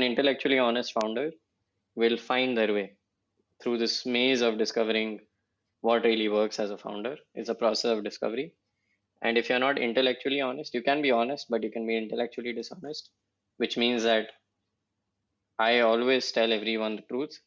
an 0.00 0.06
intellectually 0.06 0.58
honest 0.58 0.92
founder 0.94 1.30
will 1.94 2.16
find 2.16 2.56
their 2.56 2.72
way 2.72 2.96
through 3.62 3.78
this 3.78 4.06
maze 4.06 4.40
of 4.40 4.58
discovering 4.58 5.20
what 5.82 6.04
really 6.04 6.28
works 6.28 6.58
as 6.58 6.70
a 6.70 6.78
founder. 6.78 7.16
It's 7.34 7.50
a 7.50 7.54
process 7.54 7.90
of 7.96 8.04
discovery. 8.04 8.54
And 9.22 9.36
if 9.36 9.50
you're 9.50 9.58
not 9.58 9.78
intellectually 9.78 10.40
honest, 10.40 10.74
you 10.74 10.82
can 10.82 11.02
be 11.02 11.10
honest, 11.10 11.46
but 11.50 11.62
you 11.62 11.70
can 11.70 11.86
be 11.86 11.98
intellectually 11.98 12.54
dishonest, 12.54 13.10
which 13.58 13.76
means 13.76 14.02
that 14.04 14.28
I 15.58 15.80
always 15.80 16.32
tell 16.32 16.52
everyone 16.52 16.96
the 16.96 17.02
truth. 17.02 17.38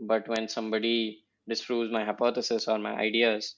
But 0.00 0.28
when 0.28 0.48
somebody 0.48 1.24
disproves 1.48 1.92
my 1.92 2.04
hypothesis 2.04 2.68
or 2.68 2.78
my 2.78 2.94
ideas, 2.94 3.56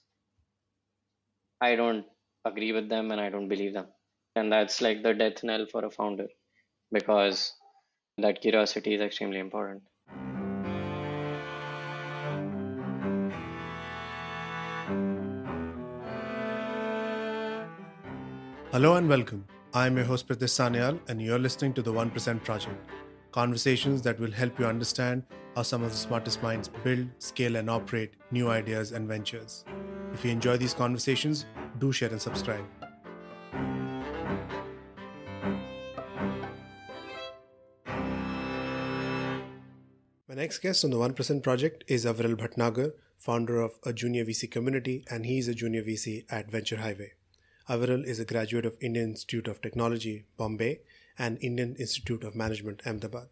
I 1.61 1.75
don't 1.75 2.05
agree 2.45 2.73
with 2.73 2.89
them 2.89 3.11
and 3.11 3.21
I 3.21 3.29
don't 3.29 3.47
believe 3.47 3.73
them. 3.73 3.87
And 4.35 4.51
that's 4.51 4.81
like 4.81 5.03
the 5.03 5.13
death 5.13 5.43
knell 5.43 5.65
for 5.67 5.85
a 5.85 5.91
founder 5.91 6.27
because 6.91 7.53
that 8.17 8.41
curiosity 8.41 8.93
is 8.93 9.01
extremely 9.01 9.39
important. 9.39 9.81
Hello 18.71 18.95
and 18.95 19.09
welcome. 19.09 19.45
I'm 19.73 19.97
your 19.97 20.05
host 20.05 20.27
Pritesh 20.27 20.53
Sanyal, 20.53 20.99
and 21.07 21.21
you're 21.21 21.39
listening 21.39 21.73
to 21.73 21.81
the 21.81 21.91
1% 21.91 22.43
Project 22.43 22.89
conversations 23.31 24.03
that 24.03 24.19
will 24.19 24.31
help 24.31 24.59
you 24.59 24.67
understand 24.67 25.23
how 25.55 25.63
some 25.63 25.81
of 25.81 25.89
the 25.89 25.97
smartest 25.97 26.43
minds 26.43 26.69
build, 26.83 27.07
scale, 27.17 27.55
and 27.55 27.67
operate 27.67 28.13
new 28.29 28.49
ideas 28.49 28.91
and 28.91 29.07
ventures. 29.07 29.65
If 30.13 30.23
you 30.23 30.29
enjoy 30.29 30.57
these 30.57 30.75
conversations, 30.75 31.47
do 31.79 31.91
share 31.91 32.09
and 32.09 32.21
subscribe. 32.21 32.82
Next 40.43 40.59
guest 40.59 40.83
on 40.83 40.91
the 40.91 40.97
1% 40.97 41.41
Project 41.41 41.85
is 41.87 42.03
Aviral 42.03 42.35
Bhatnagar, 42.35 42.91
founder 43.17 43.61
of 43.61 43.79
a 43.85 43.93
junior 43.93 44.25
VC 44.25 44.51
community, 44.51 45.05
and 45.09 45.25
he 45.25 45.37
is 45.37 45.47
a 45.47 45.53
junior 45.55 45.81
VC 45.81 46.25
at 46.29 46.51
Venture 46.51 46.75
Highway. 46.75 47.13
Aviral 47.69 48.03
is 48.05 48.19
a 48.19 48.25
graduate 48.25 48.65
of 48.65 48.75
Indian 48.81 49.11
Institute 49.11 49.47
of 49.47 49.61
Technology, 49.61 50.25
Bombay, 50.35 50.81
and 51.17 51.37
Indian 51.41 51.77
Institute 51.79 52.25
of 52.25 52.35
Management, 52.35 52.81
Ahmedabad. 52.85 53.29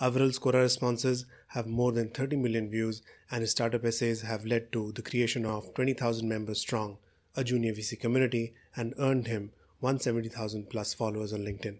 Aviral's 0.00 0.38
Quora 0.38 0.62
responses 0.62 1.26
have 1.48 1.66
more 1.66 1.92
than 1.92 2.08
30 2.08 2.36
million 2.36 2.70
views, 2.70 3.02
and 3.30 3.42
his 3.42 3.50
startup 3.50 3.84
essays 3.84 4.22
have 4.22 4.46
led 4.46 4.72
to 4.72 4.92
the 4.92 5.02
creation 5.02 5.44
of 5.44 5.74
20,000 5.74 6.26
members 6.26 6.58
strong, 6.58 6.96
a 7.36 7.44
junior 7.44 7.74
VC 7.74 8.00
community, 8.00 8.54
and 8.74 8.94
earned 8.98 9.26
him 9.26 9.50
170,000 9.80 10.70
plus 10.70 10.94
followers 10.94 11.34
on 11.34 11.40
LinkedIn. 11.40 11.76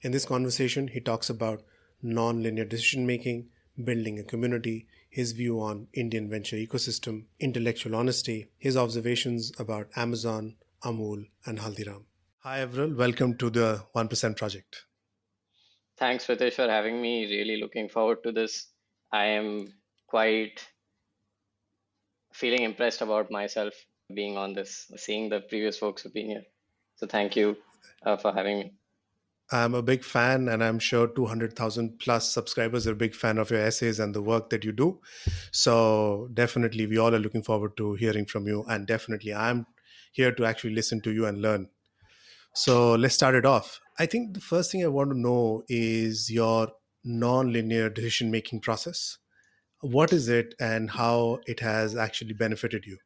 In 0.00 0.10
this 0.10 0.24
conversation, 0.24 0.88
he 0.88 0.98
talks 0.98 1.30
about 1.30 1.62
non-linear 2.02 2.64
decision 2.64 3.06
making, 3.06 3.50
building 3.84 4.18
a 4.18 4.24
community, 4.24 4.86
his 5.08 5.32
view 5.32 5.60
on 5.60 5.88
Indian 5.92 6.28
venture 6.28 6.56
ecosystem, 6.56 7.24
intellectual 7.38 7.94
honesty, 7.94 8.50
his 8.58 8.76
observations 8.76 9.52
about 9.58 9.88
Amazon, 9.96 10.56
Amul, 10.84 11.26
and 11.46 11.58
Haldiram. 11.58 12.04
Hi, 12.38 12.64
Aviral. 12.64 12.96
Welcome 12.96 13.36
to 13.38 13.50
the 13.50 13.84
1% 13.94 14.36
Project. 14.36 14.84
Thanks, 15.98 16.26
Pritesh, 16.26 16.54
for 16.54 16.68
having 16.68 17.02
me. 17.02 17.26
Really 17.26 17.60
looking 17.60 17.88
forward 17.88 18.22
to 18.22 18.32
this. 18.32 18.68
I 19.12 19.26
am 19.26 19.74
quite 20.06 20.66
feeling 22.32 22.62
impressed 22.62 23.02
about 23.02 23.30
myself 23.30 23.74
being 24.14 24.36
on 24.36 24.54
this, 24.54 24.90
seeing 24.96 25.28
the 25.28 25.40
previous 25.40 25.78
folks' 25.78 26.04
opinion. 26.04 26.44
So 26.96 27.06
thank 27.06 27.36
you 27.36 27.56
uh, 28.04 28.16
for 28.16 28.32
having 28.32 28.58
me. 28.60 28.72
I'm 29.52 29.74
a 29.74 29.82
big 29.82 30.04
fan, 30.04 30.48
and 30.48 30.62
I'm 30.62 30.78
sure 30.78 31.08
200,000 31.08 31.98
plus 31.98 32.32
subscribers 32.32 32.86
are 32.86 32.92
a 32.92 32.96
big 32.96 33.14
fan 33.14 33.38
of 33.38 33.50
your 33.50 33.60
essays 33.60 33.98
and 33.98 34.14
the 34.14 34.22
work 34.22 34.50
that 34.50 34.64
you 34.64 34.72
do. 34.72 35.00
So, 35.50 36.28
definitely, 36.32 36.86
we 36.86 36.98
all 36.98 37.14
are 37.14 37.18
looking 37.18 37.42
forward 37.42 37.76
to 37.78 37.94
hearing 37.94 38.26
from 38.26 38.46
you. 38.46 38.64
And 38.68 38.86
definitely, 38.86 39.34
I'm 39.34 39.66
here 40.12 40.32
to 40.32 40.44
actually 40.44 40.74
listen 40.74 41.00
to 41.02 41.10
you 41.10 41.26
and 41.26 41.40
learn. 41.40 41.68
So 42.52 42.94
let's 42.94 43.14
start 43.14 43.34
it 43.34 43.46
off. 43.46 43.80
I 43.98 44.06
think 44.06 44.34
the 44.34 44.40
first 44.40 44.72
thing 44.72 44.84
I 44.84 44.88
want 44.88 45.10
to 45.10 45.18
know 45.18 45.62
is 45.68 46.30
your 46.30 46.72
non-linear 47.04 47.90
decision 47.90 48.30
making 48.30 48.60
process. 48.60 49.18
What 49.80 50.12
is 50.12 50.28
it 50.28 50.54
and 50.60 50.90
how 50.90 51.40
it 51.46 51.60
has 51.60 51.96
actually 51.96 52.34
benefited 52.34 52.86
you? 52.86 52.98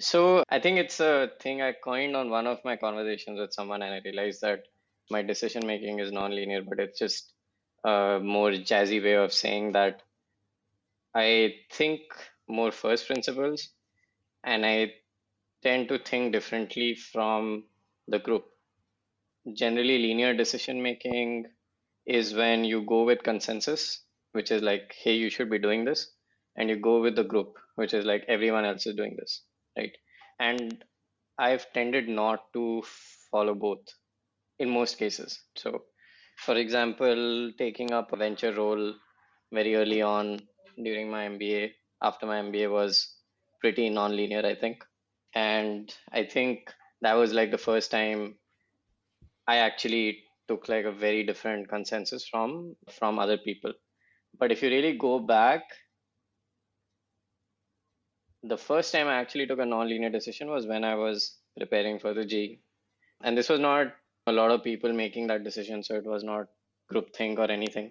So 0.00 0.42
I 0.48 0.58
think 0.58 0.78
it's 0.78 1.00
a 1.00 1.30
thing 1.40 1.62
I 1.62 1.72
coined 1.72 2.16
on 2.16 2.30
one 2.30 2.46
of 2.46 2.64
my 2.64 2.76
conversations 2.76 3.38
with 3.38 3.52
someone, 3.52 3.82
and 3.82 3.94
I 3.94 4.00
realized 4.04 4.40
that 4.42 4.64
my 5.10 5.22
decision 5.22 5.66
making 5.66 6.00
is 6.00 6.10
non-linear, 6.12 6.62
but 6.62 6.80
it's 6.80 6.98
just 6.98 7.32
a 7.84 8.18
more 8.22 8.50
jazzy 8.50 9.02
way 9.02 9.14
of 9.14 9.32
saying 9.32 9.72
that 9.72 10.02
I 11.14 11.54
think 11.70 12.00
more 12.48 12.72
first 12.72 13.06
principles 13.06 13.68
and 14.44 14.64
I 14.66 14.94
tend 15.62 15.88
to 15.88 15.98
think 15.98 16.32
differently 16.32 16.94
from 16.94 17.64
the 18.08 18.18
group. 18.18 18.46
Generally, 19.52 19.98
linear 19.98 20.34
decision 20.34 20.82
making 20.82 21.46
is 22.06 22.34
when 22.34 22.64
you 22.64 22.82
go 22.82 23.04
with 23.04 23.22
consensus, 23.22 24.00
which 24.32 24.50
is 24.50 24.62
like, 24.62 24.94
hey, 25.02 25.14
you 25.14 25.30
should 25.30 25.50
be 25.50 25.58
doing 25.58 25.84
this, 25.84 26.12
and 26.56 26.68
you 26.68 26.76
go 26.76 27.00
with 27.00 27.14
the 27.14 27.24
group, 27.24 27.58
which 27.76 27.94
is 27.94 28.04
like 28.04 28.24
everyone 28.28 28.64
else 28.64 28.86
is 28.86 28.96
doing 28.96 29.16
this, 29.18 29.42
right? 29.76 29.96
And 30.38 30.84
I've 31.38 31.72
tended 31.72 32.08
not 32.08 32.52
to 32.54 32.82
follow 33.30 33.54
both 33.54 33.84
in 34.58 34.70
most 34.70 34.98
cases. 34.98 35.40
So, 35.56 35.84
for 36.36 36.56
example, 36.56 37.52
taking 37.58 37.92
up 37.92 38.12
a 38.12 38.16
venture 38.16 38.52
role 38.52 38.94
very 39.52 39.74
early 39.76 40.02
on 40.02 40.40
during 40.82 41.10
my 41.10 41.26
MBA, 41.28 41.72
after 42.02 42.26
my 42.26 42.40
MBA 42.40 42.70
was 42.70 43.16
pretty 43.60 43.88
non-linear, 43.90 44.44
I 44.44 44.54
think 44.54 44.84
and 45.34 45.94
i 46.12 46.24
think 46.24 46.72
that 47.00 47.14
was 47.14 47.32
like 47.32 47.50
the 47.50 47.58
first 47.58 47.90
time 47.90 48.34
i 49.48 49.56
actually 49.56 50.24
took 50.48 50.68
like 50.68 50.84
a 50.84 50.92
very 50.92 51.24
different 51.24 51.68
consensus 51.68 52.26
from 52.28 52.74
from 52.90 53.18
other 53.18 53.38
people 53.38 53.72
but 54.38 54.52
if 54.52 54.62
you 54.62 54.68
really 54.68 54.96
go 54.96 55.18
back 55.18 55.62
the 58.50 58.56
first 58.56 58.92
time 58.92 59.06
i 59.08 59.14
actually 59.20 59.46
took 59.46 59.60
a 59.60 59.66
non-linear 59.66 60.10
decision 60.10 60.48
was 60.50 60.66
when 60.66 60.84
i 60.84 60.94
was 60.94 61.36
preparing 61.58 61.98
for 61.98 62.12
the 62.14 62.24
JEE. 62.24 62.60
and 63.22 63.38
this 63.38 63.48
was 63.48 63.60
not 63.60 63.94
a 64.26 64.32
lot 64.32 64.50
of 64.50 64.64
people 64.64 64.92
making 64.92 65.26
that 65.28 65.44
decision 65.44 65.82
so 65.82 65.94
it 65.94 66.04
was 66.04 66.24
not 66.24 66.46
group 66.88 67.12
groupthink 67.12 67.38
or 67.38 67.50
anything 67.50 67.90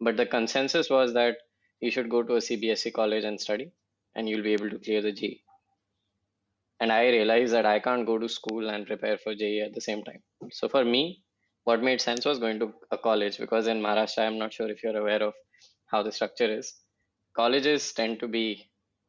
but 0.00 0.16
the 0.16 0.26
consensus 0.26 0.90
was 0.90 1.12
that 1.14 1.36
you 1.80 1.90
should 1.90 2.10
go 2.10 2.22
to 2.22 2.34
a 2.34 2.44
cbse 2.48 2.92
college 2.92 3.24
and 3.24 3.40
study 3.40 3.70
and 4.14 4.28
you'll 4.28 4.42
be 4.42 4.52
able 4.52 4.70
to 4.70 4.78
clear 4.78 5.02
the 5.02 5.12
JEE. 5.12 5.42
and 6.80 6.90
i 6.92 7.02
realized 7.08 7.52
that 7.52 7.66
i 7.66 7.78
can't 7.78 8.06
go 8.06 8.18
to 8.18 8.28
school 8.28 8.70
and 8.70 8.86
prepare 8.86 9.18
for 9.18 9.34
JEE 9.34 9.62
at 9.66 9.74
the 9.74 9.80
same 9.80 10.02
time 10.02 10.22
so 10.50 10.68
for 10.68 10.84
me 10.84 11.22
what 11.64 11.82
made 11.82 12.00
sense 12.00 12.24
was 12.24 12.40
going 12.40 12.58
to 12.58 12.72
a 12.90 12.98
college 12.98 13.38
because 13.38 13.68
in 13.68 13.80
maharashtra 13.80 14.26
i'm 14.26 14.38
not 14.38 14.52
sure 14.52 14.68
if 14.68 14.82
you're 14.82 15.00
aware 15.04 15.22
of 15.22 15.34
how 15.86 16.02
the 16.02 16.10
structure 16.18 16.52
is 16.58 16.74
colleges 17.36 17.92
tend 17.92 18.18
to 18.18 18.26
be 18.26 18.44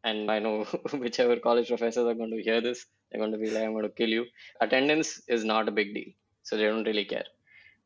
and 0.03 0.31
i 0.31 0.39
know 0.39 0.55
whichever 1.03 1.37
college 1.47 1.67
professors 1.67 2.05
are 2.11 2.19
going 2.21 2.31
to 2.35 2.43
hear 2.47 2.61
this 2.61 2.85
they're 3.11 3.19
going 3.19 3.31
to 3.31 3.37
be 3.37 3.49
like 3.51 3.63
i'm 3.63 3.73
going 3.73 3.89
to 3.89 3.97
kill 4.01 4.09
you 4.17 4.25
attendance 4.61 5.21
is 5.27 5.43
not 5.43 5.67
a 5.67 5.77
big 5.79 5.93
deal 5.93 6.11
so 6.43 6.57
they 6.57 6.65
don't 6.65 6.89
really 6.91 7.05
care 7.05 7.29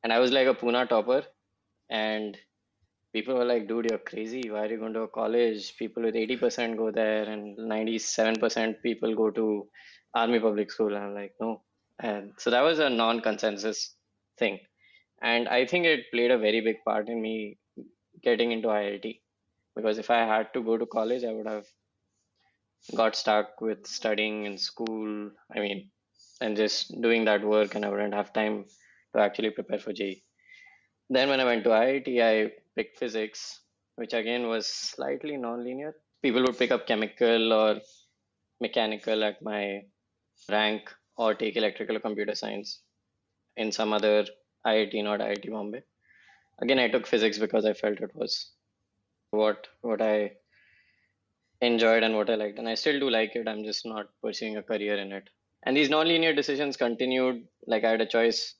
and 0.03 0.13
i 0.13 0.19
was 0.19 0.31
like 0.31 0.47
a 0.47 0.53
pune 0.53 0.87
topper 0.89 1.23
and 1.89 2.37
people 3.13 3.35
were 3.35 3.45
like, 3.45 3.67
dude, 3.67 3.87
you're 3.89 3.99
crazy. 3.99 4.49
Why 4.49 4.61
are 4.63 4.71
you 4.71 4.77
going 4.77 4.93
to 4.93 5.01
a 5.01 5.07
college? 5.07 5.75
People 5.77 6.03
with 6.03 6.15
80% 6.15 6.77
go 6.77 6.91
there 6.91 7.23
and 7.23 7.57
97% 7.57 8.81
people 8.81 9.15
go 9.15 9.31
to 9.31 9.67
army 10.13 10.39
public 10.39 10.71
school. 10.71 10.95
And 10.95 11.05
I'm 11.05 11.15
like, 11.15 11.33
no. 11.41 11.61
And 11.99 12.33
so 12.37 12.51
that 12.51 12.61
was 12.61 12.79
a 12.79 12.89
non 12.89 13.21
consensus 13.21 13.95
thing. 14.37 14.59
And 15.21 15.47
I 15.47 15.65
think 15.65 15.85
it 15.85 16.11
played 16.11 16.31
a 16.31 16.37
very 16.37 16.61
big 16.61 16.77
part 16.85 17.09
in 17.09 17.21
me 17.21 17.57
getting 18.21 18.51
into 18.51 18.67
IIT. 18.67 19.19
Because 19.75 19.97
if 19.97 20.11
I 20.11 20.19
had 20.19 20.53
to 20.53 20.61
go 20.63 20.77
to 20.77 20.85
college, 20.85 21.23
I 21.23 21.31
would 21.31 21.47
have 21.47 21.65
got 22.95 23.15
stuck 23.15 23.61
with 23.61 23.85
studying 23.85 24.45
in 24.45 24.57
school. 24.57 25.31
I 25.55 25.59
mean, 25.59 25.89
and 26.41 26.55
just 26.55 27.01
doing 27.01 27.25
that 27.25 27.43
work, 27.43 27.75
and 27.75 27.85
I 27.85 27.89
wouldn't 27.89 28.13
have 28.13 28.33
time 28.33 28.65
to 29.15 29.21
actually 29.21 29.51
prepare 29.51 29.79
for 29.79 29.93
JEE. 29.93 30.23
Then 31.09 31.29
when 31.29 31.39
I 31.39 31.45
went 31.45 31.63
to 31.63 31.69
IIT, 31.71 32.21
I 32.21 32.51
picked 32.75 32.97
physics, 32.97 33.61
which 33.95 34.13
again 34.13 34.47
was 34.47 34.67
slightly 34.67 35.33
nonlinear. 35.33 35.93
People 36.21 36.43
would 36.43 36.57
pick 36.57 36.71
up 36.71 36.87
chemical 36.87 37.53
or 37.53 37.79
mechanical 38.59 39.23
at 39.23 39.41
my 39.41 39.83
rank 40.49 40.93
or 41.15 41.33
take 41.33 41.55
electrical 41.55 41.95
or 41.95 41.99
computer 41.99 42.35
science 42.35 42.81
in 43.55 43.71
some 43.71 43.93
other 43.93 44.25
IIT, 44.65 45.03
not 45.03 45.19
IIT 45.19 45.49
Bombay. 45.49 45.83
Again, 46.61 46.79
I 46.79 46.87
took 46.89 47.07
physics 47.07 47.37
because 47.37 47.65
I 47.65 47.73
felt 47.73 47.99
it 48.01 48.15
was 48.15 48.51
what 49.31 49.67
what 49.81 50.01
I 50.01 50.31
enjoyed 51.61 52.03
and 52.03 52.15
what 52.15 52.29
I 52.29 52.35
liked, 52.35 52.59
and 52.59 52.69
I 52.69 52.75
still 52.75 52.99
do 52.99 53.09
like 53.09 53.35
it. 53.35 53.47
I'm 53.47 53.63
just 53.63 53.85
not 53.85 54.07
pursuing 54.23 54.57
a 54.57 54.63
career 54.63 54.97
in 54.97 55.11
it. 55.11 55.29
And 55.63 55.75
these 55.75 55.89
nonlinear 55.89 56.35
decisions 56.35 56.77
continued. 56.77 57.43
Like 57.65 57.83
I 57.83 57.91
had 57.91 58.01
a 58.01 58.05
choice 58.05 58.55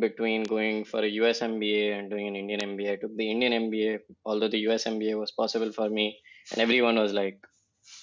between 0.00 0.42
going 0.42 0.84
for 0.84 1.00
a 1.00 1.08
US 1.08 1.40
MBA 1.40 1.98
and 1.98 2.10
doing 2.10 2.28
an 2.28 2.36
Indian 2.36 2.60
MBA. 2.60 2.92
I 2.92 2.96
took 2.96 3.16
the 3.16 3.30
Indian 3.30 3.70
MBA, 3.70 4.00
although 4.24 4.48
the 4.48 4.58
US 4.68 4.84
MBA 4.84 5.18
was 5.18 5.32
possible 5.32 5.72
for 5.72 5.88
me, 5.88 6.18
and 6.52 6.60
everyone 6.60 6.96
was 6.96 7.12
like, 7.12 7.38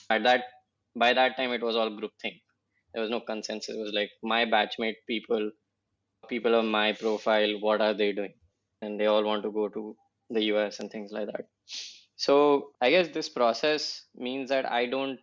at 0.09 0.23
that 0.23 0.45
by 0.95 1.13
that 1.13 1.35
time 1.37 1.51
it 1.51 1.61
was 1.61 1.75
all 1.75 1.95
group 1.95 2.11
thing. 2.21 2.39
There 2.93 3.01
was 3.01 3.11
no 3.11 3.19
consensus. 3.19 3.75
It 3.75 3.79
was 3.79 3.93
like 3.93 4.11
my 4.21 4.45
batchmate 4.45 4.97
people, 5.07 5.51
people 6.29 6.55
of 6.55 6.65
my 6.65 6.93
profile, 6.93 7.59
what 7.59 7.81
are 7.81 7.93
they 7.93 8.11
doing? 8.11 8.33
And 8.81 8.99
they 8.99 9.07
all 9.07 9.23
want 9.23 9.43
to 9.43 9.51
go 9.51 9.69
to 9.69 9.95
the 10.29 10.43
US 10.53 10.79
and 10.79 10.91
things 10.91 11.11
like 11.11 11.27
that. 11.27 11.45
So 12.25 12.35
I 12.79 12.89
guess 12.89 13.09
this 13.09 13.29
process 13.29 13.83
means 14.15 14.49
that 14.49 14.65
I 14.71 14.85
don't 14.85 15.19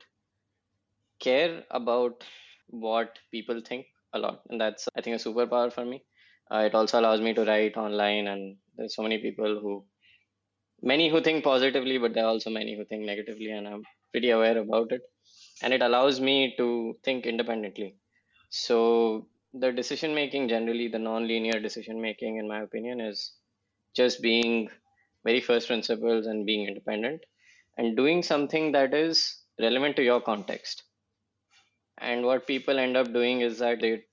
care 1.19 1.65
about 1.71 2.25
what 2.69 3.19
people 3.31 3.61
think 3.61 3.87
a 4.13 4.19
lot, 4.19 4.43
and 4.51 4.61
that's 4.61 4.89
I 4.97 5.01
think 5.01 5.17
a 5.17 5.25
superpower 5.29 5.73
for 5.73 5.85
me. 5.85 6.03
Uh, 6.51 6.63
it 6.69 6.75
also 6.75 7.01
allows 7.01 7.21
me 7.21 7.33
to 7.35 7.45
write 7.45 7.77
online, 7.77 8.27
and 8.27 8.57
there's 8.77 8.97
so 8.97 9.03
many 9.03 9.19
people 9.19 9.61
who, 9.63 9.85
many 10.83 11.09
who 11.09 11.21
think 11.21 11.45
positively, 11.45 11.97
but 11.99 12.13
there 12.15 12.25
are 12.25 12.35
also 12.35 12.51
many 12.51 12.77
who 12.77 12.85
think 12.85 13.05
negatively, 13.05 13.51
and 13.51 13.69
I'm 13.69 13.85
pretty 14.13 14.31
aware 14.31 14.59
about 14.59 14.93
it. 14.93 15.03
And 15.63 15.73
it 15.73 15.83
allows 15.83 16.21
me 16.21 16.55
to 16.59 16.97
think 17.05 17.27
independently. 17.27 17.95
So 18.51 19.29
the 19.55 19.73
decision 19.73 20.15
making, 20.15 20.49
generally, 20.49 20.89
the 20.89 20.99
non-linear 20.99 21.61
decision 21.61 22.01
making, 22.01 22.37
in 22.37 22.49
my 22.49 22.61
opinion, 22.61 23.01
is 23.01 23.33
just 23.95 24.21
being 24.23 24.71
very 25.25 25.41
first 25.41 25.69
principles 25.69 26.27
and 26.27 26.47
being 26.47 26.67
independent 26.69 27.25
and 27.79 27.97
doing 27.97 28.23
something 28.23 28.73
that 28.73 28.95
is 28.95 29.41
relevant 29.61 29.97
to 29.97 30.03
your 30.03 30.21
context. 30.21 30.85
And 31.99 32.25
what 32.25 32.47
people 32.47 32.79
end 32.79 32.97
up 32.97 33.13
doing 33.13 33.43
is 33.43 33.59
that 33.59 33.81
they 33.81 34.05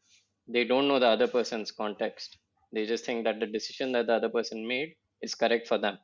they 0.48 0.64
don't 0.66 0.88
know 0.88 1.00
the 1.00 1.08
other 1.08 1.28
person's 1.28 1.72
context. 1.72 2.38
They 2.74 2.86
just 2.86 3.06
think 3.06 3.24
that 3.26 3.40
the 3.40 3.48
decision 3.48 3.92
that 3.94 4.08
the 4.08 4.14
other 4.16 4.30
person 4.30 4.68
made 4.68 4.96
is 5.22 5.36
correct 5.36 5.68
for 5.68 5.78
them 5.78 5.98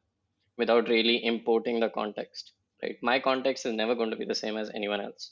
without 0.58 0.90
really 0.90 1.24
importing 1.26 1.80
the 1.80 1.90
context 1.90 2.54
right? 2.84 2.98
My 3.02 3.20
context 3.20 3.66
is 3.66 3.74
never 3.74 3.96
going 3.96 4.12
to 4.12 4.18
be 4.18 4.26
the 4.26 4.36
same 4.36 4.58
as 4.58 4.70
anyone 4.74 5.02
else 5.02 5.32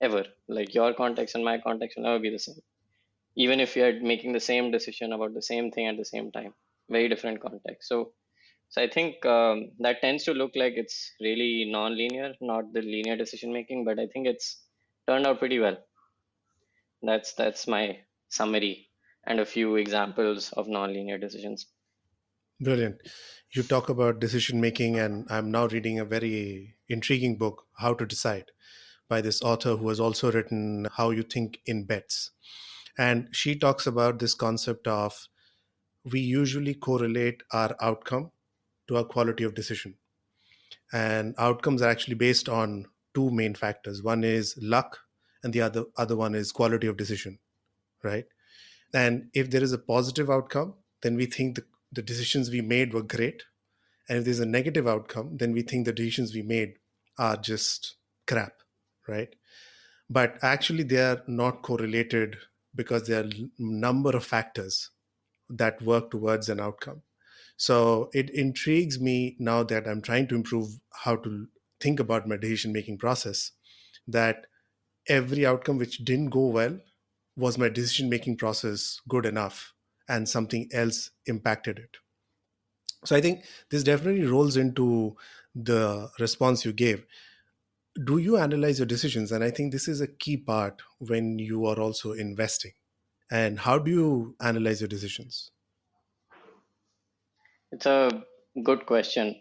ever. 0.00 0.24
Like 0.48 0.74
your 0.74 0.92
context 0.94 1.34
and 1.34 1.44
my 1.44 1.58
context 1.58 1.96
will 1.96 2.04
never 2.04 2.18
be 2.18 2.30
the 2.30 2.38
same. 2.38 2.62
Even 3.36 3.60
if 3.60 3.76
you're 3.76 4.00
making 4.00 4.32
the 4.32 4.40
same 4.40 4.70
decision 4.70 5.12
about 5.12 5.34
the 5.34 5.42
same 5.42 5.70
thing 5.70 5.86
at 5.86 5.96
the 5.96 6.04
same 6.04 6.32
time 6.32 6.54
very 6.90 7.08
different 7.08 7.40
context. 7.40 7.88
So 7.88 8.12
so 8.70 8.82
i 8.82 8.88
think 8.96 9.26
um, 9.26 9.70
that 9.80 10.00
tends 10.00 10.24
to 10.24 10.32
look 10.32 10.52
like 10.62 10.74
it's 10.84 10.98
really 11.20 11.68
non-linear 11.76 12.32
not 12.40 12.72
the 12.72 12.82
linear 12.94 13.16
decision 13.16 13.52
making 13.52 13.84
but 13.84 13.98
i 13.98 14.06
think 14.14 14.26
it's 14.26 14.48
turned 15.10 15.26
out 15.26 15.40
pretty 15.40 15.58
well. 15.58 15.76
That's 17.02 17.32
that's 17.34 17.66
my 17.66 18.00
summary 18.28 18.90
and 19.26 19.40
a 19.40 19.46
few 19.46 19.76
examples 19.76 20.52
of 20.52 20.66
nonlinear 20.66 21.20
decisions. 21.20 21.66
Brilliant. 22.60 23.00
You 23.54 23.62
talk 23.62 23.88
about 23.88 24.20
decision 24.20 24.60
making, 24.60 24.98
and 24.98 25.26
I'm 25.30 25.50
now 25.50 25.66
reading 25.66 25.98
a 25.98 26.04
very 26.04 26.76
intriguing 26.88 27.38
book, 27.38 27.64
How 27.78 27.94
to 27.94 28.06
Decide, 28.06 28.52
by 29.08 29.20
this 29.20 29.42
author 29.42 29.76
who 29.76 29.88
has 29.88 29.98
also 29.98 30.30
written 30.30 30.86
How 30.96 31.10
You 31.10 31.22
Think 31.22 31.60
in 31.66 31.84
Bets. 31.86 32.30
And 32.98 33.28
she 33.32 33.58
talks 33.58 33.86
about 33.86 34.18
this 34.18 34.34
concept 34.34 34.86
of 34.86 35.26
we 36.04 36.20
usually 36.20 36.74
correlate 36.74 37.42
our 37.52 37.74
outcome 37.80 38.30
to 38.90 38.96
our 38.96 39.04
quality 39.04 39.44
of 39.44 39.54
decision. 39.54 39.94
And 40.92 41.34
outcomes 41.38 41.80
are 41.80 41.88
actually 41.88 42.16
based 42.16 42.48
on 42.48 42.86
two 43.14 43.30
main 43.30 43.54
factors. 43.54 44.02
One 44.02 44.24
is 44.24 44.58
luck, 44.60 44.98
and 45.42 45.52
the 45.52 45.62
other 45.62 45.84
other 45.96 46.16
one 46.16 46.34
is 46.34 46.50
quality 46.52 46.88
of 46.88 46.96
decision, 46.96 47.38
right? 48.02 48.26
And 48.92 49.30
if 49.32 49.50
there 49.50 49.62
is 49.62 49.72
a 49.72 49.78
positive 49.78 50.28
outcome, 50.28 50.74
then 51.02 51.14
we 51.14 51.26
think 51.26 51.54
the, 51.54 51.64
the 51.92 52.02
decisions 52.02 52.50
we 52.50 52.60
made 52.60 52.92
were 52.92 53.02
great. 53.02 53.44
And 54.08 54.18
if 54.18 54.24
there's 54.24 54.40
a 54.40 54.46
negative 54.46 54.88
outcome, 54.88 55.36
then 55.36 55.52
we 55.52 55.62
think 55.62 55.86
the 55.86 55.92
decisions 55.92 56.34
we 56.34 56.42
made 56.42 56.74
are 57.16 57.36
just 57.36 57.94
crap, 58.26 58.54
right? 59.06 59.32
But 60.08 60.38
actually, 60.42 60.82
they 60.82 60.98
are 60.98 61.22
not 61.28 61.62
correlated 61.62 62.36
because 62.74 63.06
there 63.06 63.22
are 63.22 63.28
a 63.28 63.48
number 63.58 64.10
of 64.10 64.24
factors 64.24 64.90
that 65.48 65.80
work 65.82 66.10
towards 66.10 66.48
an 66.48 66.58
outcome. 66.58 67.02
So 67.66 68.10
it 68.14 68.30
intrigues 68.30 69.00
me 69.00 69.36
now 69.38 69.62
that 69.64 69.86
I'm 69.86 70.02
trying 70.02 70.26
to 70.28 70.34
improve 70.34 70.80
how 71.04 71.16
to 71.16 71.48
think 71.80 72.00
about 72.00 72.26
my 72.28 72.36
decision 72.36 72.72
making 72.72 72.98
process 72.98 73.52
that 74.08 74.46
every 75.08 75.46
outcome 75.46 75.78
which 75.78 75.98
didn't 76.04 76.30
go 76.30 76.46
well 76.48 76.80
was 77.36 77.58
my 77.58 77.68
decision 77.68 78.10
making 78.10 78.38
process 78.38 79.00
good 79.08 79.26
enough 79.26 79.74
and 80.08 80.28
something 80.28 80.68
else 80.72 81.10
impacted 81.26 81.78
it. 81.78 81.98
So 83.04 83.16
i 83.16 83.20
think 83.20 83.44
this 83.70 83.82
definitely 83.82 84.26
rolls 84.26 84.56
into 84.56 85.16
the 85.54 86.10
response 86.18 86.64
you 86.64 86.72
gave. 86.72 87.06
Do 88.04 88.18
you 88.18 88.36
analyze 88.36 88.78
your 88.80 88.86
decisions? 88.86 89.32
And 89.32 89.44
i 89.44 89.50
think 89.50 89.72
this 89.72 89.88
is 89.88 90.00
a 90.00 90.08
key 90.08 90.36
part 90.36 90.82
when 90.98 91.38
you 91.38 91.66
are 91.66 91.80
also 91.80 92.12
investing. 92.12 92.72
And 93.30 93.60
how 93.60 93.78
do 93.78 93.90
you 93.90 94.36
analyze 94.40 94.80
your 94.80 94.88
decisions 94.88 95.50
it's 97.72 97.86
a 97.86 98.24
good 98.64 98.86
question 98.86 99.34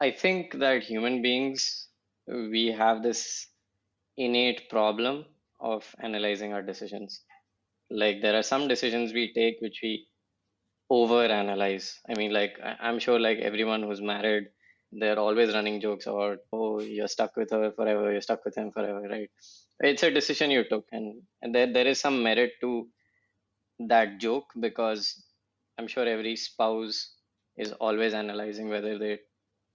I 0.00 0.10
think 0.10 0.54
that 0.58 0.82
human 0.84 1.20
beings, 1.22 1.88
we 2.26 2.68
have 2.68 3.02
this 3.02 3.48
innate 4.16 4.68
problem 4.70 5.26
of 5.60 5.94
analyzing 6.00 6.52
our 6.54 6.62
decisions. 6.62 7.22
Like 7.90 8.22
there 8.22 8.36
are 8.36 8.42
some 8.42 8.68
decisions 8.68 9.12
we 9.12 9.32
take 9.34 9.60
which 9.60 9.80
we 9.82 10.08
over 10.90 11.24
analyze. 11.26 12.00
I 12.08 12.14
mean, 12.14 12.32
like 12.32 12.58
I'm 12.62 12.98
sure 12.98 13.20
like 13.20 13.38
everyone 13.38 13.82
who's 13.82 14.00
married, 14.02 14.48
they're 14.92 15.18
always 15.18 15.54
running 15.54 15.80
jokes 15.80 16.06
about, 16.06 16.38
oh, 16.52 16.80
you're 16.80 17.08
stuck 17.08 17.36
with 17.36 17.50
her 17.50 17.72
forever, 17.72 18.12
you're 18.12 18.20
stuck 18.22 18.44
with 18.44 18.56
him 18.56 18.72
forever, 18.72 19.02
right? 19.08 19.30
It's 19.80 20.02
a 20.04 20.10
decision 20.10 20.50
you 20.50 20.64
took, 20.68 20.86
and, 20.92 21.22
and 21.42 21.54
there 21.54 21.72
there 21.72 21.86
is 21.86 22.00
some 22.00 22.22
merit 22.22 22.52
to 22.62 22.88
that 23.88 24.18
joke 24.18 24.52
because 24.60 25.25
I'm 25.78 25.86
sure 25.86 26.06
every 26.06 26.36
spouse 26.36 27.14
is 27.56 27.72
always 27.72 28.14
analyzing 28.14 28.68
whether 28.68 28.98
they 28.98 29.18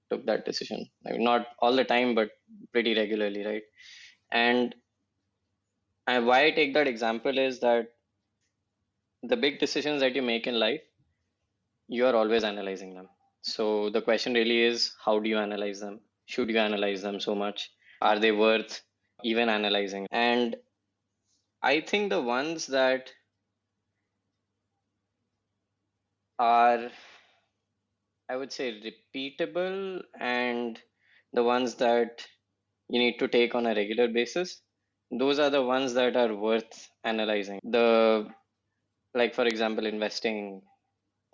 took 0.09 0.25
that 0.25 0.45
decision. 0.45 0.85
Not 1.05 1.47
all 1.59 1.75
the 1.75 1.83
time, 1.83 2.15
but 2.15 2.31
pretty 2.71 2.95
regularly, 2.95 3.45
right? 3.45 3.63
And 4.31 4.75
and 6.07 6.25
why 6.25 6.45
I 6.45 6.51
take 6.51 6.73
that 6.73 6.87
example 6.87 7.37
is 7.37 7.59
that 7.59 7.87
the 9.23 9.37
big 9.37 9.59
decisions 9.59 10.01
that 10.01 10.15
you 10.15 10.21
make 10.21 10.47
in 10.47 10.59
life, 10.59 10.81
you 11.87 12.05
are 12.05 12.15
always 12.15 12.43
analyzing 12.43 12.95
them. 12.95 13.07
So 13.41 13.89
the 13.89 14.01
question 14.01 14.33
really 14.33 14.61
is, 14.61 14.93
how 15.03 15.19
do 15.19 15.29
you 15.29 15.37
analyze 15.37 15.79
them? 15.79 15.99
Should 16.25 16.49
you 16.49 16.57
analyze 16.57 17.01
them 17.01 17.19
so 17.19 17.35
much? 17.35 17.71
Are 18.01 18.19
they 18.19 18.31
worth 18.31 18.81
even 19.23 19.49
analyzing? 19.49 20.07
And 20.11 20.55
I 21.61 21.81
think 21.81 22.09
the 22.09 22.21
ones 22.21 22.67
that 22.67 23.11
are 26.41 26.91
I 28.27 28.35
would 28.35 28.51
say 28.51 28.81
repeatable 28.81 30.01
and 30.19 30.81
the 31.33 31.43
ones 31.43 31.75
that 31.75 32.25
you 32.89 32.99
need 32.99 33.19
to 33.19 33.27
take 33.27 33.55
on 33.55 33.65
a 33.67 33.75
regular 33.75 34.07
basis. 34.07 34.61
Those 35.11 35.39
are 35.39 35.49
the 35.51 35.63
ones 35.63 35.93
that 35.95 36.15
are 36.15 36.35
worth 36.35 36.89
analyzing. 37.03 37.59
The 37.63 38.29
like 39.15 39.35
for 39.35 39.45
example 39.45 39.85
investing 39.85 40.61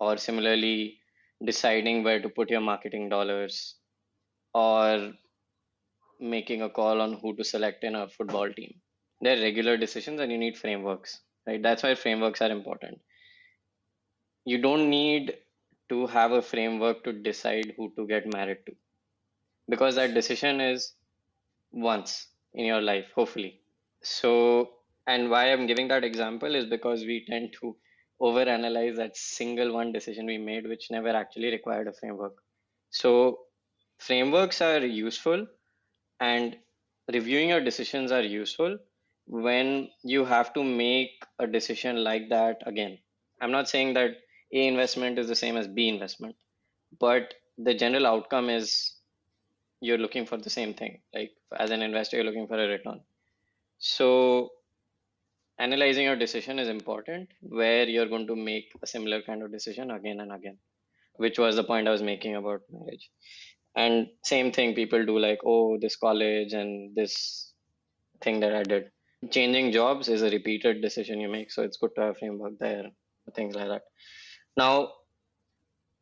or 0.00 0.16
similarly 0.18 1.00
deciding 1.44 2.04
where 2.04 2.20
to 2.22 2.28
put 2.30 2.50
your 2.50 2.60
marketing 2.62 3.08
dollars 3.10 3.76
or 4.54 5.12
making 6.20 6.62
a 6.62 6.70
call 6.70 7.00
on 7.00 7.14
who 7.14 7.34
to 7.36 7.42
select 7.44 7.82
in 7.82 7.96
a 7.96 8.08
football 8.08 8.52
team. 8.52 8.80
They're 9.20 9.40
regular 9.42 9.76
decisions 9.76 10.20
and 10.20 10.30
you 10.30 10.38
need 10.38 10.56
frameworks, 10.56 11.20
right? 11.46 11.60
That's 11.62 11.82
why 11.82 11.94
frameworks 11.96 12.40
are 12.40 12.50
important. 12.52 13.00
You 14.52 14.58
don't 14.66 14.88
need 14.90 15.36
to 15.90 16.06
have 16.08 16.32
a 16.32 16.42
framework 16.42 17.04
to 17.04 17.12
decide 17.12 17.74
who 17.76 17.92
to 17.96 18.06
get 18.06 18.32
married 18.32 18.60
to. 18.66 18.74
Because 19.68 19.94
that 19.96 20.14
decision 20.14 20.60
is 20.60 20.94
once 21.72 22.28
in 22.54 22.64
your 22.66 22.80
life 22.80 23.10
hopefully. 23.14 23.60
So 24.02 24.70
and 25.06 25.30
why 25.30 25.44
i'm 25.52 25.66
giving 25.66 25.88
that 25.88 26.04
example 26.04 26.54
is 26.54 26.66
because 26.66 27.04
we 27.10 27.24
tend 27.28 27.52
to 27.60 27.76
overanalyze 28.20 28.96
that 28.96 29.16
single 29.16 29.72
one 29.72 29.92
decision 29.92 30.26
we 30.26 30.38
made 30.38 30.66
which 30.66 30.90
never 30.90 31.10
actually 31.10 31.50
required 31.50 31.88
a 31.88 31.92
framework. 31.92 32.36
So 32.90 33.40
frameworks 33.98 34.60
are 34.62 34.80
useful 34.84 35.46
and 36.20 36.56
reviewing 37.12 37.50
your 37.50 37.60
decisions 37.60 38.12
are 38.12 38.22
useful 38.22 38.78
when 39.26 39.90
you 40.02 40.24
have 40.24 40.52
to 40.54 40.64
make 40.64 41.24
a 41.38 41.46
decision 41.46 42.02
like 42.04 42.28
that 42.30 42.62
again. 42.66 42.98
I'm 43.40 43.52
not 43.52 43.68
saying 43.68 43.94
that 43.94 44.16
a 44.52 44.66
investment 44.66 45.18
is 45.18 45.28
the 45.28 45.36
same 45.36 45.56
as 45.56 45.68
B 45.68 45.88
investment, 45.88 46.36
but 46.98 47.34
the 47.58 47.74
general 47.74 48.06
outcome 48.06 48.50
is 48.50 48.94
you're 49.80 49.98
looking 49.98 50.26
for 50.26 50.36
the 50.36 50.50
same 50.50 50.74
thing. 50.74 51.00
Like 51.14 51.32
as 51.56 51.70
an 51.70 51.82
investor, 51.82 52.16
you're 52.16 52.26
looking 52.26 52.48
for 52.48 52.62
a 52.62 52.68
return. 52.68 53.00
So 53.78 54.50
analyzing 55.58 56.04
your 56.04 56.16
decision 56.16 56.58
is 56.58 56.68
important 56.68 57.28
where 57.40 57.84
you're 57.84 58.08
going 58.08 58.26
to 58.26 58.36
make 58.36 58.72
a 58.82 58.86
similar 58.86 59.20
kind 59.22 59.42
of 59.42 59.52
decision 59.52 59.90
again 59.90 60.20
and 60.20 60.32
again 60.32 60.56
which 61.16 61.38
was 61.38 61.56
the 61.56 61.64
point 61.64 61.88
i 61.88 61.90
was 61.90 62.02
making 62.02 62.36
about 62.36 62.60
marriage 62.70 63.10
and 63.76 64.06
same 64.24 64.52
thing 64.52 64.74
people 64.74 65.04
do 65.04 65.18
like 65.18 65.40
oh 65.44 65.78
this 65.78 65.96
college 65.96 66.52
and 66.52 66.94
this 66.94 67.52
thing 68.22 68.40
that 68.40 68.54
i 68.54 68.62
did 68.62 68.90
changing 69.30 69.72
jobs 69.72 70.08
is 70.08 70.22
a 70.22 70.30
repeated 70.30 70.80
decision 70.80 71.20
you 71.20 71.28
make 71.28 71.50
so 71.50 71.62
it's 71.62 71.76
good 71.76 71.94
to 71.94 72.02
have 72.02 72.16
a 72.16 72.18
framework 72.18 72.56
there 72.60 72.84
things 73.34 73.54
like 73.54 73.68
that 73.68 73.82
now 74.56 74.92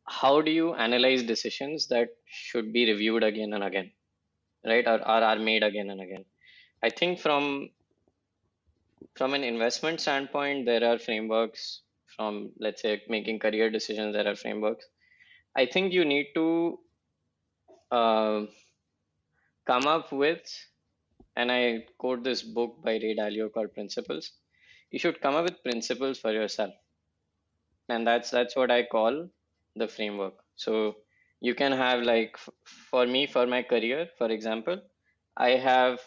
how 0.07 0.41
do 0.41 0.51
you 0.51 0.73
analyze 0.73 1.23
decisions 1.23 1.87
that 1.87 2.09
should 2.25 2.71
be 2.73 2.85
reviewed 2.91 3.23
again 3.23 3.53
and 3.53 3.63
again 3.63 3.91
right? 4.65 4.87
Or, 4.87 4.99
or 4.99 5.23
are 5.31 5.39
made 5.39 5.63
again 5.63 5.89
and 5.89 6.01
again? 6.01 6.25
I 6.83 6.89
think 6.89 7.19
from 7.19 7.69
from 9.15 9.33
an 9.33 9.43
investment 9.43 9.99
standpoint 10.01 10.65
there 10.65 10.83
are 10.83 10.99
frameworks 10.99 11.81
from 12.15 12.51
let's 12.59 12.81
say 12.81 13.01
making 13.09 13.39
career 13.39 13.69
decisions 13.69 14.13
there 14.13 14.27
are 14.27 14.35
frameworks. 14.35 14.85
I 15.55 15.65
think 15.65 15.93
you 15.93 16.05
need 16.05 16.27
to 16.35 16.79
uh, 17.91 18.41
come 19.65 19.87
up 19.87 20.11
with 20.11 20.41
and 21.35 21.51
i 21.51 21.85
quote 21.97 22.23
this 22.23 22.41
book 22.43 22.83
by 22.83 22.93
ray 22.93 23.15
dalio 23.15 23.51
called 23.51 23.73
principles. 23.73 24.31
You 24.91 24.99
should 24.99 25.21
come 25.21 25.35
up 25.35 25.43
with 25.45 25.63
principles 25.63 26.19
for 26.19 26.31
yourself 26.31 26.73
and 27.89 28.07
that's 28.07 28.29
that's 28.31 28.55
what 28.55 28.71
i 28.71 28.83
call 28.83 29.27
the 29.75 29.87
framework. 29.87 30.33
So 30.55 30.95
you 31.41 31.53
can 31.55 31.71
have 31.71 32.01
like 32.01 32.37
for 32.91 33.05
me 33.05 33.27
for 33.27 33.45
my 33.45 33.61
career 33.63 34.07
for 34.17 34.29
example 34.35 34.79
i 35.37 35.49
have 35.65 35.99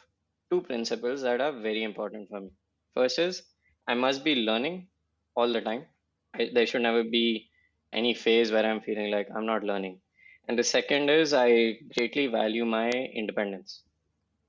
two 0.51 0.61
principles 0.63 1.23
that 1.23 1.41
are 1.41 1.53
very 1.53 1.83
important 1.85 2.29
for 2.29 2.41
me. 2.41 2.51
First 2.95 3.19
is 3.19 3.43
i 3.89 3.95
must 3.95 4.25
be 4.25 4.35
learning 4.37 4.89
all 5.37 5.53
the 5.53 5.61
time. 5.61 5.87
I, 6.35 6.51
there 6.55 6.67
should 6.67 6.83
never 6.83 7.05
be 7.05 7.51
any 7.93 8.15
phase 8.15 8.51
where 8.53 8.67
i'm 8.67 8.81
feeling 8.81 9.11
like 9.11 9.29
i'm 9.37 9.47
not 9.47 9.65
learning. 9.65 10.01
And 10.49 10.59
the 10.59 10.65
second 10.65 11.11
is 11.11 11.33
i 11.35 11.49
greatly 11.97 12.27
value 12.29 12.65
my 12.65 12.89
independence 12.91 13.83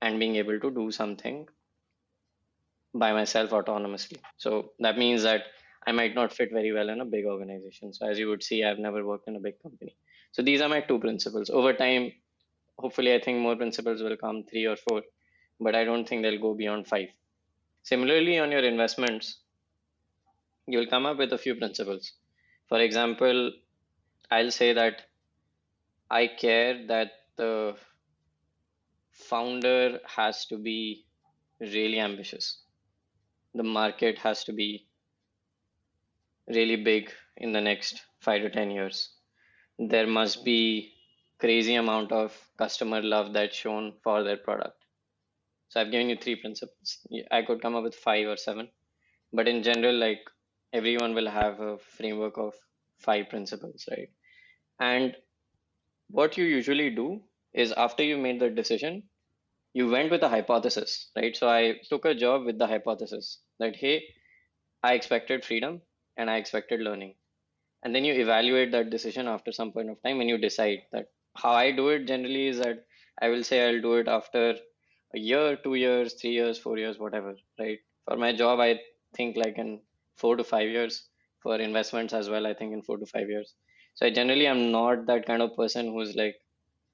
and 0.01 0.19
being 0.19 0.35
able 0.37 0.59
to 0.59 0.71
do 0.71 0.91
something 0.91 1.47
by 2.93 3.11
myself 3.13 3.51
autonomously. 3.51 4.19
So 4.37 4.71
that 4.79 4.97
means 4.97 5.23
that 5.23 5.43
I 5.85 5.91
might 5.91 6.13
not 6.13 6.31
fit 6.31 6.51
very 6.51 6.71
well 6.71 6.89
in 6.89 7.01
a 7.01 7.05
big 7.05 7.25
organization. 7.25 7.93
So 7.93 8.07
as 8.07 8.19
you 8.19 8.29
would 8.29 8.43
see, 8.43 8.63
I've 8.63 8.79
never 8.79 9.05
worked 9.05 9.27
in 9.27 9.35
a 9.35 9.39
big 9.39 9.61
company. 9.61 9.95
So 10.31 10.41
these 10.41 10.61
are 10.61 10.69
my 10.69 10.81
two 10.81 10.99
principles. 10.99 11.49
Over 11.49 11.73
time, 11.73 12.11
hopefully, 12.77 13.13
I 13.13 13.19
think 13.19 13.39
more 13.39 13.55
principles 13.55 14.01
will 14.01 14.15
come 14.17 14.43
three 14.43 14.65
or 14.65 14.75
four, 14.75 15.01
but 15.59 15.75
I 15.75 15.83
don't 15.83 16.07
think 16.07 16.21
they'll 16.21 16.39
go 16.39 16.53
beyond 16.53 16.87
five. 16.87 17.09
Similarly, 17.83 18.37
on 18.39 18.51
your 18.51 18.63
investments, 18.63 19.39
you'll 20.67 20.87
come 20.87 21.05
up 21.05 21.17
with 21.17 21.33
a 21.33 21.37
few 21.37 21.55
principles. 21.55 22.13
For 22.69 22.79
example, 22.79 23.51
I'll 24.29 24.51
say 24.51 24.73
that 24.73 25.01
I 26.09 26.27
care 26.27 26.85
that 26.87 27.11
the 27.37 27.75
founder 29.11 29.99
has 30.05 30.45
to 30.45 30.57
be 30.57 31.05
really 31.59 31.99
ambitious. 31.99 32.61
The 33.55 33.63
market 33.63 34.17
has 34.19 34.43
to 34.45 34.53
be 34.53 34.87
really 36.55 36.75
big 36.75 37.11
in 37.37 37.51
the 37.51 37.61
next 37.61 38.01
five 38.19 38.41
to 38.41 38.49
10 38.49 38.71
years. 38.71 39.09
There 39.79 40.07
must 40.07 40.45
be 40.45 40.93
crazy 41.39 41.75
amount 41.75 42.11
of 42.11 42.37
customer 42.57 43.01
love 43.01 43.33
that's 43.33 43.55
shown 43.55 43.93
for 44.03 44.23
their 44.23 44.37
product. 44.37 44.77
So 45.69 45.81
I've 45.81 45.91
given 45.91 46.09
you 46.09 46.17
three 46.17 46.35
principles. 46.35 46.99
I 47.31 47.41
could 47.43 47.61
come 47.61 47.75
up 47.75 47.83
with 47.83 47.95
five 47.95 48.27
or 48.27 48.37
seven, 48.37 48.69
but 49.33 49.47
in 49.47 49.63
general, 49.63 49.95
like 49.95 50.21
everyone 50.73 51.15
will 51.15 51.29
have 51.29 51.59
a 51.59 51.77
framework 51.77 52.37
of 52.37 52.53
five 52.99 53.29
principles, 53.29 53.87
right? 53.89 54.09
And 54.79 55.15
what 56.09 56.37
you 56.37 56.45
usually 56.45 56.89
do 56.89 57.21
is 57.53 57.71
after 57.71 58.03
you 58.03 58.17
made 58.17 58.39
the 58.39 58.49
decision, 58.49 59.03
you 59.73 59.89
went 59.89 60.11
with 60.11 60.23
a 60.23 60.29
hypothesis, 60.29 61.09
right? 61.15 61.35
So 61.35 61.49
I 61.49 61.75
took 61.89 62.05
a 62.05 62.13
job 62.13 62.45
with 62.45 62.59
the 62.59 62.67
hypothesis 62.67 63.39
that, 63.59 63.75
hey, 63.75 64.03
I 64.83 64.93
expected 64.93 65.45
freedom 65.45 65.81
and 66.17 66.29
I 66.29 66.37
expected 66.37 66.81
learning. 66.81 67.15
And 67.83 67.93
then 67.95 68.05
you 68.05 68.13
evaluate 68.13 68.71
that 68.71 68.89
decision 68.89 69.27
after 69.27 69.51
some 69.51 69.71
point 69.71 69.89
of 69.91 70.01
time 70.03 70.17
when 70.17 70.29
you 70.29 70.37
decide 70.37 70.79
that 70.91 71.07
how 71.35 71.51
I 71.51 71.71
do 71.71 71.89
it 71.89 72.05
generally 72.07 72.47
is 72.47 72.57
that 72.59 72.85
I 73.21 73.29
will 73.29 73.43
say 73.43 73.67
I'll 73.67 73.81
do 73.81 73.95
it 73.95 74.07
after 74.07 74.57
a 75.15 75.19
year, 75.19 75.57
two 75.57 75.75
years, 75.75 76.13
three 76.15 76.31
years, 76.31 76.57
four 76.57 76.77
years, 76.77 76.97
whatever, 76.99 77.35
right? 77.59 77.79
For 78.07 78.17
my 78.17 78.33
job, 78.35 78.59
I 78.59 78.79
think 79.15 79.37
like 79.37 79.57
in 79.57 79.81
four 80.17 80.35
to 80.37 80.43
five 80.43 80.69
years. 80.69 81.07
For 81.41 81.55
investments 81.59 82.13
as 82.13 82.29
well, 82.29 82.45
I 82.47 82.53
think 82.53 82.73
in 82.73 82.81
four 82.83 82.97
to 82.97 83.05
five 83.05 83.29
years. 83.29 83.55
So 83.95 84.05
I 84.05 84.11
generally 84.11 84.47
am 84.47 84.71
not 84.71 85.07
that 85.07 85.25
kind 85.25 85.41
of 85.41 85.55
person 85.55 85.87
who's 85.93 86.15
like 86.15 86.35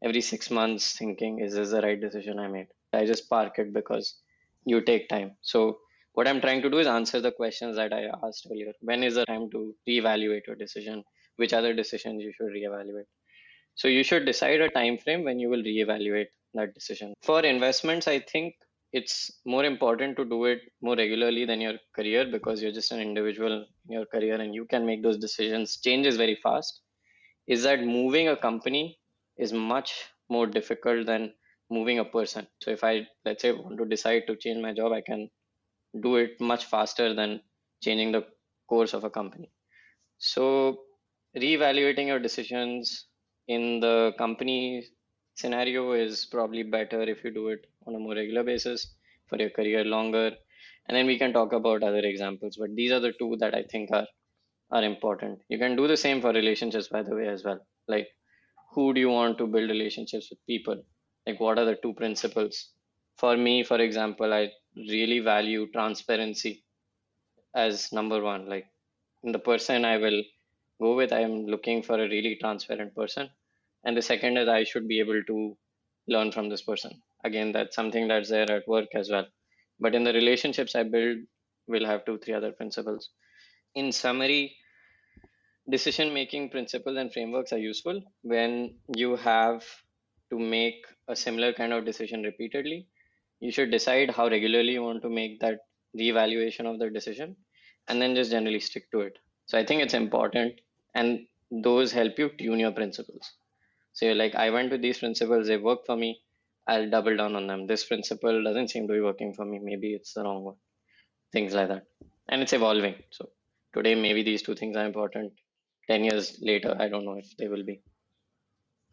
every 0.03 0.21
six 0.21 0.50
months 0.50 0.97
thinking, 0.97 1.39
is 1.39 1.53
this 1.55 1.71
the 1.71 1.81
right 1.81 2.00
decision 2.00 2.39
I 2.39 2.47
made? 2.47 2.67
I 2.93 3.05
just 3.05 3.29
park 3.29 3.59
it 3.59 3.74
because 3.74 4.19
you 4.65 4.81
take 4.81 5.09
time. 5.09 5.38
So 5.41 5.79
what 6.17 6.27
i'm 6.29 6.41
trying 6.41 6.62
to 6.63 6.69
do 6.74 6.79
is 6.83 6.88
answer 6.88 7.19
the 7.21 7.31
questions 7.39 7.75
that 7.75 7.93
i 7.93 8.05
asked 8.27 8.47
earlier. 8.51 8.74
When 8.81 9.03
is 9.03 9.15
the 9.15 9.25
time 9.25 9.50
to 9.51 9.75
reevaluate 9.88 10.47
your 10.47 10.55
decision? 10.55 11.03
Which 11.36 11.53
other 11.53 11.74
decisions 11.75 12.24
you 12.24 12.31
should 12.36 12.53
reevaluate? 12.57 13.05
So 13.75 13.88
you 13.88 14.03
should 14.03 14.25
decide 14.25 14.62
a 14.62 14.69
time 14.69 14.97
frame 14.97 15.24
when 15.24 15.39
you 15.39 15.50
will 15.50 15.62
reevaluate 15.62 16.29
that 16.55 16.74
decision. 16.74 17.13
For 17.21 17.41
investments 17.41 18.07
i 18.07 18.17
think 18.31 18.55
it's 18.93 19.15
more 19.45 19.63
important 19.65 20.17
to 20.17 20.25
do 20.25 20.45
it 20.45 20.62
more 20.81 20.95
regularly 20.95 21.45
than 21.45 21.62
your 21.62 21.75
career 21.95 22.25
because 22.31 22.63
you're 22.63 22.77
just 22.79 22.91
an 22.91 23.00
individual 23.00 23.53
in 23.86 23.93
your 24.00 24.05
career 24.07 24.41
and 24.41 24.55
you 24.55 24.65
can 24.65 24.86
make 24.88 25.03
those 25.03 25.17
decisions. 25.17 25.79
Changes 25.81 26.17
very 26.17 26.39
fast. 26.41 26.81
Is 27.47 27.63
that 27.63 27.83
moving 27.83 28.29
a 28.29 28.38
company 28.38 28.97
is 29.38 29.53
much 29.53 29.93
more 30.29 30.47
difficult 30.47 31.05
than 31.05 31.33
moving 31.69 32.00
a 32.00 32.05
person. 32.05 32.47
So 32.63 32.71
if 32.71 32.83
i 32.83 33.07
let's 33.25 33.43
say 33.43 33.51
want 33.51 33.77
to 33.77 33.86
decide 33.86 34.24
to 34.27 34.36
change 34.36 34.63
my 34.69 34.74
job 34.74 34.93
i 34.93 35.01
can 35.01 35.29
do 36.01 36.16
it 36.18 36.39
much 36.39 36.66
faster 36.66 37.13
than 37.13 37.42
changing 37.82 38.12
the 38.12 38.25
course 38.68 38.94
of 38.94 39.04
a 39.04 39.10
company. 39.10 39.51
So, 40.18 40.80
reevaluating 41.36 42.08
your 42.08 42.20
decisions 42.20 43.06
in 43.48 43.80
the 43.80 44.13
company 44.18 44.86
scenario 45.36 45.94
is 45.94 46.25
probably 46.25 46.63
better 46.63 47.01
if 47.04 47.24
you 47.24 47.32
do 47.32 47.50
it 47.50 47.68
on 47.86 47.96
a 47.96 48.00
more 48.00 48.16
regular 48.16 48.44
basis 48.44 48.96
for 49.27 49.38
your 49.38 49.50
career 49.51 49.84
longer. 49.86 50.32
And 50.88 50.96
then 50.96 51.06
we 51.06 51.18
can 51.18 51.34
talk 51.34 51.54
about 51.54 51.84
other 51.84 52.00
examples, 52.00 52.58
but 52.58 52.74
these 52.75 52.92
are 52.92 53.00
the 53.00 53.13
two 53.13 53.36
that 53.39 53.54
I 53.54 53.63
think 53.63 53.92
are 53.92 54.08
are 54.72 54.84
important. 54.84 55.39
You 55.50 55.58
can 55.58 55.75
do 55.75 55.88
the 55.88 55.98
same 55.98 56.22
for 56.22 56.32
relationships, 56.34 56.89
by 56.89 57.01
the 57.04 57.16
way, 57.16 57.27
as 57.27 57.44
well. 57.44 57.60
Like, 57.88 58.08
who 58.74 58.94
do 58.94 59.00
you 59.00 59.10
want 59.10 59.38
to 59.38 59.48
build 59.48 59.70
relationships 59.70 60.30
with 60.30 60.46
people? 60.46 60.84
Like, 61.25 61.39
what 61.39 61.58
are 61.58 61.66
the 61.66 61.75
two 61.75 61.94
principles? 61.94 62.72
For 63.18 63.38
me, 63.38 63.63
for 63.63 63.80
example, 63.80 64.34
I 64.34 64.51
really 64.89 65.19
value 65.19 65.67
transparency 65.72 66.63
as 67.55 67.91
number 67.91 68.22
one. 68.22 68.48
Like 68.48 68.67
in 69.24 69.31
the 69.31 69.39
person 69.39 69.86
I 69.86 69.98
will 69.98 70.24
go 70.79 70.96
with, 70.96 71.12
I 71.12 71.22
am 71.22 71.46
looking 71.46 71.81
for 71.84 71.96
a 71.96 72.10
really 72.10 72.38
transparent 72.39 72.96
person. 72.96 73.29
And 73.84 73.96
the 73.96 74.01
second 74.01 74.38
is 74.38 74.48
I 74.48 74.63
should 74.63 74.88
be 74.88 75.00
able 75.00 75.24
to 75.24 75.57
learn 76.07 76.31
from 76.31 76.50
this 76.50 76.62
person. 76.62 77.01
Again, 77.24 77.51
that's 77.51 77.75
something 77.75 78.07
that's 78.07 78.29
there 78.29 78.50
at 78.51 78.67
work 78.67 78.89
as 78.93 79.10
well. 79.10 79.25
But 79.79 79.96
in 79.96 80.03
the 80.03 80.13
relationships 80.13 80.75
I 80.75 80.84
build, 80.84 81.19
we'll 81.67 81.86
have 81.86 82.05
two, 82.05 82.17
three 82.17 82.34
other 82.34 82.51
principles. 82.51 83.10
In 83.75 83.91
summary, 83.91 84.55
decision 85.69 86.13
making 86.13 86.50
principles 86.50 86.98
and 86.98 87.12
frameworks 87.12 87.53
are 87.53 87.57
useful 87.57 88.01
when 88.22 88.75
you 88.96 89.15
have 89.17 89.63
to 90.31 90.39
make 90.39 90.86
a 91.07 91.15
similar 91.15 91.53
kind 91.53 91.74
of 91.74 91.86
decision 91.86 92.24
repeatedly 92.24 92.88
you 93.39 93.51
should 93.51 93.72
decide 93.72 94.12
how 94.12 94.27
regularly 94.27 94.74
you 94.74 94.84
want 94.84 95.01
to 95.01 95.10
make 95.10 95.39
that 95.39 95.60
reevaluation 95.98 96.65
of 96.72 96.79
the 96.79 96.89
decision 96.89 97.36
and 97.88 98.01
then 98.01 98.15
just 98.15 98.32
generally 98.32 98.60
stick 98.60 98.89
to 98.91 99.01
it. 99.01 99.17
So 99.46 99.58
i 99.58 99.65
think 99.65 99.82
it's 99.82 99.94
important 99.94 100.60
and 100.96 101.25
those 101.51 101.91
help 101.91 102.20
you 102.20 102.29
tune 102.38 102.60
your 102.60 102.72
principles. 102.72 103.34
So 103.94 104.06
you're 104.06 104.15
like 104.15 104.36
i 104.36 104.50
went 104.50 104.72
with 104.72 104.82
these 104.82 105.00
principles 105.00 105.48
they 105.48 105.58
work 105.58 105.86
for 105.86 105.96
me 105.96 106.20
i'll 106.67 106.89
double 106.89 107.15
down 107.15 107.36
on 107.36 107.48
them. 107.48 107.67
This 107.67 107.86
principle 107.86 108.44
doesn't 108.44 108.70
seem 108.70 108.88
to 108.88 108.94
be 108.94 109.01
working 109.01 109.34
for 109.34 109.46
me 109.46 109.60
maybe 109.60 109.94
it's 109.94 110.13
the 110.13 110.24
wrong 110.24 110.44
one. 110.44 110.56
Things 111.32 111.53
like 111.53 111.70
that. 111.70 111.84
And 112.29 112.41
it's 112.41 112.53
evolving. 112.53 112.96
So 113.12 113.29
today 113.74 113.96
maybe 113.96 114.24
these 114.24 114.41
two 114.41 114.56
things 114.56 114.75
are 114.75 114.86
important. 114.86 115.34
10 115.89 116.03
years 116.03 116.38
later 116.41 116.75
i 116.79 116.89
don't 116.89 117.06
know 117.06 117.17
if 117.17 117.38
they 117.38 117.48
will 117.48 117.63
be. 117.63 117.82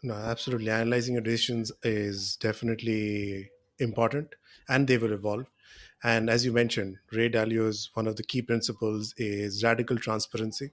No 0.02 0.14
absolutely. 0.14 0.70
Analyzing 0.70 1.14
your 1.14 1.22
decisions 1.22 1.72
is 1.82 2.36
definitely 2.36 3.50
important 3.78 4.34
and 4.68 4.88
they 4.88 4.98
will 4.98 5.12
evolve. 5.12 5.46
And 6.02 6.28
as 6.28 6.44
you 6.44 6.52
mentioned, 6.52 6.98
Ray 7.12 7.30
Dalio's 7.30 7.90
one 7.94 8.06
of 8.06 8.16
the 8.16 8.22
key 8.22 8.42
principles 8.42 9.14
is 9.16 9.64
radical 9.64 9.96
transparency. 9.98 10.70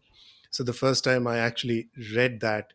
So 0.50 0.64
the 0.64 0.74
first 0.74 1.04
time 1.04 1.28
I 1.28 1.38
actually 1.38 1.90
read 2.14 2.42
that, 2.42 2.74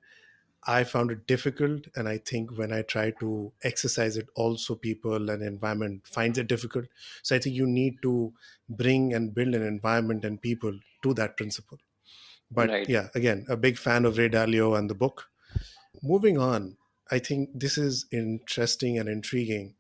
I 0.68 0.84
found 0.84 1.10
it 1.12 1.26
difficult. 1.26 1.86
And 1.94 2.08
I 2.08 2.18
think 2.18 2.56
when 2.58 2.72
I 2.72 2.82
try 2.82 3.12
to 3.20 3.52
exercise 3.62 4.16
it, 4.16 4.28
also 4.34 4.74
people 4.74 5.30
and 5.30 5.42
environment 5.42 6.06
finds 6.08 6.38
it 6.38 6.48
difficult. 6.48 6.86
So 7.22 7.36
I 7.36 7.38
think 7.38 7.54
you 7.54 7.66
need 7.66 8.02
to 8.02 8.34
bring 8.68 9.14
and 9.14 9.34
build 9.34 9.54
an 9.54 9.62
environment 9.62 10.24
and 10.24 10.40
people 10.42 10.78
to 11.02 11.14
that 11.14 11.36
principle. 11.36 11.78
But 12.50 12.72
Right. 12.72 12.86
yeah, 12.86 13.08
again, 13.14 13.46
a 13.48 13.56
big 13.56 13.78
fan 13.78 14.04
of 14.04 14.18
Ray 14.18 14.28
Dalio 14.28 14.78
and 14.78 14.90
the 14.90 14.94
book. 14.94 15.30
Moving 16.02 16.38
on, 16.38 16.78
I 17.10 17.20
think 17.20 17.50
this 17.54 17.78
is 17.78 18.06
interesting 18.12 18.98
and 18.98 19.08
intriguing. 19.08 19.75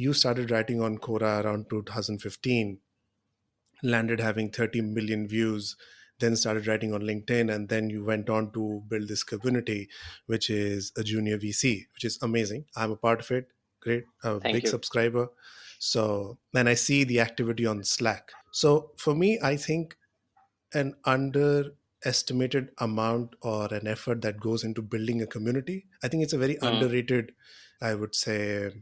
You 0.00 0.12
started 0.14 0.50
writing 0.50 0.80
on 0.80 0.98
Quora 0.98 1.32
around 1.44 1.68
2015, 1.70 2.80
landed 3.82 4.20
having 4.20 4.50
30 4.50 4.80
million 4.82 5.26
views, 5.28 5.76
then 6.20 6.36
started 6.36 6.66
writing 6.66 6.92
on 6.94 7.02
LinkedIn, 7.02 7.52
and 7.54 7.68
then 7.68 7.90
you 7.90 8.04
went 8.04 8.28
on 8.30 8.52
to 8.52 8.82
build 8.88 9.08
this 9.08 9.22
community, 9.24 9.88
which 10.26 10.50
is 10.50 10.92
a 10.96 11.04
junior 11.04 11.38
VC, 11.38 11.86
which 11.94 12.04
is 12.04 12.18
amazing. 12.22 12.66
I'm 12.76 12.92
a 12.92 12.96
part 12.96 13.20
of 13.20 13.30
it. 13.30 13.50
Great. 13.80 14.04
I'm 14.24 14.36
a 14.36 14.40
Thank 14.40 14.54
big 14.54 14.64
you. 14.64 14.70
subscriber. 14.70 15.28
So, 15.78 16.38
and 16.54 16.68
I 16.68 16.74
see 16.74 17.04
the 17.04 17.20
activity 17.20 17.66
on 17.66 17.84
Slack. 17.84 18.32
So 18.52 18.92
for 18.98 19.14
me, 19.14 19.38
I 19.42 19.56
think 19.56 19.96
an 20.74 20.94
underestimated 21.04 22.70
amount 22.78 23.34
or 23.42 23.72
an 23.74 23.86
effort 23.86 24.22
that 24.22 24.40
goes 24.40 24.64
into 24.64 24.82
building 24.82 25.22
a 25.22 25.26
community. 25.26 25.86
I 26.02 26.08
think 26.08 26.22
it's 26.22 26.32
a 26.32 26.38
very 26.38 26.58
Mm. 26.62 26.72
underrated, 26.72 27.34
I 27.80 27.94
would 27.94 28.14
say, 28.14 28.72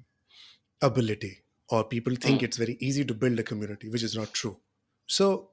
ability. 0.83 1.43
Or 1.71 1.85
people 1.85 2.15
think 2.17 2.41
Mm. 2.41 2.45
it's 2.45 2.57
very 2.57 2.77
easy 2.81 3.05
to 3.05 3.15
build 3.15 3.39
a 3.39 3.43
community, 3.43 3.89
which 3.91 4.03
is 4.03 4.17
not 4.17 4.33
true. 4.33 4.59
So 5.07 5.51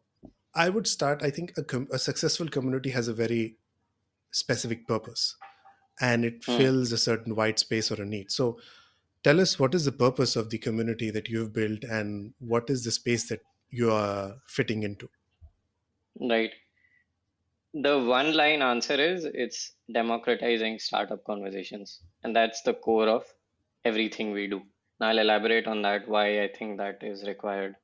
I 0.53 0.70
would 0.70 0.88
start. 0.88 1.22
I 1.24 1.29
think 1.29 1.58
a, 1.58 1.63
com- 1.63 1.89
a 1.91 2.00
successful 2.00 2.48
community 2.48 2.89
has 2.91 3.08
a 3.10 3.13
very 3.13 3.58
specific 4.32 4.88
purpose, 4.88 5.36
and 6.00 6.24
it 6.24 6.41
Mm. 6.41 6.58
fills 6.58 6.91
a 6.91 6.98
certain 6.98 7.36
white 7.36 7.60
space 7.60 7.91
or 7.91 8.01
a 8.01 8.05
need. 8.05 8.32
So 8.32 8.60
tell 9.24 9.41
us 9.41 9.60
what 9.60 9.75
is 9.75 9.84
the 9.86 9.91
purpose 9.91 10.36
of 10.38 10.50
the 10.50 10.58
community 10.58 11.10
that 11.12 11.27
you've 11.27 11.51
built, 11.53 11.84
and 11.84 12.34
what 12.39 12.70
is 12.70 12.84
the 12.86 12.91
space 12.91 13.27
that 13.29 13.41
you 13.70 13.91
are 13.91 14.38
fitting 14.48 14.84
into. 14.84 15.10
Right. 16.20 16.53
The 17.74 18.01
one 18.01 18.34
line 18.34 18.62
answer 18.62 18.94
is 18.94 19.25
it's 19.25 19.74
democratizing 19.91 20.79
startup 20.79 21.25
conversations. 21.25 22.01
And 22.24 22.34
that's 22.34 22.62
the 22.62 22.74
core 22.74 23.10
of 23.10 23.25
everything 23.84 24.32
we 24.32 24.48
do. 24.48 24.62
I'll 25.01 25.19
elaborate 25.19 25.67
on 25.67 25.81
that, 25.81 26.07
why 26.07 26.43
I 26.43 26.47
think 26.47 26.77
that 26.77 27.03
is 27.03 27.27
required. 27.27 27.75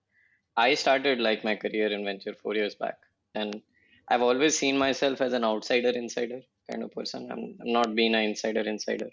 I 0.56 0.76
started 0.76 1.20
like 1.20 1.44
my 1.44 1.56
career 1.56 1.92
in 1.92 2.06
venture 2.06 2.34
four 2.42 2.56
years 2.56 2.76
back, 2.76 2.98
and 3.36 3.62
I've 4.08 4.22
always 4.22 4.58
seen 4.58 4.78
myself 4.78 5.22
as 5.22 5.34
an 5.34 5.44
outsider 5.44 5.90
insider 5.90 6.42
kind 6.70 6.84
of 6.84 6.92
person. 6.92 7.30
I'm, 7.32 7.58
I'm 7.62 7.72
not 7.72 7.96
being 7.96 8.16
an 8.16 8.24
insider 8.24 8.62
insider. 8.62 9.10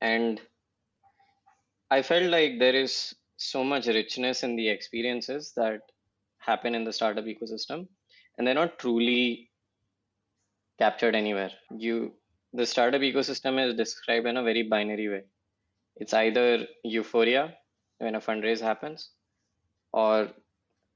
And 0.00 0.40
I 1.90 2.02
felt 2.02 2.30
like 2.30 2.58
there 2.58 2.74
is 2.74 3.14
so 3.36 3.64
much 3.64 3.86
richness 3.86 4.42
in 4.42 4.56
the 4.56 4.68
experiences 4.68 5.52
that 5.56 5.80
happen 6.38 6.74
in 6.74 6.84
the 6.84 6.92
startup 6.92 7.24
ecosystem, 7.24 7.88
and 8.36 8.46
they're 8.46 8.54
not 8.54 8.78
truly 8.78 9.50
captured 10.78 11.14
anywhere. 11.14 11.50
You, 11.70 12.14
the 12.52 12.66
startup 12.66 13.02
ecosystem 13.02 13.66
is 13.66 13.74
described 13.74 14.26
in 14.26 14.36
a 14.36 14.42
very 14.42 14.62
binary 14.62 15.08
way. 15.08 15.22
It's 16.00 16.14
either 16.14 16.66
euphoria 16.82 17.54
when 17.98 18.14
a 18.16 18.20
fundraise 18.20 18.60
happens, 18.60 19.10
or 19.92 20.28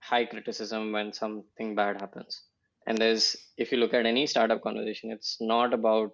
high 0.01 0.25
criticism 0.25 0.93
when 0.93 1.13
something 1.13 1.75
bad 1.75 2.01
happens. 2.01 2.43
And 2.87 2.99
there's, 2.99 3.37
if 3.57 3.73
you 3.73 3.79
look 3.79 3.95
at 3.95 4.07
any 4.07 4.27
startup 4.27 4.63
conversation, 4.63 5.11
it's 5.11 5.37
not 5.41 5.75
about 5.75 6.13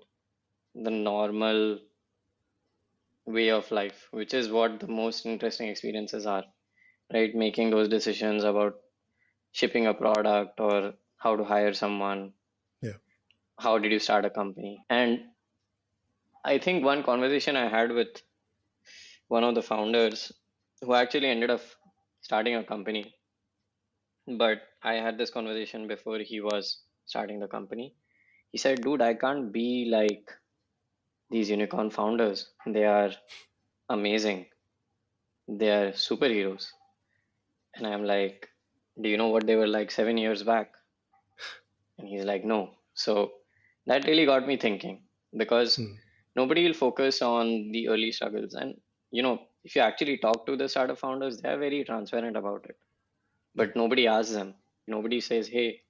the 0.75 0.91
normal 0.91 1.79
way 3.27 3.51
of 3.51 3.71
life, 3.71 4.09
which 4.11 4.35
is 4.35 4.51
what 4.51 4.81
the 4.81 4.89
most 4.89 5.27
interesting 5.27 5.69
experiences 5.69 6.27
are, 6.27 6.45
right? 7.13 7.35
Making 7.35 7.71
those 7.71 7.89
decisions 7.89 8.45
about 8.45 8.75
shipping 9.53 9.87
a 9.87 9.95
product 9.95 10.61
or 10.61 10.95
how 11.17 11.37
to 11.37 11.45
hire 11.45 11.73
someone. 11.73 12.33
Yeah. 12.83 12.99
How 13.59 13.79
did 13.79 13.93
you 13.93 13.99
start 13.99 14.25
a 14.25 14.31
company? 14.31 14.85
And 14.89 15.21
I 16.45 16.59
think 16.59 16.85
one 16.85 17.03
conversation 17.03 17.57
I 17.57 17.69
had 17.69 17.93
with 17.93 18.23
one 19.31 19.45
of 19.45 19.55
the 19.57 19.63
founders 19.63 20.33
who 20.83 20.95
actually 20.95 21.29
ended 21.29 21.51
up 21.51 21.63
starting 22.23 22.57
a 22.57 22.65
company, 22.65 23.15
but 24.39 24.63
I 24.83 24.95
had 24.95 25.19
this 25.19 25.31
conversation 25.31 25.87
before 25.87 26.19
he 26.21 26.41
was 26.41 26.85
starting 27.05 27.39
the 27.41 27.49
company. 27.49 27.95
He 28.53 28.59
said, 28.59 28.83
Dude, 28.83 29.03
I 29.03 29.15
can't 29.15 29.53
be 29.53 29.87
like 29.91 30.31
these 31.31 31.51
unicorn 31.51 31.91
founders. 31.91 32.53
They 32.67 32.85
are 32.85 33.11
amazing. 33.89 34.47
They 35.49 35.71
are 35.71 35.93
superheroes. 35.93 36.73
And 37.75 37.85
I'm 37.87 38.05
like, 38.05 38.49
Do 39.01 39.09
you 39.09 39.17
know 39.17 39.29
what 39.29 39.45
they 39.47 39.57
were 39.57 39.67
like 39.67 39.91
seven 39.91 40.17
years 40.19 40.45
back? 40.45 40.73
And 41.99 42.09
he's 42.09 42.25
like, 42.25 42.45
No. 42.45 42.79
So 42.95 43.33
that 43.87 44.05
really 44.07 44.27
got 44.27 44.47
me 44.47 44.57
thinking 44.57 45.05
because 45.37 45.77
Hmm. 45.77 45.95
nobody 46.37 46.65
will 46.67 46.75
focus 46.75 47.23
on 47.23 47.71
the 47.73 47.89
early 47.89 48.13
struggles. 48.13 48.55
And, 48.55 48.81
you 49.11 49.23
know, 49.23 49.41
if 49.65 49.77
you 49.77 49.83
actually 49.83 50.19
talk 50.19 50.47
to 50.47 50.57
the 50.57 50.69
startup 50.69 50.99
founders, 50.99 51.41
they're 51.41 51.59
very 51.59 51.85
transparent 51.85 52.37
about 52.37 52.65
it. 52.69 52.77
But 53.55 53.77
nobody 53.77 54.07
asks 54.07 54.33
them. 54.33 54.55
Nobody 54.87 55.21
says, 55.21 55.49
Hey, 55.49 55.83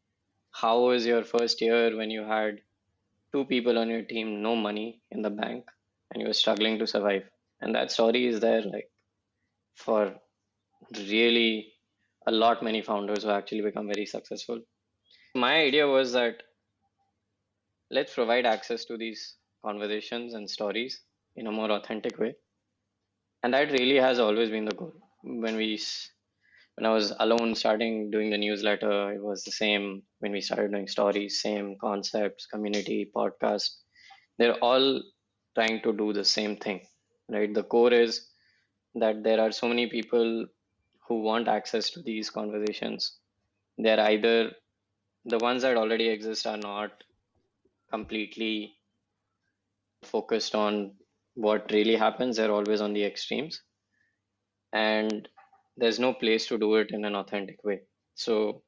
how 0.53 0.81
was 0.81 1.07
your 1.07 1.25
first 1.25 1.61
year 1.61 1.97
when 1.97 2.11
you 2.11 2.23
had 2.25 2.61
two 3.33 3.45
people 3.45 3.79
on 3.79 3.89
your 3.89 4.03
team, 4.03 4.43
no 4.43 4.57
money 4.57 5.01
in 5.11 5.23
the 5.23 5.31
bank, 5.31 5.65
and 6.11 6.21
you 6.21 6.29
were 6.29 6.35
struggling 6.35 6.79
to 6.79 6.87
survive? 6.87 7.25
And 7.61 7.75
that 7.75 7.91
story 7.91 8.27
is 8.27 8.41
there, 8.41 8.63
like, 8.63 8.91
for 9.75 10.15
really 10.93 11.75
a 12.27 12.33
lot 12.33 12.63
many 12.63 12.83
founders 12.83 13.25
who 13.25 13.31
actually 13.31 13.63
become 13.63 13.87
very 13.87 14.07
successful. 14.07 14.61
My 15.35 15.57
idea 15.63 15.87
was 15.87 16.13
that 16.13 16.43
let's 17.91 18.15
provide 18.15 18.47
access 18.47 18.85
to 18.87 18.97
these 18.97 19.37
conversations 19.65 20.35
and 20.35 20.49
stories 20.49 21.03
in 21.37 21.47
a 21.47 21.53
more 21.53 21.71
authentic 21.71 22.19
way. 22.19 22.35
And 23.43 23.53
that 23.55 23.71
really 23.73 23.97
has 23.97 24.19
always 24.19 24.51
been 24.51 24.65
the 24.65 24.75
goal. 24.75 24.95
When 25.23 25.57
we, 25.57 25.79
when 26.77 26.87
I 26.87 26.91
was 26.95 27.13
alone 27.19 27.55
starting 27.55 28.11
doing 28.11 28.31
the 28.31 28.39
newsletter, 28.39 29.13
it 29.13 29.23
was 29.23 29.45
the 29.45 29.51
same. 29.53 30.03
When 30.21 30.33
we 30.33 30.41
started 30.41 30.73
doing 30.73 30.89
stories, 30.89 31.41
same 31.43 31.77
concepts, 31.81 32.47
community, 32.47 33.11
podcast. 33.15 33.71
They're 34.39 34.59
all 34.65 35.03
trying 35.55 35.83
to 35.83 35.93
do 35.93 36.13
the 36.13 36.25
same 36.25 36.57
thing, 36.57 36.87
right? 37.29 37.53
The 37.53 37.63
core 37.65 37.93
is 37.93 38.29
that 38.95 39.23
there 39.23 39.41
are 39.41 39.53
so 39.53 39.69
many 39.69 39.87
people 39.89 40.47
who 41.09 41.23
want 41.23 41.49
access 41.49 41.91
to 41.91 42.03
these 42.03 42.31
conversations. 42.31 43.19
They're 43.79 44.01
either 44.01 44.53
the 45.25 45.39
ones 45.39 45.63
that 45.63 45.77
already 45.77 46.09
exist 46.09 46.47
are 46.47 46.57
not 46.59 46.93
completely 47.91 48.75
focused 50.03 50.55
on 50.55 50.95
what 51.41 51.71
really 51.73 51.97
happens. 51.97 52.37
They're 52.37 52.53
always 52.53 52.81
on 52.81 52.93
the 52.93 53.05
extremes. 53.05 53.63
And 54.73 55.29
there's 55.77 55.99
no 55.99 56.13
place 56.13 56.47
to 56.47 56.59
do 56.59 56.75
it 56.77 56.91
in 56.91 57.05
an 57.05 57.15
authentic 57.15 57.65
way. 57.65 57.81
So, 58.15 58.63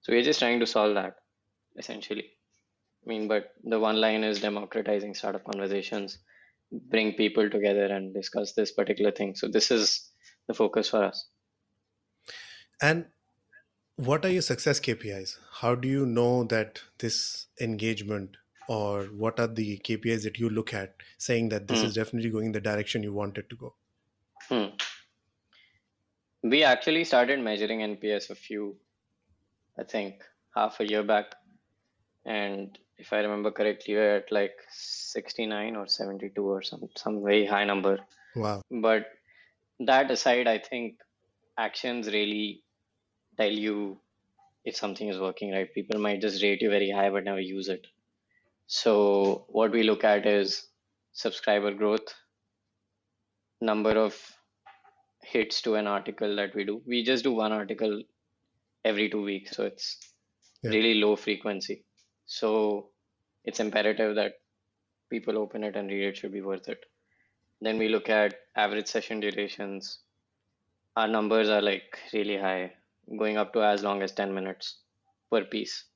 so 0.00 0.12
we're 0.12 0.22
just 0.22 0.38
trying 0.40 0.60
to 0.60 0.66
solve 0.66 0.94
that 0.94 1.16
essentially. 1.76 2.24
I 3.04 3.08
mean, 3.08 3.28
but 3.28 3.50
the 3.62 3.78
one 3.78 4.00
line 4.00 4.24
is 4.24 4.40
democratizing 4.40 5.14
startup 5.14 5.44
conversations, 5.44 6.18
bring 6.72 7.12
people 7.12 7.50
together 7.50 7.86
and 7.86 8.14
discuss 8.14 8.54
this 8.54 8.72
particular 8.72 9.10
thing. 9.10 9.34
So 9.34 9.48
this 9.48 9.70
is 9.70 10.10
the 10.48 10.54
focus 10.54 10.88
for 10.88 11.04
us. 11.04 11.28
And 12.80 13.06
what 13.96 14.24
are 14.24 14.30
your 14.30 14.42
success 14.42 14.80
KPIs? 14.80 15.36
How 15.60 15.74
do 15.74 15.86
you 15.88 16.06
know 16.06 16.44
that 16.44 16.80
this 16.98 17.46
engagement 17.60 18.38
or 18.68 19.04
what 19.04 19.38
are 19.40 19.46
the 19.46 19.78
KPIs 19.78 20.22
that 20.24 20.38
you 20.38 20.48
look 20.50 20.72
at 20.74 20.94
saying 21.18 21.48
that 21.50 21.68
this 21.68 21.80
Hmm. 21.80 21.86
is 21.86 21.94
definitely 21.94 22.30
going 22.30 22.46
in 22.46 22.52
the 22.52 22.60
direction 22.60 23.02
you 23.02 23.12
want 23.12 23.38
it 23.38 23.48
to 23.50 23.56
go? 23.56 23.74
Hmm. 24.48 24.76
We 26.42 26.62
actually 26.62 27.04
started 27.04 27.40
measuring 27.40 27.80
NPS 27.80 28.30
a 28.30 28.34
few, 28.34 28.76
I 29.78 29.84
think, 29.84 30.22
half 30.54 30.80
a 30.80 30.88
year 30.88 31.02
back. 31.02 31.34
And 32.26 32.78
if 32.98 33.12
I 33.12 33.18
remember 33.20 33.50
correctly, 33.50 33.94
we're 33.94 34.16
at 34.16 34.30
like 34.30 34.54
69 34.70 35.76
or 35.76 35.86
72 35.86 36.42
or 36.42 36.62
some, 36.62 36.88
some 36.96 37.22
very 37.22 37.46
high 37.46 37.64
number. 37.64 37.98
Wow. 38.36 38.62
But 38.70 39.06
that 39.80 40.10
aside, 40.10 40.46
I 40.46 40.58
think 40.58 40.98
actions 41.58 42.08
really 42.08 42.62
tell 43.36 43.50
you 43.50 43.98
if 44.64 44.76
something 44.76 45.08
is 45.08 45.18
working, 45.18 45.52
right? 45.52 45.72
People 45.72 46.00
might 46.00 46.20
just 46.20 46.42
rate 46.42 46.62
you 46.62 46.70
very 46.70 46.90
high 46.90 47.10
but 47.10 47.24
never 47.24 47.40
use 47.40 47.68
it. 47.68 47.86
So 48.66 49.46
what 49.48 49.72
we 49.72 49.84
look 49.84 50.04
at 50.04 50.26
is 50.26 50.68
subscriber 51.12 51.72
growth, 51.72 52.14
number 53.60 53.90
of 53.98 54.14
hits 55.22 55.60
to 55.62 55.74
an 55.74 55.86
article 55.86 56.36
that 56.36 56.54
we 56.54 56.64
do. 56.64 56.82
We 56.86 57.02
just 57.02 57.24
do 57.24 57.32
one 57.32 57.52
article 57.52 58.02
every 58.84 59.10
two 59.10 59.22
weeks, 59.22 59.52
so 59.56 59.64
it's 59.66 59.88
Yeah. 60.62 60.70
really 60.72 60.94
low 60.94 61.16
frequency. 61.16 61.84
So 62.26 62.92
it's 63.44 63.60
imperative 63.60 64.16
that 64.16 64.34
people 65.10 65.38
open 65.38 65.64
it 65.64 65.76
and 65.76 65.90
read 65.90 66.04
it 66.08 66.16
should 66.18 66.32
be 66.32 66.42
worth 66.42 66.68
it. 66.68 66.84
Then 67.60 67.78
we 67.78 67.88
look 67.88 68.10
at 68.10 68.40
average 68.56 68.88
session 68.88 69.20
durations. 69.20 70.04
Our 70.96 71.08
numbers 71.08 71.48
are 71.48 71.62
like 71.62 71.98
really 72.12 72.38
high, 72.38 72.76
going 73.18 73.36
up 73.38 73.52
to 73.54 73.62
as 73.64 73.82
long 73.84 74.02
as 74.02 74.12
10 74.12 74.34
minutes 74.34 74.82
per 75.30 75.44
piece. 75.44 75.86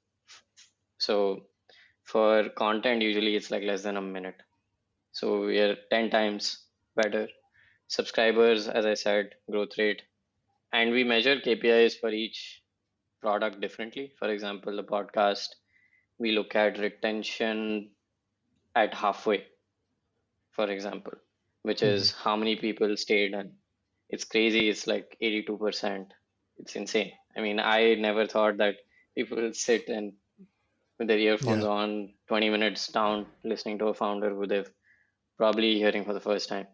So 0.98 1.47
for 2.08 2.48
content, 2.56 3.02
usually 3.02 3.36
it's 3.36 3.50
like 3.50 3.62
less 3.62 3.82
than 3.82 3.98
a 3.98 4.02
minute. 4.02 4.40
So 5.12 5.44
we 5.44 5.58
are 5.58 5.76
10 5.90 6.08
times 6.08 6.64
better. 6.96 7.28
Subscribers, 7.88 8.66
as 8.66 8.86
I 8.86 8.94
said, 8.94 9.34
growth 9.50 9.76
rate. 9.76 10.02
And 10.72 10.90
we 10.90 11.04
measure 11.04 11.36
KPIs 11.36 12.00
for 12.00 12.08
each 12.08 12.62
product 13.20 13.60
differently. 13.60 14.12
For 14.18 14.28
example, 14.30 14.74
the 14.74 14.84
podcast, 14.84 15.48
we 16.18 16.32
look 16.32 16.56
at 16.56 16.78
retention 16.78 17.90
at 18.74 18.94
halfway, 18.94 19.44
for 20.52 20.70
example, 20.70 21.12
which 21.62 21.82
is 21.82 22.10
mm-hmm. 22.10 22.22
how 22.22 22.36
many 22.36 22.56
people 22.56 22.96
stayed. 22.96 23.34
And 23.34 23.52
it's 24.08 24.24
crazy. 24.24 24.70
It's 24.70 24.86
like 24.86 25.14
82%. 25.22 26.06
It's 26.58 26.74
insane. 26.74 27.12
I 27.36 27.40
mean, 27.40 27.60
I 27.60 27.96
never 27.96 28.26
thought 28.26 28.56
that 28.58 28.76
people 29.14 29.52
sit 29.52 29.88
and 29.88 30.14
with 30.98 31.08
their 31.08 31.18
earphones 31.18 31.64
Yeah. 31.64 31.70
on 31.70 32.14
20 32.28 32.50
minutes 32.50 32.88
down 32.88 33.26
listening 33.44 33.78
to 33.78 33.86
a 33.88 33.94
founder 33.94 34.30
who 34.34 34.46
they've 34.46 34.70
probably 35.36 35.74
hearing 35.78 36.04
for 36.04 36.12
the 36.12 36.20
first 36.20 36.48
time. 36.48 36.66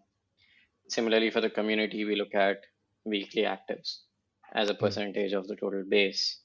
Similarly, 0.88 1.30
for 1.30 1.40
the 1.40 1.50
community, 1.50 2.04
we 2.04 2.16
look 2.16 2.34
at 2.34 2.58
weekly 3.04 3.42
actives 3.42 4.02
as 4.54 4.70
a 4.70 4.74
Mm. 4.74 4.78
percentage 4.80 5.32
of 5.32 5.46
the 5.48 5.56
total 5.56 5.84
base. 5.88 6.42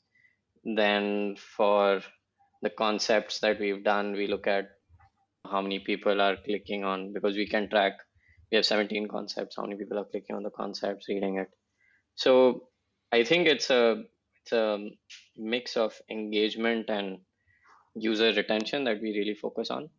Then 0.63 1.35
for 1.37 2.01
the 2.61 2.69
concepts 2.69 3.39
that 3.39 3.59
we've 3.59 3.83
done, 3.83 4.13
we 4.13 4.27
look 4.27 4.47
at 4.47 4.69
how 5.45 5.61
many 5.61 5.79
people 5.79 6.19
are 6.21 6.35
clicking 6.37 6.83
on 6.83 7.13
because 7.13 7.35
we 7.35 7.47
can 7.47 7.69
track. 7.69 7.93
We 8.51 8.55
have 8.57 8.65
17 8.65 9.07
concepts. 9.07 9.55
How 9.55 9.63
many 9.63 9.77
people 9.77 9.97
are 9.99 10.05
clicking 10.05 10.35
on 10.35 10.43
the 10.43 10.51
concepts, 10.51 11.07
reading 11.07 11.37
it. 11.37 11.49
So 12.15 12.69
I 13.11 13.23
think 13.23 13.47
it's 13.47 13.69
a 13.69 14.03
it's 14.41 14.51
a 14.51 14.89
mix 15.37 15.77
of 15.77 16.01
engagement 16.09 16.89
and 16.89 17.19
user 18.01 18.33
retention 18.33 18.83
that 18.85 19.01
we 19.01 19.17
really 19.17 19.35
focus 19.35 19.69
on, 19.69 19.89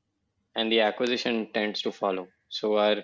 and 0.56 0.70
the 0.72 0.80
acquisition 0.80 1.48
tends 1.52 1.82
to 1.82 1.92
follow. 1.92 2.28
So 2.48 2.76
our 2.76 2.96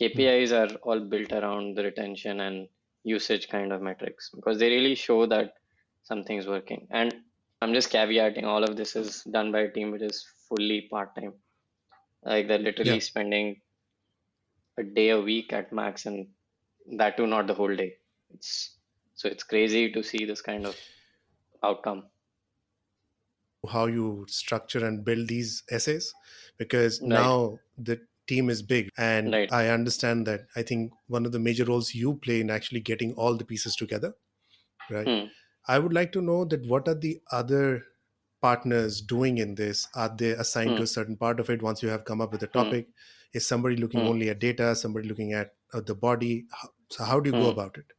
KPIs 0.00 0.52
are 0.52 0.74
all 0.82 1.00
built 1.00 1.32
around 1.32 1.76
the 1.76 1.84
retention 1.84 2.40
and 2.40 2.68
usage 3.04 3.48
kind 3.48 3.72
of 3.72 3.80
metrics 3.82 4.30
because 4.34 4.58
they 4.58 4.68
really 4.70 4.94
show 4.94 5.26
that 5.26 5.54
something's 6.02 6.46
working. 6.46 6.86
And 6.90 7.14
I'm 7.62 7.74
just 7.74 7.92
caveating 7.92 8.44
all 8.44 8.64
of 8.64 8.76
this 8.76 8.96
is 8.96 9.22
done 9.24 9.52
by 9.52 9.60
a 9.60 9.70
team 9.70 9.90
which 9.90 10.02
is 10.02 10.26
fully 10.48 10.82
part-time. 10.90 11.34
Like 12.24 12.48
they're 12.48 12.58
literally 12.58 12.94
Yeah. 12.94 12.98
spending 13.00 13.60
a 14.78 14.82
day 14.82 15.10
a 15.10 15.20
week 15.20 15.52
at 15.52 15.72
max, 15.72 16.06
and 16.06 16.28
that 16.96 17.16
too 17.16 17.26
not 17.26 17.46
the 17.46 17.54
whole 17.54 17.74
day. 17.74 17.96
It's 18.34 18.76
so 19.14 19.28
it's 19.28 19.44
crazy 19.44 19.92
to 19.92 20.02
see 20.02 20.24
this 20.24 20.40
kind 20.40 20.66
of 20.66 20.76
outcome. 21.62 22.04
How 23.68 23.86
you 23.86 24.24
structure 24.28 24.84
and 24.86 25.04
build 25.04 25.28
these 25.28 25.62
essays 25.70 26.14
because 26.56 27.00
Right. 27.00 27.36
now 27.42 27.58
the 27.76 28.00
team 28.26 28.48
is 28.48 28.62
big 28.62 28.88
and 28.96 29.36
Right. 29.36 29.50
i 29.50 29.68
understand 29.68 30.26
that 30.26 30.46
i 30.56 30.62
think 30.62 30.92
one 31.08 31.26
of 31.26 31.32
the 31.32 31.38
major 31.38 31.64
roles 31.64 31.94
you 31.94 32.14
play 32.16 32.40
in 32.40 32.50
actually 32.50 32.80
getting 32.80 33.12
all 33.14 33.36
the 33.36 33.44
pieces 33.44 33.74
together 33.76 34.14
right 34.90 35.10
Hmm. 35.10 35.32
i 35.68 35.78
would 35.78 35.92
like 35.92 36.12
to 36.12 36.22
know 36.22 36.44
that 36.44 36.66
what 36.66 36.88
are 36.88 36.94
the 36.94 37.20
other 37.32 37.84
partners 38.42 39.00
doing 39.00 39.38
in 39.38 39.54
this 39.56 39.86
are 39.94 40.14
they 40.16 40.30
assigned 40.32 40.76
to 40.76 40.82
Hmm. 40.82 40.84
a 40.84 40.86
certain 40.94 41.16
part 41.16 41.40
of 41.40 41.50
it 41.50 41.62
once 41.62 41.82
you 41.82 41.88
have 41.88 42.04
come 42.04 42.20
up 42.20 42.32
with 42.32 42.42
a 42.42 42.46
Hmm. 42.54 42.72
topic 42.72 42.88
is 43.34 43.46
somebody 43.46 43.76
looking 43.76 44.04
Hmm. 44.04 44.14
only 44.14 44.30
at 44.30 44.38
data 44.40 44.74
somebody 44.74 45.08
looking 45.08 45.32
at 45.32 45.54
uh, 45.74 45.80
the 45.80 45.94
body 45.94 46.46
How- 46.50 46.70
so 46.90 47.04
how 47.04 47.20
do 47.20 47.30
you 47.30 47.36
go 47.36 47.48
Hmm. 47.48 47.56
about 47.56 47.78
it 47.78 47.92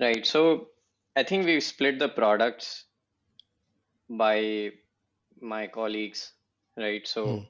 Right. 0.00 0.26
So 0.26 0.70
I 1.16 1.22
think 1.22 1.44
we've 1.46 1.62
split 1.62 1.98
the 1.98 2.08
products 2.08 2.85
by 4.08 4.72
my 5.40 5.66
colleagues, 5.68 6.32
right? 6.76 7.06
So 7.06 7.22
Hmm. 7.24 7.46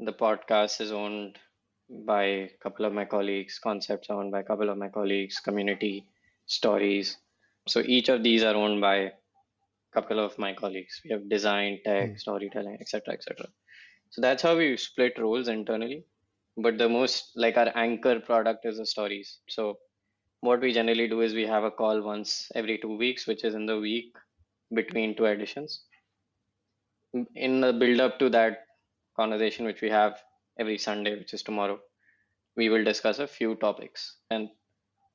the 0.00 0.12
podcast 0.12 0.80
is 0.80 0.92
owned 0.92 1.38
by 1.88 2.24
a 2.24 2.48
couple 2.62 2.84
of 2.86 2.92
my 2.92 3.04
colleagues, 3.04 3.58
concepts 3.58 4.10
owned 4.10 4.32
by 4.32 4.40
a 4.40 4.44
couple 4.44 4.70
of 4.70 4.78
my 4.78 4.88
colleagues, 4.88 5.40
community, 5.40 6.06
stories. 6.46 7.18
So 7.68 7.80
each 7.80 8.08
of 8.08 8.22
these 8.22 8.42
are 8.44 8.54
owned 8.54 8.80
by 8.80 8.96
a 8.96 9.12
couple 9.92 10.18
of 10.20 10.38
my 10.38 10.54
colleagues. 10.54 11.00
We 11.04 11.10
have 11.12 11.28
design, 11.28 11.80
tech, 11.84 12.10
Hmm. 12.10 12.18
storytelling, 12.18 12.78
etc., 12.80 13.14
etc. 13.14 13.48
So 14.10 14.20
that's 14.22 14.42
how 14.42 14.56
we 14.56 14.76
split 14.76 15.18
roles 15.18 15.48
internally. 15.48 16.04
But 16.56 16.78
the 16.78 16.88
most 16.88 17.32
like 17.36 17.56
our 17.56 17.72
anchor 17.76 18.20
product 18.20 18.66
is 18.66 18.78
the 18.78 18.86
stories. 18.86 19.40
So 19.48 19.78
what 20.40 20.60
we 20.60 20.72
generally 20.72 21.08
do 21.08 21.20
is 21.22 21.34
we 21.34 21.46
have 21.46 21.64
a 21.64 21.70
call 21.70 22.02
once 22.02 22.50
every 22.54 22.78
two 22.78 22.96
weeks, 22.96 23.26
which 23.26 23.44
is 23.44 23.54
in 23.54 23.66
the 23.66 23.78
week 23.80 24.14
between 24.74 25.16
two 25.16 25.26
editions. 25.26 25.82
In 27.34 27.60
the 27.60 27.72
build 27.72 28.00
up 28.00 28.18
to 28.18 28.28
that 28.30 28.66
conversation, 29.16 29.64
which 29.66 29.80
we 29.80 29.90
have 29.90 30.18
every 30.58 30.78
Sunday, 30.78 31.16
which 31.16 31.34
is 31.34 31.42
tomorrow, 31.42 31.78
we 32.56 32.68
will 32.68 32.84
discuss 32.84 33.18
a 33.18 33.26
few 33.26 33.54
topics. 33.56 34.16
And 34.30 34.48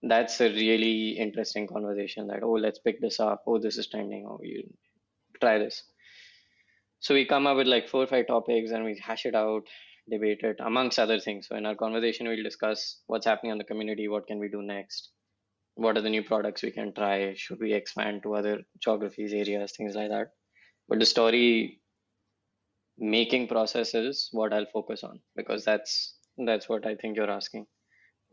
that's 0.03 0.39
a 0.39 0.49
really 0.49 1.11
interesting 1.11 1.67
conversation 1.67 2.27
that, 2.27 2.43
oh, 2.43 2.53
let's 2.53 2.79
pick 2.79 3.01
this 3.01 3.19
up. 3.19 3.43
Oh, 3.45 3.59
this 3.59 3.77
is 3.77 3.87
trending. 3.87 4.25
Oh, 4.29 4.39
you 4.41 4.63
try 5.41 5.57
this. 5.57 5.83
So 7.01 7.13
we 7.13 7.25
come 7.25 7.47
up 7.47 7.57
with 7.57 7.67
like 7.67 7.87
four 7.87 8.03
or 8.03 8.07
five 8.07 8.27
topics 8.27 8.71
and 8.71 8.83
we 8.83 9.01
hash 9.01 9.25
it 9.25 9.35
out, 9.35 9.63
debate 10.09 10.39
it, 10.41 10.57
amongst 10.59 10.99
other 10.99 11.19
things. 11.19 11.47
So 11.47 11.55
in 11.55 11.65
our 11.65 11.75
conversation, 11.75 12.27
we'll 12.27 12.43
discuss 12.43 12.97
what's 13.07 13.25
happening 13.25 13.51
on 13.51 13.57
the 13.57 13.63
community, 13.63 14.07
what 14.07 14.27
can 14.27 14.39
we 14.39 14.49
do 14.49 14.61
next, 14.61 15.09
what 15.79 15.97
are 15.97 16.01
the 16.01 16.09
new 16.09 16.23
products 16.23 16.63
we 16.63 16.71
can 16.71 16.93
try, 16.93 17.33
should 17.35 17.59
we 17.59 17.73
expand 17.73 18.23
to 18.23 18.35
other 18.35 18.61
geographies, 18.79 19.33
areas, 19.33 19.73
things 19.75 19.95
like 19.95 20.09
that. 20.09 20.27
But 20.89 20.99
the 20.99 21.05
story 21.05 21.79
making 22.97 23.47
process 23.47 23.93
is 23.93 24.27
what 24.31 24.53
I'll 24.53 24.73
focus 24.73 25.03
on 25.03 25.19
because 25.35 25.63
that's 25.63 26.15
that's 26.37 26.67
what 26.67 26.85
I 26.85 26.95
think 26.95 27.15
you're 27.15 27.31
asking. 27.31 27.65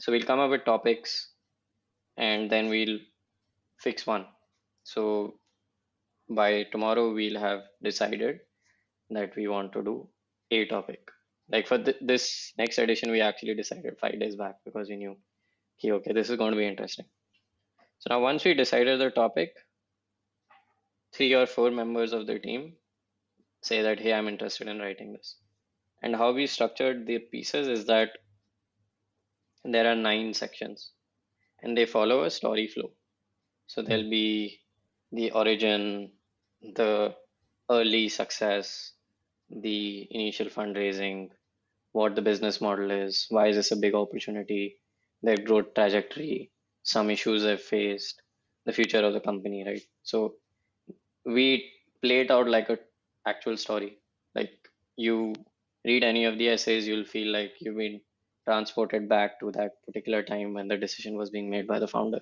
So 0.00 0.12
we'll 0.12 0.28
come 0.30 0.40
up 0.40 0.50
with 0.50 0.64
topics 0.64 1.30
and 2.16 2.50
then 2.50 2.68
we'll 2.68 2.98
fix 3.78 4.06
one. 4.06 4.26
So 4.84 5.38
by 6.28 6.64
tomorrow 6.72 7.12
we'll 7.12 7.38
have 7.38 7.60
decided 7.82 8.40
that 9.10 9.36
we 9.36 9.46
want 9.48 9.72
to 9.74 9.82
do 9.82 10.08
a 10.50 10.64
topic. 10.66 11.00
Like 11.48 11.66
for 11.68 11.78
th- 11.78 11.98
this 12.00 12.52
next 12.58 12.78
edition, 12.78 13.10
we 13.10 13.20
actually 13.20 13.54
decided 13.54 13.98
five 14.00 14.18
days 14.18 14.34
back 14.34 14.56
because 14.64 14.88
we 14.88 14.96
knew, 14.96 15.16
okay, 15.78 15.92
okay, 15.92 16.12
this 16.12 16.30
is 16.30 16.36
going 16.36 16.52
to 16.52 16.58
be 16.58 16.66
interesting. 16.66 17.06
So 17.98 18.14
now 18.14 18.20
once 18.20 18.44
we 18.44 18.54
decided 18.54 19.00
the 19.00 19.10
topic, 19.10 19.54
three 21.12 21.34
or 21.34 21.46
four 21.46 21.70
members 21.70 22.12
of 22.12 22.26
the 22.26 22.38
team 22.38 22.74
say 23.62 23.82
that, 23.82 23.98
hey, 23.98 24.12
I'm 24.12 24.28
interested 24.28 24.68
in 24.68 24.78
writing 24.78 25.12
this. 25.12 25.36
And 26.02 26.14
how 26.14 26.32
we 26.32 26.46
structured 26.46 27.06
the 27.06 27.18
pieces 27.18 27.68
is 27.68 27.86
that 27.86 28.10
there 29.64 29.90
are 29.90 29.96
nine 29.96 30.34
sections 30.34 30.92
and 31.62 31.76
they 31.76 31.86
follow 31.86 32.24
a 32.24 32.30
story 32.30 32.68
flow. 32.68 32.92
So 33.66 33.82
hmm. 33.82 33.88
there'll 33.88 34.10
be 34.10 34.60
the 35.12 35.30
origin, 35.32 36.12
the 36.62 37.14
early 37.70 38.08
success, 38.08 38.92
the 39.50 40.06
initial 40.10 40.46
fundraising, 40.46 41.30
what 41.92 42.14
the 42.14 42.22
business 42.22 42.60
model 42.60 42.90
is, 42.90 43.26
why 43.30 43.48
is 43.48 43.56
this 43.56 43.72
a 43.72 43.76
big 43.76 43.94
opportunity, 43.94 44.78
their 45.22 45.36
growth 45.36 45.74
trajectory, 45.74 46.50
some 46.86 47.10
issues 47.10 47.42
they've 47.42 47.60
faced, 47.60 48.22
the 48.64 48.72
future 48.72 49.04
of 49.04 49.12
the 49.12 49.20
company, 49.20 49.64
right? 49.66 49.82
So 50.04 50.34
we 51.24 51.70
play 52.00 52.20
it 52.20 52.30
out 52.30 52.48
like 52.48 52.68
a 52.70 52.78
actual 53.26 53.56
story. 53.56 53.98
Like 54.34 54.52
you 54.96 55.34
read 55.84 56.04
any 56.04 56.24
of 56.24 56.38
the 56.38 56.48
essays, 56.48 56.86
you'll 56.86 57.04
feel 57.04 57.32
like 57.32 57.52
you've 57.60 57.76
been 57.76 58.00
transported 58.44 59.08
back 59.08 59.40
to 59.40 59.50
that 59.52 59.72
particular 59.84 60.22
time 60.22 60.54
when 60.54 60.68
the 60.68 60.76
decision 60.76 61.16
was 61.16 61.30
being 61.30 61.50
made 61.50 61.66
by 61.66 61.80
the 61.80 61.88
founder. 61.88 62.20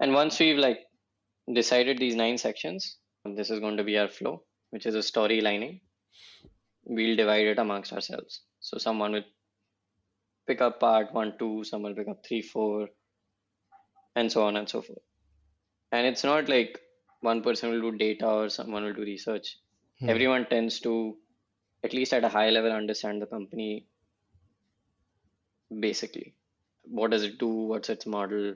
And 0.00 0.14
once 0.14 0.38
we've 0.40 0.58
like 0.58 0.80
decided 1.52 1.98
these 1.98 2.14
nine 2.14 2.38
sections, 2.38 2.96
this 3.36 3.50
is 3.50 3.60
going 3.60 3.76
to 3.76 3.84
be 3.84 3.98
our 3.98 4.08
flow, 4.08 4.44
which 4.70 4.86
is 4.86 4.94
a 4.94 5.02
story 5.02 5.42
lining. 5.42 5.80
We'll 6.84 7.16
divide 7.16 7.46
it 7.46 7.58
amongst 7.58 7.92
ourselves. 7.92 8.40
So 8.60 8.78
someone 8.78 9.12
will 9.12 9.24
pick 10.46 10.62
up 10.62 10.80
part 10.80 11.12
one, 11.12 11.34
two, 11.38 11.64
someone 11.64 11.92
will 11.92 12.04
pick 12.04 12.08
up 12.08 12.24
three, 12.26 12.40
four, 12.40 12.88
and 14.16 14.32
so 14.32 14.42
on 14.44 14.56
and 14.56 14.68
so 14.68 14.82
forth. 14.82 14.98
And 15.92 16.06
it's 16.06 16.24
not 16.24 16.48
like 16.48 16.80
one 17.20 17.42
person 17.42 17.70
will 17.70 17.90
do 17.90 17.96
data 17.96 18.26
or 18.26 18.48
someone 18.48 18.84
will 18.84 18.94
do 18.94 19.02
research. 19.02 19.58
Hmm. 20.00 20.10
Everyone 20.10 20.46
tends 20.46 20.80
to, 20.80 21.16
at 21.84 21.92
least 21.92 22.12
at 22.12 22.24
a 22.24 22.28
high 22.28 22.50
level, 22.50 22.72
understand 22.72 23.22
the 23.22 23.26
company 23.26 23.86
basically. 25.80 26.34
What 26.84 27.10
does 27.10 27.24
it 27.24 27.38
do? 27.38 27.48
What's 27.48 27.90
its 27.90 28.06
model? 28.06 28.54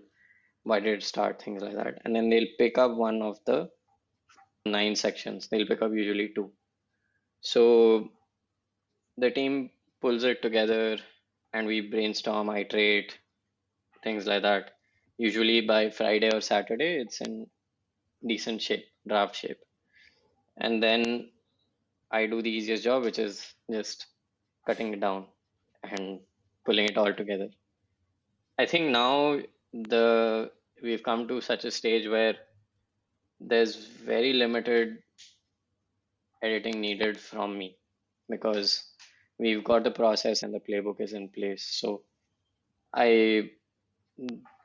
Why 0.62 0.80
did 0.80 0.98
it 0.98 1.02
start? 1.02 1.42
Things 1.42 1.62
like 1.62 1.76
that. 1.76 2.00
And 2.04 2.14
then 2.14 2.30
they'll 2.30 2.54
pick 2.58 2.78
up 2.78 2.94
one 2.94 3.22
of 3.22 3.38
the 3.44 3.70
nine 4.66 4.94
sections. 4.94 5.48
They'll 5.48 5.66
pick 5.66 5.82
up 5.82 5.92
usually 5.92 6.30
two. 6.34 6.52
So 7.40 8.10
the 9.16 9.30
team 9.30 9.70
pulls 10.00 10.24
it 10.24 10.42
together 10.42 10.98
and 11.52 11.66
we 11.66 11.80
brainstorm, 11.80 12.50
iterate, 12.50 13.18
things 14.04 14.26
like 14.26 14.42
that. 14.42 14.72
Usually 15.20 15.60
by 15.60 15.90
Friday 15.90 16.30
or 16.34 16.40
Saturday, 16.40 16.92
it's 17.00 17.20
in 17.20 17.46
decent 18.26 18.62
shape, 18.62 18.86
draft 19.06 19.36
shape. 19.36 19.58
And 20.56 20.82
then 20.82 21.28
I 22.10 22.26
do 22.26 22.40
the 22.40 22.50
easiest 22.50 22.84
job, 22.84 23.04
which 23.04 23.18
is 23.18 23.52
just 23.70 24.06
cutting 24.66 24.94
it 24.94 25.00
down 25.00 25.26
and 25.82 26.20
pulling 26.64 26.86
it 26.86 26.96
all 26.96 27.12
together. 27.12 27.48
I 28.58 28.64
think 28.64 28.90
now 28.90 29.40
the 29.74 30.50
we've 30.82 31.02
come 31.02 31.28
to 31.28 31.42
such 31.42 31.66
a 31.66 31.70
stage 31.70 32.08
where 32.08 32.34
there's 33.40 33.76
very 34.12 34.32
limited 34.32 34.98
editing 36.42 36.80
needed 36.80 37.20
from 37.20 37.58
me 37.58 37.76
because 38.30 38.84
we've 39.38 39.64
got 39.64 39.84
the 39.84 39.90
process 39.90 40.42
and 40.42 40.54
the 40.54 40.60
playbook 40.60 41.00
is 41.00 41.12
in 41.12 41.28
place. 41.28 41.66
So 41.80 42.04
I 42.94 43.50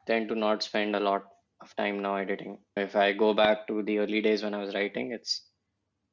tend 0.08 0.30
to 0.30 0.36
not 0.36 0.63
spend 0.63 0.96
a 0.96 1.00
lot 1.00 1.24
of 1.62 1.76
time 1.76 2.02
now 2.02 2.15
editing. 2.15 2.60
If 2.76 2.96
I 2.96 3.13
go 3.13 3.34
back 3.34 3.68
to 3.68 3.84
the 3.84 4.00
early 4.00 4.22
days 4.22 4.44
when 4.44 4.54
I 4.54 4.60
was 4.63 4.74
writing, 4.74 5.12
it's 5.12 5.44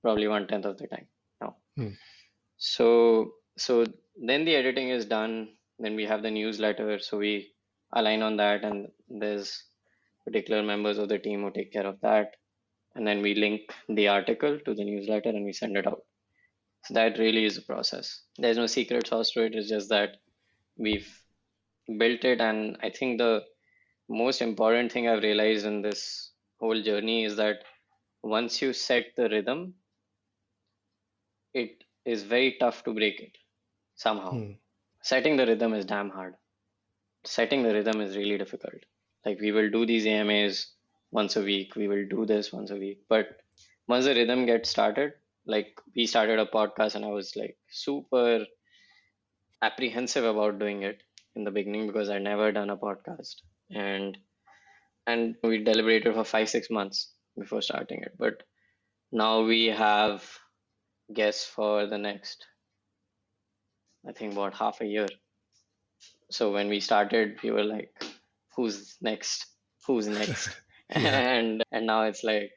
probably 0.02 0.28
one 0.28 0.46
tenth 0.46 0.64
of 0.64 0.78
the 0.78 0.87
time 0.87 1.07
now. 1.40 1.57
Hmm. 1.76 1.88
So 2.57 3.33
so 3.57 3.85
then 4.16 4.44
the 4.44 4.55
editing 4.55 4.90
is 4.90 5.05
done. 5.05 5.48
Then 5.78 5.96
we 5.96 6.05
have 6.07 6.22
the 6.22 6.31
newsletter. 6.31 6.98
So 7.00 7.18
we 7.18 7.52
align 7.92 8.22
on 8.22 8.37
that, 8.37 8.64
and 8.64 8.88
there's 9.09 9.64
particular 10.24 10.62
members 10.62 10.98
of 10.98 11.09
the 11.09 11.18
team 11.18 11.42
who 11.42 11.50
take 11.50 11.72
care 11.72 11.87
of 11.87 12.00
that. 12.02 12.35
And 12.94 13.07
then 13.07 13.22
we 13.22 13.35
link 13.35 13.62
the 13.88 14.09
article 14.09 14.59
to 14.64 14.74
the 14.74 14.85
newsletter 14.85 15.31
and 15.31 15.44
we 15.44 15.52
send 15.52 15.76
it 15.76 15.87
out. 15.87 16.02
So 16.85 16.94
that 16.94 17.18
really 17.18 17.44
is 17.44 17.57
a 17.57 17.62
process. 17.62 18.22
There's 18.38 18.59
no 18.59 18.66
secret 18.66 19.07
sauce 19.07 19.31
to 19.33 19.44
it. 19.44 19.55
It's 19.55 19.68
just 19.68 19.88
that 19.88 20.16
we've 20.76 21.09
built 21.98 22.24
it. 22.24 22.40
And 22.40 22.76
I 22.83 22.90
think 22.90 23.18
the 23.18 23.44
most 24.12 24.42
important 24.42 24.92
thing 24.92 25.09
I've 25.09 25.22
realized 25.22 25.66
in 25.66 25.83
this 25.83 26.33
whole 26.61 26.81
journey 26.83 27.25
is 27.25 27.37
that 27.37 27.64
once 28.22 28.61
you 28.62 28.72
set 28.72 29.16
the 29.16 29.29
rhythm, 29.29 29.75
it 31.55 31.85
is 32.05 32.22
very 32.22 32.57
tough 32.61 32.85
to 32.85 32.94
break 32.94 33.20
it 33.20 33.37
somehow. 33.96 34.31
Hmm. 34.33 34.53
Setting 35.03 35.37
the 35.37 35.46
rhythm 35.46 35.75
is 35.75 35.85
damn 35.85 36.11
hard. 36.11 36.35
Setting 37.25 37.62
the 37.62 37.72
rhythm 37.72 38.01
is 38.01 38.16
really 38.16 38.38
difficult. 38.38 38.85
Like 39.25 39.40
we 39.40 39.53
will 39.53 39.70
do 39.70 39.87
these 39.87 40.07
AMAs 40.07 40.72
once 41.11 41.37
a 41.37 41.42
week, 41.42 41.77
we 41.77 41.88
will 41.88 42.07
do 42.09 42.27
this 42.27 42.53
once 42.53 42.70
a 42.70 42.77
week. 42.77 43.01
But 43.09 43.40
once 43.88 44.05
the 44.05 44.14
rhythm 44.14 44.46
gets 44.46 44.70
started, 44.70 45.12
like 45.46 45.81
we 45.96 46.07
started 46.07 46.38
a 46.38 46.46
podcast 46.46 46.94
and 46.94 47.05
I 47.05 47.09
was 47.09 47.35
like 47.37 47.57
super 47.70 48.46
apprehensive 49.61 50.25
about 50.25 50.59
doing 50.59 50.83
it 50.83 51.03
in 51.35 51.44
the 51.44 51.51
beginning 51.51 51.87
because 51.87 52.11
I'd 52.11 52.22
never 52.22 52.53
done 52.53 52.70
a 52.70 52.77
podcast. 52.77 53.37
And 53.74 54.18
and 55.06 55.35
we 55.42 55.64
deliberated 55.64 56.14
for 56.14 56.24
five, 56.24 56.48
six 56.48 56.70
months 56.70 57.12
before 57.38 57.62
starting 57.62 58.02
it. 58.02 58.12
But 58.18 58.42
now 59.11 59.42
we 59.44 59.66
have 59.66 60.24
guests 61.12 61.44
for 61.44 61.87
the 61.87 61.98
next 61.98 62.46
I 64.08 64.12
think 64.12 64.32
about 64.32 64.54
half 64.54 64.80
a 64.80 64.87
year. 64.87 65.08
So 66.30 66.52
when 66.52 66.68
we 66.68 66.80
started, 66.80 67.40
we 67.42 67.50
were 67.50 67.64
like, 67.64 67.92
who's 68.56 68.96
next? 69.00 69.46
Who's 69.87 70.08
next? 70.08 70.50
Yeah. 70.94 71.18
and 71.38 71.64
and 71.72 71.87
now 71.87 72.02
it's 72.02 72.22
like, 72.22 72.52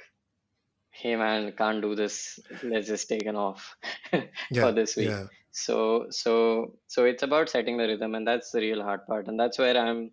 hey 0.89 1.15
man, 1.15 1.54
can't 1.58 1.82
do 1.82 1.95
this. 1.95 2.38
Let's 2.63 2.88
just 2.88 3.08
take 3.08 3.25
an 3.28 3.38
off 3.38 3.78
Yeah. 4.12 4.28
for 4.62 4.71
this 4.73 4.97
week. 4.97 5.08
Yeah. 5.10 5.28
So 5.51 6.08
so 6.10 6.75
so 6.88 7.06
it's 7.06 7.23
about 7.23 7.47
setting 7.49 7.78
the 7.78 7.88
rhythm, 7.88 8.13
and 8.13 8.28
that's 8.28 8.51
the 8.51 8.60
real 8.60 8.84
hard 8.84 9.08
part, 9.08 9.30
and 9.30 9.39
that's 9.39 9.58
where 9.58 9.78
I'm 9.78 10.12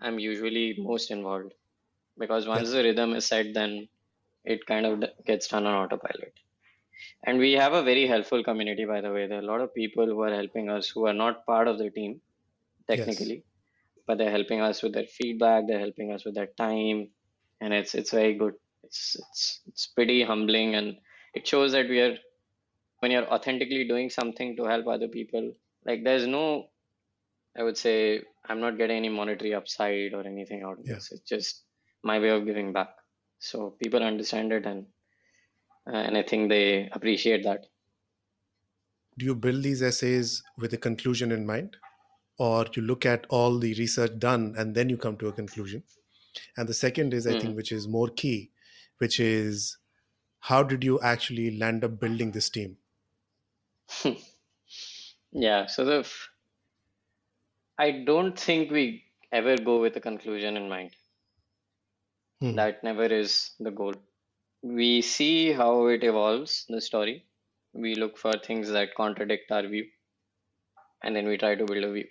I'm 0.00 0.18
usually 0.18 0.74
most 0.78 1.10
involved 1.10 1.54
because 2.18 2.46
once 2.48 2.70
the 2.72 2.82
rhythm 2.84 3.14
is 3.14 3.26
set, 3.26 3.54
then 3.54 3.88
it 4.44 4.66
kind 4.66 4.86
of 4.86 5.04
gets 5.26 5.48
done 5.48 5.66
on 5.66 5.74
autopilot. 5.84 6.34
And 7.24 7.38
we 7.38 7.52
have 7.54 7.74
a 7.74 7.82
very 7.82 8.06
helpful 8.06 8.42
community, 8.44 8.84
by 8.86 9.00
the 9.02 9.12
way. 9.12 9.26
There 9.26 9.38
are 9.38 9.42
a 9.42 9.46
lot 9.52 9.60
of 9.60 9.74
people 9.74 10.06
who 10.06 10.22
are 10.22 10.34
helping 10.34 10.70
us 10.70 10.88
who 10.90 11.06
are 11.06 11.12
not 11.14 11.44
part 11.46 11.68
of 11.68 11.78
the 11.78 11.90
team 11.90 12.22
Yes. 12.92 13.36
technically, 13.36 13.44
but 14.06 14.18
they're 14.18 14.30
helping 14.30 14.60
us 14.60 14.82
with 14.82 14.94
their 14.94 15.06
feedback. 15.06 15.66
They're 15.68 15.80
helping 15.80 16.12
us 16.12 16.24
with 16.24 16.34
their 16.36 16.48
time, 16.58 17.12
and 17.60 17.74
it's 17.74 17.94
it's 17.94 18.12
very 18.12 18.34
good. 18.34 18.54
It's 18.84 19.16
it's 19.16 19.62
it's 19.66 19.86
pretty 19.88 20.22
humbling, 20.22 20.74
and 20.76 20.96
it 21.34 21.46
shows 21.48 21.72
that 21.72 21.88
we 21.88 22.00
are 22.00 22.18
when 23.00 23.10
you're 23.10 23.28
authentically 23.32 23.86
doing 23.88 24.10
something 24.10 24.56
to 24.56 24.64
help 24.64 24.86
other 24.86 25.08
people. 25.08 25.52
Like 25.84 26.04
there's 26.04 26.26
no, 26.26 26.70
I 27.58 27.62
would 27.62 27.76
say, 27.78 28.22
I'm 28.44 28.60
not 28.60 28.76
getting 28.78 28.98
any 28.98 29.08
monetary 29.08 29.54
upside 29.54 30.14
or 30.14 30.22
anything 30.26 30.62
out 30.62 30.78
of 30.78 30.86
Yeah. 30.86 30.94
this. 30.94 31.10
It's 31.12 31.28
just 31.28 31.64
my 32.04 32.18
way 32.20 32.30
of 32.30 32.46
giving 32.46 32.72
back. 32.72 32.90
So 33.38 33.70
people 33.70 34.02
understand 34.02 34.52
it, 34.52 34.66
and 34.66 34.86
uh, 35.86 35.96
and 35.96 36.16
I 36.16 36.22
think 36.22 36.48
they 36.48 36.88
appreciate 36.90 37.42
that. 37.44 37.66
Do 39.18 39.26
you 39.26 39.34
build 39.34 39.62
these 39.62 39.82
essays 39.82 40.42
with 40.56 40.72
a 40.72 40.78
conclusion 40.78 41.30
in 41.32 41.44
mind? 41.44 41.76
Or 42.38 42.66
you 42.74 42.82
look 42.82 43.06
at 43.06 43.26
all 43.30 43.58
the 43.58 43.74
research 43.74 44.18
done 44.18 44.54
and 44.58 44.74
then 44.74 44.88
you 44.90 44.96
come 44.98 45.16
to 45.18 45.28
a 45.28 45.32
conclusion? 45.32 45.84
And 46.56 46.68
the 46.68 46.74
second 46.74 47.14
is, 47.14 47.26
I 47.26 47.34
Mhm. 47.34 47.40
think, 47.40 47.56
which 47.56 47.72
is 47.72 47.88
more 47.88 48.08
key, 48.08 48.52
which 48.98 49.20
is 49.20 49.78
how 50.40 50.62
did 50.64 50.84
you 50.84 51.00
actually 51.00 51.56
land 51.58 51.84
up 51.84 52.00
building 52.00 52.32
this 52.32 52.50
team? 52.50 52.78
Yeah, 55.32 55.66
so 55.66 55.84
the 55.84 55.98
f- 56.00 56.30
I 57.78 57.90
don't 57.90 58.38
think 58.38 58.70
we 58.70 59.04
ever 59.32 59.56
go 59.56 59.80
with 59.80 59.96
a 59.96 60.00
conclusion 60.00 60.58
in 60.58 60.68
mind. 60.68 60.94
Hmm. 62.40 62.54
That 62.54 62.82
never 62.82 63.04
is 63.04 63.54
the 63.60 63.70
goal. 63.70 63.94
We 64.62 65.02
see 65.02 65.52
how 65.52 65.86
it 65.86 66.04
evolves, 66.04 66.64
the 66.68 66.80
story. 66.80 67.26
We 67.74 67.94
look 67.94 68.16
for 68.18 68.32
things 68.32 68.70
that 68.70 68.94
contradict 68.94 69.50
our 69.52 69.66
view, 69.66 69.90
and 71.02 71.16
then 71.16 71.26
we 71.26 71.38
try 71.38 71.54
to 71.54 71.64
build 71.64 71.84
a 71.84 71.92
view. 71.92 72.06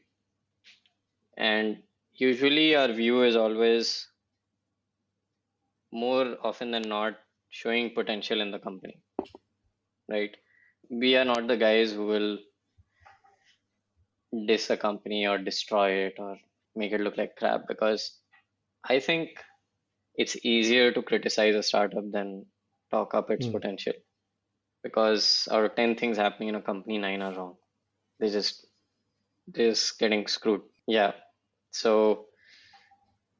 And 1.38 1.82
usually, 2.13 2.75
our 2.75 2.91
view 2.91 3.23
is 3.23 3.38
always 3.38 4.10
more 5.91 6.38
often 6.43 6.69
than 6.69 6.84
not 6.84 7.17
showing 7.49 7.93
potential 7.95 8.39
in 8.41 8.51
the 8.51 8.60
company, 8.60 9.01
right? 10.10 10.36
We 10.89 11.15
are 11.15 11.25
not 11.25 11.47
the 11.47 11.58
guys 11.58 11.91
who 11.93 12.06
will 12.08 12.39
diss 14.47 14.69
a 14.69 14.77
company 14.77 15.25
or 15.27 15.37
destroy 15.37 15.89
it 16.07 16.15
or 16.19 16.37
make 16.75 16.91
it 16.91 17.01
look 17.01 17.17
like 17.17 17.35
crap 17.37 17.67
because 17.67 18.19
I 18.87 18.99
think 18.99 19.29
it's 20.15 20.37
easier 20.45 20.91
to 20.91 21.01
criticize 21.03 21.55
a 21.55 21.63
startup 21.63 22.11
than 22.11 22.45
talk 22.91 23.13
up 23.15 23.29
its 23.31 23.47
Hmm. 23.47 23.49
potential 23.49 23.93
because 24.83 25.47
out 25.51 25.65
of 25.65 25.75
10 25.75 25.95
things 25.95 26.17
happening 26.17 26.49
in 26.49 26.55
a 26.55 26.61
company, 26.61 26.97
nine 26.97 27.21
are 27.21 27.33
wrong. 27.33 27.57
They 28.19 28.29
just 28.29 28.65
they're 29.47 29.71
just 29.71 29.99
getting 29.99 30.27
screwed. 30.27 30.61
Yeah. 30.87 31.13
So 31.71 32.27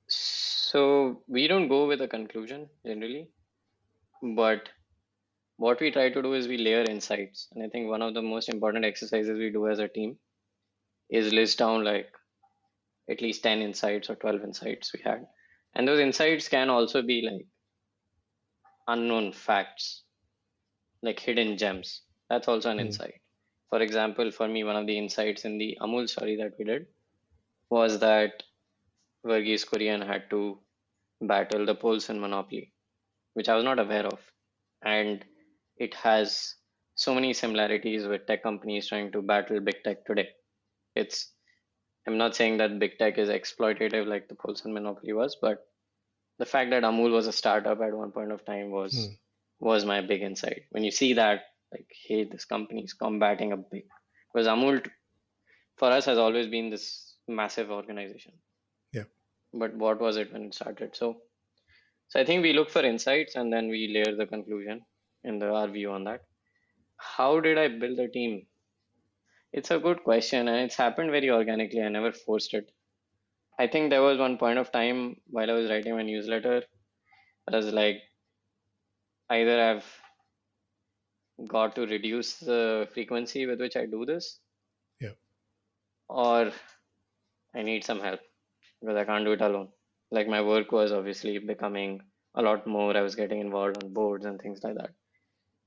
so 0.08 1.24
we 1.28 1.48
don't 1.48 1.68
go 1.68 1.88
with 1.88 2.02
a 2.02 2.08
conclusion 2.08 2.70
generally, 2.86 3.30
but 4.36 4.70
what 5.58 5.80
we 5.80 5.92
try 5.92 6.10
to 6.10 6.22
do 6.22 6.34
is 6.34 6.48
we 6.48 6.58
layer 6.58 6.84
insights. 6.84 7.48
And 7.54 7.64
I 7.64 7.70
think 7.70 7.90
one 7.90 8.02
of 8.02 8.14
the 8.14 8.22
most 8.22 8.50
important 8.50 8.86
exercises 8.86 9.38
we 9.38 9.50
do 9.52 9.68
as 9.68 9.80
a 9.80 9.88
team 9.88 10.18
is 11.10 11.34
list 11.34 11.60
down 11.60 11.84
like 11.84 12.12
at 13.10 13.22
least 13.22 13.44
10 13.44 13.62
insights 13.62 14.10
or 14.10 14.16
12 14.16 14.44
insights 14.44 14.94
we 14.94 15.02
had. 15.04 15.28
And 15.76 15.88
those 15.88 16.00
insights 16.00 16.48
can 16.48 16.70
also 16.70 17.02
be 17.02 17.22
like 17.22 17.48
unknown 18.88 19.32
facts, 19.32 20.04
like 21.02 21.20
hidden 21.20 21.58
gems. 21.58 22.04
That's 22.30 22.48
also 22.48 22.72
an 22.72 22.80
Hmm. 22.80 22.82
insight. 22.82 23.22
For 23.70 23.82
example, 23.82 24.32
for 24.32 24.48
me, 24.48 24.64
one 24.64 24.76
of 24.76 24.88
the 24.88 24.98
insights 24.98 25.46
in 25.46 25.58
the 25.58 25.78
Amul 25.82 26.08
story 26.10 26.36
that 26.38 26.54
we 26.58 26.66
did 26.66 26.88
was 27.70 28.00
that 28.00 28.44
Verghese 29.26 29.66
Kurien 29.68 30.06
had 30.06 30.30
to 30.32 30.60
battle 31.22 31.66
the 31.66 31.76
Polson 31.76 32.20
monopoly, 32.20 32.74
which 33.34 33.50
I 33.50 33.56
was 33.56 33.64
not 33.66 33.80
aware 33.80 34.06
of. 34.08 34.20
And 34.84 35.26
it 35.78 35.94
has 35.96 36.56
so 36.96 37.14
many 37.16 37.34
similarities 37.34 38.08
with 38.08 38.28
tech 38.28 38.44
companies 38.44 38.88
trying 38.88 39.12
to 39.14 39.22
battle 39.22 39.60
big 39.62 39.84
tech 39.84 40.06
today. 40.06 40.30
It's 40.96 41.32
I'm 42.08 42.18
not 42.18 42.36
saying 42.36 42.58
that 42.58 42.80
big 42.80 42.98
tech 43.00 43.18
is 43.18 43.30
exploitative 43.30 44.08
like 44.08 44.28
the 44.28 44.36
Polson 44.36 44.74
monopoly 44.74 45.14
was, 45.14 45.36
but 45.42 45.66
the 46.40 46.46
fact 46.46 46.70
that 46.72 46.84
Amul 46.84 47.12
was 47.12 47.28
a 47.28 47.34
startup 47.34 47.82
at 47.82 47.94
one 47.94 48.12
point 48.12 48.32
of 48.32 48.46
time 48.46 48.72
was 48.72 48.94
Hmm. 48.96 49.14
was 49.60 49.86
my 49.86 50.02
big 50.02 50.22
insight. 50.22 50.64
When 50.72 50.84
you 50.84 50.92
see 50.92 51.14
that, 51.14 51.44
like, 51.72 51.88
hey, 52.08 52.24
this 52.26 52.46
company 52.46 52.84
is 52.84 52.94
combating 52.94 53.52
a 53.54 53.58
big 53.58 53.86
because 54.34 54.48
Amul 54.48 54.84
t- 54.84 54.92
for 55.78 55.90
us 55.92 56.06
has 56.06 56.18
always 56.18 56.48
been 56.48 56.70
this 56.70 57.16
massive 57.28 57.72
organization. 57.72 58.34
Yeah. 58.94 59.06
But 59.54 59.76
what 59.76 60.00
was 60.02 60.18
it 60.18 60.34
when 60.34 60.44
it 60.46 60.54
started? 60.54 60.96
So 60.96 61.22
so 62.10 62.20
I 62.20 62.26
think 62.26 62.44
we 62.44 62.54
look 62.54 62.70
for 62.70 62.84
insights 62.84 63.36
and 63.36 63.52
then 63.52 63.70
we 63.70 63.88
layer 63.94 64.16
the 64.16 64.28
conclusion 64.28 64.86
in 65.24 65.40
the 65.40 65.50
our 65.54 65.68
view 65.68 65.92
on 65.92 66.04
that. 66.06 66.24
How 66.98 67.40
did 67.40 67.58
I 67.58 67.68
build 67.68 68.00
a 68.00 68.08
team? 68.10 68.48
It's 69.56 69.72
a 69.72 69.80
good 69.80 70.04
question, 70.04 70.48
and 70.48 70.58
it's 70.58 70.76
happened 70.76 71.10
very 71.10 71.32
organically. 71.32 71.82
I 71.82 71.90
never 71.90 72.12
forced 72.12 72.54
it. 72.54 72.72
I 73.60 73.68
think 73.68 73.90
there 73.90 74.04
was 74.04 74.20
one 74.20 74.38
point 74.38 74.60
of 74.60 74.72
time 74.72 75.22
while 75.28 75.50
I 75.50 75.54
was 75.54 75.70
writing 75.70 75.96
my 75.96 76.04
newsletter, 76.04 76.64
I 77.48 77.56
was 77.56 77.74
like, 77.74 78.04
either 79.30 79.62
I've 79.62 79.86
got 81.48 81.76
to 81.76 81.86
reduce 81.88 82.40
the 82.40 82.90
frequency 82.94 83.46
with 83.46 83.60
which 83.60 83.76
I 83.78 83.86
do 83.86 84.06
this, 84.06 84.40
Yeah. 85.00 85.16
or 86.10 86.52
I 87.56 87.62
need 87.64 87.84
some 87.84 88.00
help 88.00 88.22
because 88.82 88.98
I 88.98 89.06
can't 89.06 89.26
do 89.26 89.32
it 89.34 89.42
alone. 89.42 89.70
Like 90.12 90.28
my 90.28 90.42
work 90.42 90.72
was 90.72 90.92
obviously 90.92 91.40
becoming 91.40 92.02
a 92.36 92.42
lot 92.44 92.68
more. 92.68 92.96
I 92.98 93.02
was 93.02 93.16
getting 93.16 93.40
involved 93.42 93.84
on 93.84 93.94
boards 93.94 94.26
and 94.26 94.40
things 94.42 94.64
like 94.64 94.76
that. 94.76 94.92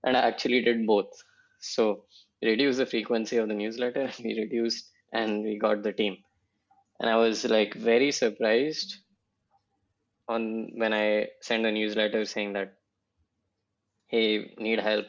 And 0.04 0.16
I 0.16 0.20
actually 0.22 0.62
did 0.62 0.86
both. 0.86 1.12
So 1.60 2.06
reduce 2.42 2.76
the 2.78 2.86
frequency 2.86 3.36
of 3.38 3.48
the 3.48 3.54
newsletter, 3.54 4.10
we 4.24 4.38
reduced 4.38 4.90
and 5.12 5.42
we 5.44 5.58
got 5.58 5.82
the 5.82 5.92
team. 5.92 6.18
And 7.00 7.10
I 7.10 7.16
was 7.16 7.44
like 7.44 7.74
very 7.74 8.12
surprised 8.12 8.96
on 10.28 10.70
when 10.78 10.92
I 10.94 11.28
sent 11.42 11.66
a 11.66 11.72
newsletter 11.72 12.24
saying 12.24 12.52
that, 12.54 12.78
hey, 14.08 14.54
need 14.58 14.80
help. 14.80 15.06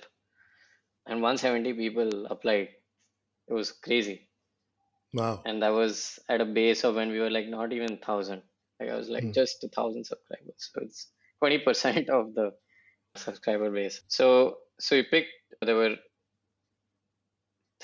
And 1.08 1.22
170 1.22 1.74
people 1.74 2.28
applied. 2.28 2.70
It 3.48 3.54
was 3.54 3.72
crazy. 3.72 4.30
Wow. 5.14 5.46
And 5.46 5.62
that 5.64 5.70
was 5.74 6.20
at 6.30 6.42
a 6.42 6.46
base 6.46 6.84
of 6.84 6.96
when 6.96 7.10
we 7.12 7.20
were 7.20 7.30
like 7.30 7.48
not 7.48 7.74
even 7.74 7.98
thousand. 7.98 8.44
Like 8.80 8.90
I 8.90 8.96
was 8.96 9.10
like 9.10 9.32
Hmm. 9.32 9.34
just 9.34 9.64
a 9.64 9.70
thousand 9.70 10.06
subscribers. 10.06 10.70
So 10.74 10.82
it's 10.82 11.12
20% 11.42 12.10
of 12.10 12.34
the 12.36 12.54
subscriber 13.16 13.72
base. 13.72 14.02
So 14.08 14.60
so 14.80 14.96
we 14.98 15.04
picked 15.04 15.32
there 15.62 15.76
were 15.76 15.98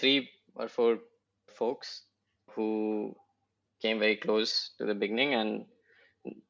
three 0.05 0.29
or 0.53 0.67
four 0.67 0.97
folks 1.57 2.03
who 2.53 3.15
came 3.81 3.97
very 3.99 4.15
close 4.15 4.71
to 4.77 4.85
the 4.85 4.93
beginning 4.93 5.33
and 5.33 5.65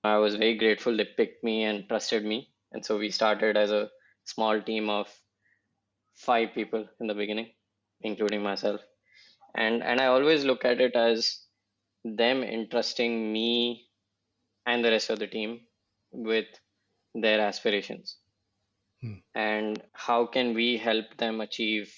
I 0.04 0.18
was 0.18 0.36
very 0.36 0.58
grateful 0.58 0.98
they 0.98 1.06
picked 1.06 1.42
me 1.42 1.64
and 1.64 1.88
trusted 1.88 2.26
me. 2.26 2.50
And 2.74 2.86
so 2.86 2.98
we 2.98 3.10
started 3.12 3.56
as 3.56 3.72
a 3.72 3.90
small 4.26 4.62
team 4.62 4.90
of 4.90 5.08
five 6.16 6.50
people 6.54 6.86
in 7.00 7.08
the 7.08 7.14
beginning, 7.14 7.50
including 8.02 8.44
myself. 8.44 8.82
And 9.56 9.84
and 9.84 10.02
I 10.02 10.08
always 10.08 10.44
look 10.44 10.66
at 10.66 10.82
it 10.82 10.96
as 10.96 11.40
them 12.04 12.44
entrusting 12.44 13.32
me 13.32 13.88
and 14.66 14.84
the 14.84 14.92
rest 14.92 15.10
of 15.10 15.20
the 15.20 15.28
team 15.28 15.62
with 16.12 16.48
their 17.14 17.40
aspirations. 17.40 18.18
Hmm. 19.02 19.20
And 19.34 19.84
how 19.94 20.26
can 20.26 20.54
we 20.54 20.78
help 20.78 21.18
them 21.18 21.40
achieve 21.40 21.94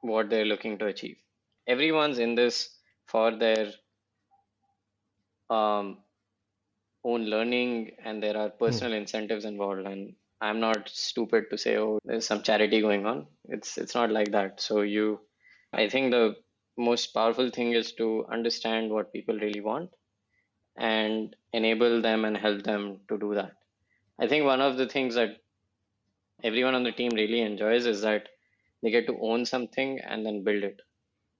what 0.00 0.30
they're 0.30 0.44
looking 0.44 0.78
to 0.78 0.86
achieve? 0.86 1.16
Everyone's 1.66 2.18
in 2.18 2.34
this 2.34 2.70
for 3.06 3.30
their 3.36 3.72
um, 5.50 5.98
own 7.04 7.26
learning, 7.26 7.92
and 8.04 8.22
there 8.22 8.36
are 8.36 8.50
personal 8.50 8.92
incentives 8.94 9.44
involved. 9.44 9.86
And 9.86 10.14
I'm 10.40 10.60
not 10.60 10.88
stupid 10.88 11.44
to 11.50 11.58
say, 11.58 11.76
oh, 11.78 11.98
there's 12.04 12.26
some 12.26 12.42
charity 12.42 12.80
going 12.80 13.06
on. 13.06 13.26
It's 13.48 13.78
it's 13.78 13.94
not 13.94 14.10
like 14.10 14.32
that. 14.32 14.60
So 14.60 14.82
you, 14.82 15.20
I 15.72 15.88
think 15.88 16.10
the 16.12 16.36
most 16.76 17.08
powerful 17.08 17.50
thing 17.50 17.72
is 17.72 17.92
to 17.92 18.26
understand 18.30 18.90
what 18.90 19.12
people 19.12 19.38
really 19.38 19.60
want 19.60 19.90
and 20.76 21.36
enable 21.52 22.00
them 22.00 22.24
and 22.24 22.36
help 22.36 22.62
them 22.62 23.00
to 23.08 23.18
do 23.18 23.34
that. 23.34 23.52
I 24.18 24.28
think 24.28 24.44
one 24.44 24.60
of 24.60 24.76
the 24.76 24.86
things 24.86 25.14
that 25.14 25.36
everyone 26.42 26.74
on 26.74 26.84
the 26.84 26.92
team 26.92 27.10
really 27.14 27.40
enjoys 27.40 27.86
is 27.86 28.02
that 28.02 28.28
they 28.82 28.90
get 28.90 29.06
to 29.06 29.18
own 29.20 29.44
something 29.44 29.98
and 30.00 30.24
then 30.24 30.44
build 30.44 30.64
it 30.64 30.80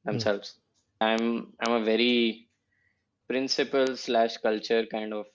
hmm. 0.04 0.10
themselves. 0.10 0.54
I'm 1.00 1.52
I'm 1.60 1.72
a 1.72 1.84
very 1.84 2.48
principle 3.28 3.96
slash 3.96 4.36
culture 4.38 4.84
kind 4.86 5.14
of 5.14 5.26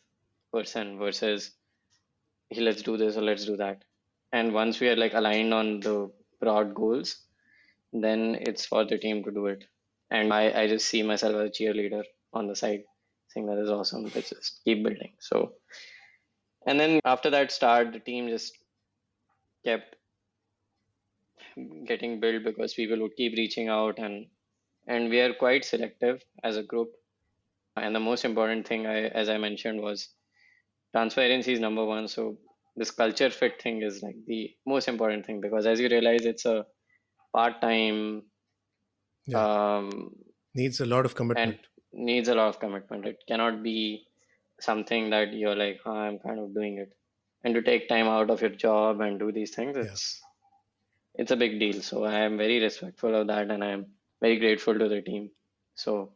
person 0.52 0.98
versus 1.00 1.52
hey, 2.50 2.62
let's 2.62 2.82
do 2.82 2.98
this 2.98 3.18
or 3.18 3.22
let's 3.22 3.46
do 3.46 3.58
that. 3.58 3.84
And 4.32 4.54
once 4.54 4.80
we 4.80 4.90
are 4.90 4.96
like 4.96 5.14
aligned 5.14 5.54
on 5.54 5.80
the 5.80 6.12
broad 6.42 6.76
goals, 6.76 7.18
then 7.94 8.38
it's 8.42 8.66
for 8.66 8.86
the 8.86 8.98
team 8.98 9.24
to 9.24 9.32
do 9.32 9.48
it. 9.48 9.64
And 10.12 10.34
I, 10.34 10.62
I 10.62 10.68
just 10.68 10.88
see 10.88 11.02
myself 11.02 11.36
as 11.36 11.50
a 11.50 11.52
cheerleader 11.52 12.04
on 12.34 12.48
the 12.48 12.56
side, 12.56 12.84
saying 13.30 13.48
that 13.48 13.58
is 13.58 13.72
awesome. 13.72 14.04
Let's 14.14 14.30
just 14.30 14.62
keep 14.64 14.84
building. 14.84 15.14
So 15.20 15.54
and 16.66 16.80
then 16.80 17.00
after 17.06 17.30
that 17.30 17.52
start, 17.52 17.94
the 17.94 18.00
team 18.00 18.28
just 18.28 18.58
kept 19.64 19.96
getting 21.86 22.20
built 22.20 22.44
because 22.44 22.74
people 22.74 23.00
would 23.02 23.16
keep 23.16 23.34
reaching 23.38 23.70
out 23.70 24.00
and 24.00 24.28
and 24.88 25.10
we 25.10 25.20
are 25.22 25.34
quite 25.34 25.66
selective 25.66 26.24
as 26.44 26.58
a 26.58 26.64
group. 26.64 26.92
And 27.78 27.96
the 27.96 28.00
most 28.00 28.26
important 28.26 28.68
thing 28.68 28.88
I 28.88 29.04
as 29.08 29.30
I 29.30 29.38
mentioned 29.38 29.82
was 29.82 30.10
transparency 30.96 31.54
is 31.54 31.60
number 31.60 31.86
one. 31.86 32.08
So 32.08 32.38
this 32.76 32.92
culture 32.92 33.30
fit 33.30 33.62
thing 33.62 33.82
is 33.84 34.02
like 34.04 34.18
the 34.28 34.56
most 34.66 34.88
important 34.88 35.26
thing 35.26 35.42
because 35.42 35.66
as 35.66 35.80
you 35.80 35.90
realize 35.90 36.26
it's 36.26 36.46
a 36.46 36.66
part-time 37.34 38.24
um, 39.34 40.16
Needs 40.54 40.80
a 40.80 40.86
lot 40.86 41.06
of 41.06 41.16
commitment. 41.16 41.60
needs 41.94 42.28
a 42.30 42.36
lot 42.36 42.48
of 42.50 42.60
commitment. 42.60 43.06
It 43.06 43.24
cannot 43.28 43.62
be 43.64 44.06
something 44.60 45.10
that 45.10 45.34
you're 45.34 45.56
like, 45.56 45.80
"Oh, 45.86 45.92
I'm 45.92 46.20
kind 46.20 46.40
of 46.40 46.54
doing 46.54 46.78
it. 46.78 46.94
And 47.44 47.54
to 47.56 47.62
take 47.62 47.88
time 47.90 48.08
out 48.08 48.30
of 48.30 48.42
your 48.42 48.50
job 48.52 49.02
and 49.02 49.20
do 49.20 49.32
these 49.32 49.54
things, 49.56 49.76
Yeah. 49.76 49.84
it's 49.84 50.22
it's 51.18 51.32
a 51.32 51.36
big 51.36 51.60
deal. 51.60 51.82
So 51.82 52.04
I 52.06 52.20
am 52.20 52.38
very 52.38 52.60
respectful 52.62 53.16
of 53.20 53.28
that 53.28 53.50
and 53.52 53.64
I 53.64 53.72
am 53.72 53.86
very 54.22 54.38
grateful 54.40 54.78
to 54.78 54.88
the 54.90 55.02
team. 55.02 55.32
So 55.76 56.14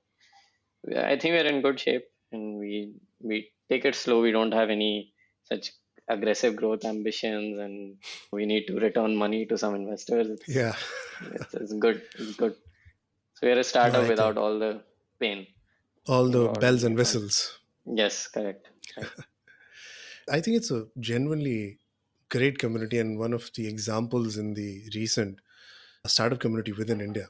I 0.96 1.18
think 1.18 1.34
we're 1.36 1.46
in 1.54 1.62
good 1.62 1.80
shape 1.80 2.06
and 2.32 2.58
we 2.60 2.94
we 3.22 3.52
take 3.70 3.86
it 3.86 3.96
slow. 3.96 4.22
We 4.22 4.32
don't 4.32 4.54
have 4.54 4.70
any 4.70 5.14
such 5.44 5.72
aggressive 6.08 6.56
growth 6.56 6.86
ambitions 6.86 7.60
and 7.60 7.98
we 8.32 8.46
need 8.46 8.66
to 8.68 8.76
return 8.80 9.16
money 9.16 9.46
to 9.46 9.58
some 9.58 9.76
investors. 9.76 10.28
It's, 10.30 10.48
yeah. 10.48 10.76
it's, 11.34 11.54
it's 11.54 11.74
good. 11.74 12.02
It's 12.18 12.36
good. 12.36 12.56
So 13.36 13.48
we're 13.48 13.60
a 13.60 13.64
startup 13.64 14.06
I 14.06 14.10
without 14.10 14.34
think- 14.36 14.38
all 14.46 14.60
the 14.60 14.82
pain. 15.20 15.48
All 16.08 16.28
the 16.30 16.46
Wow, 16.48 16.54
bells 16.54 16.84
and 16.84 16.98
whistles. 16.98 17.60
Yes, 17.86 18.28
correct. 18.28 18.68
I 20.32 20.42
think 20.42 20.58
it's 20.58 20.72
a 20.72 20.88
genuinely 21.00 21.79
great 22.30 22.58
community 22.60 23.00
and 23.00 23.20
one 23.20 23.34
of 23.34 23.52
the 23.56 23.68
examples 23.68 24.38
in 24.38 24.54
the 24.54 24.90
recent 24.96 25.40
startup 26.08 26.40
community 26.40 26.72
within 26.74 27.02
India. 27.02 27.30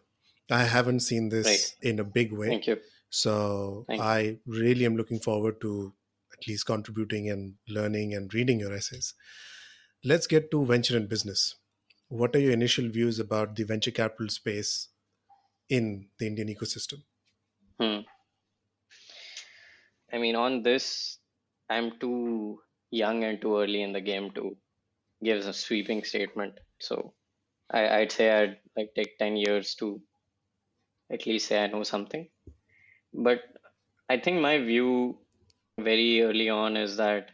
I 0.52 0.64
haven't 0.64 1.02
seen 1.02 1.30
this 1.30 1.48
Right. 1.48 1.76
in 1.82 2.00
a 2.00 2.04
big 2.04 2.32
way. 2.34 2.50
Thank 2.50 2.68
you. 2.68 2.82
So 3.10 3.88
Thank 3.88 4.08
you. 4.10 4.10
I 4.10 4.40
really 4.46 4.86
am 4.86 4.98
looking 4.98 5.20
forward 5.20 5.62
to 5.62 5.94
at 6.34 6.48
least 6.48 6.66
contributing 6.66 7.30
and 7.30 7.56
learning 7.68 8.14
and 8.14 8.34
reading 8.34 8.60
your 8.60 8.74
essays. 8.74 9.14
Let's 10.04 10.28
get 10.28 10.52
to 10.52 10.66
venture 10.66 10.98
and 10.98 11.10
business. 11.10 11.56
What 12.10 12.36
are 12.36 12.40
your 12.40 12.54
initial 12.54 12.90
views 12.90 13.20
about 13.20 13.56
the 13.56 13.64
venture 13.64 13.92
capital 13.92 14.30
space 14.30 14.90
in 15.70 16.10
the 16.20 16.28
Indian 16.28 16.50
ecosystem? 16.50 17.04
Hmm. 17.80 18.02
I 20.12 20.18
mean, 20.20 20.36
on 20.36 20.62
this, 20.64 21.18
I'm 21.70 21.98
too 22.00 22.62
young 22.92 23.24
and 23.24 23.42
too 23.42 23.58
early 23.58 23.82
in 23.82 23.92
the 23.94 24.02
game 24.02 24.32
to 24.34 24.58
give 25.24 25.46
a 25.46 25.54
sweeping 25.54 26.04
statement. 26.04 26.60
So 26.80 27.14
I, 27.72 28.00
I'd 28.00 28.12
say 28.12 28.32
I'd 28.32 28.58
like 28.76 28.92
take 28.96 29.18
10 29.18 29.38
years 29.38 29.76
to 29.76 30.02
at 31.12 31.26
least 31.26 31.48
say 31.48 31.64
I 31.64 31.68
know 31.68 31.84
something. 31.84 32.28
But 33.14 33.42
I 34.10 34.18
think 34.18 34.42
my 34.42 34.60
view 34.60 35.18
very 35.80 36.22
early 36.22 36.50
on 36.50 36.78
is 36.78 36.98
that 36.98 37.30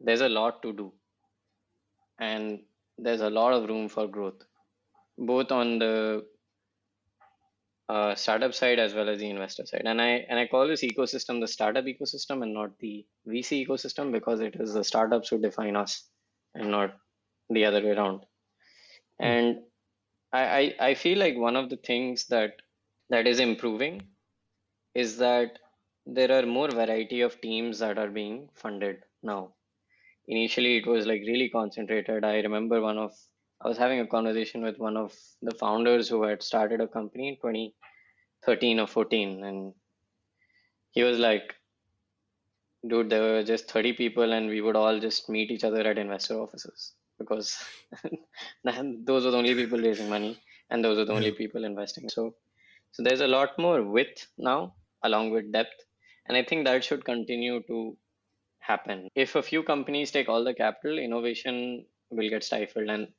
there's 0.00 0.20
a 0.20 0.28
lot 0.28 0.62
to 0.62 0.72
do 0.72 0.92
and 2.18 2.60
there's 2.98 3.20
a 3.20 3.30
lot 3.30 3.52
of 3.52 3.68
room 3.68 3.88
for 3.88 4.06
growth, 4.06 4.42
both 5.18 5.52
on 5.52 5.78
the 5.78 6.24
uh, 7.88 8.14
startup 8.14 8.52
side 8.52 8.78
as 8.78 8.94
well 8.94 9.08
as 9.08 9.18
the 9.18 9.30
investor 9.30 9.64
side. 9.64 9.82
And 9.84 10.00
I 10.00 10.26
and 10.28 10.38
I 10.38 10.46
call 10.46 10.66
this 10.66 10.82
ecosystem 10.82 11.40
the 11.40 11.48
startup 11.48 11.84
ecosystem 11.84 12.42
and 12.42 12.52
not 12.52 12.78
the 12.80 13.06
VC 13.28 13.66
ecosystem 13.66 14.12
because 14.12 14.40
it 14.40 14.56
is 14.58 14.74
the 14.74 14.84
startups 14.84 15.28
who 15.28 15.38
define 15.38 15.76
us 15.76 16.08
and 16.56 16.70
not 16.70 16.94
the 17.50 17.64
other 17.64 17.82
way 17.82 17.90
around. 17.90 18.20
Hmm. 19.20 19.24
And 19.24 19.56
I, 20.32 20.42
I, 20.60 20.74
I 20.88 20.94
feel 20.94 21.18
like 21.18 21.36
one 21.36 21.56
of 21.56 21.70
the 21.70 21.76
things 21.76 22.26
that 22.26 22.52
that 23.08 23.26
is 23.26 23.38
improving 23.38 24.02
is 24.94 25.16
that 25.18 25.58
there 26.06 26.32
are 26.32 26.46
more 26.46 26.68
variety 26.68 27.20
of 27.20 27.40
teams 27.40 27.78
that 27.78 27.98
are 27.98 28.08
being 28.08 28.48
funded 28.54 28.96
now. 29.22 29.54
Initially, 30.28 30.76
it 30.78 30.86
was 30.86 31.06
like 31.06 31.20
really 31.26 31.48
concentrated. 31.48 32.24
I 32.24 32.40
remember 32.40 32.80
one 32.80 32.98
of 32.98 33.12
I 33.60 33.68
was 33.68 33.78
having 33.78 34.00
a 34.00 34.06
conversation 34.06 34.62
with 34.62 34.78
one 34.78 34.96
of 34.96 35.14
the 35.40 35.54
founders 35.54 36.08
who 36.08 36.22
had 36.24 36.42
started 36.42 36.80
a 36.80 36.88
company 36.88 37.28
in 37.28 37.36
2013 37.36 38.80
or 38.80 38.86
14, 38.86 39.44
and 39.44 39.72
he 40.90 41.02
was 41.02 41.18
like, 41.18 41.54
"Dude, 42.88 43.10
there 43.10 43.22
were 43.22 43.42
just 43.44 43.70
30 43.70 43.92
people, 43.92 44.32
and 44.32 44.48
we 44.48 44.60
would 44.62 44.76
all 44.76 44.98
just 44.98 45.28
meet 45.28 45.50
each 45.50 45.64
other 45.64 45.82
at 45.86 45.98
investor 45.98 46.40
offices 46.40 46.94
because 47.18 47.58
those 48.64 49.24
were 49.24 49.30
the 49.30 49.36
only 49.36 49.54
people 49.54 49.78
raising 49.78 50.08
money." 50.08 50.38
and 50.68 50.84
those 50.84 50.98
are 50.98 51.04
the 51.04 51.12
only 51.12 51.30
Yeah. 51.30 51.30
people 51.30 51.64
investing. 51.64 52.08
So, 52.08 52.34
so 52.92 53.02
there's 53.04 53.20
a 53.20 53.28
lot 53.28 53.58
more 53.58 53.82
width 53.84 54.26
now, 54.38 54.76
along 55.02 55.30
with 55.30 55.52
depth, 55.52 55.84
and 56.26 56.36
I 56.36 56.42
think 56.44 56.64
that 56.66 56.84
should 56.84 57.04
continue 57.04 57.62
to 57.68 57.96
happen. 58.58 59.08
If 59.14 59.36
a 59.36 59.42
few 59.42 59.62
companies 59.62 60.10
take 60.12 60.28
all 60.28 60.44
the 60.44 60.54
capital, 60.54 60.98
innovation 60.98 61.86
will 62.10 62.28
get 62.30 62.44
stifled, 62.44 62.90
and 62.90 63.14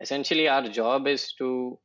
essentially 0.00 0.48
our 0.48 0.68
job 0.68 1.06
is 1.06 1.32
to 1.34 1.80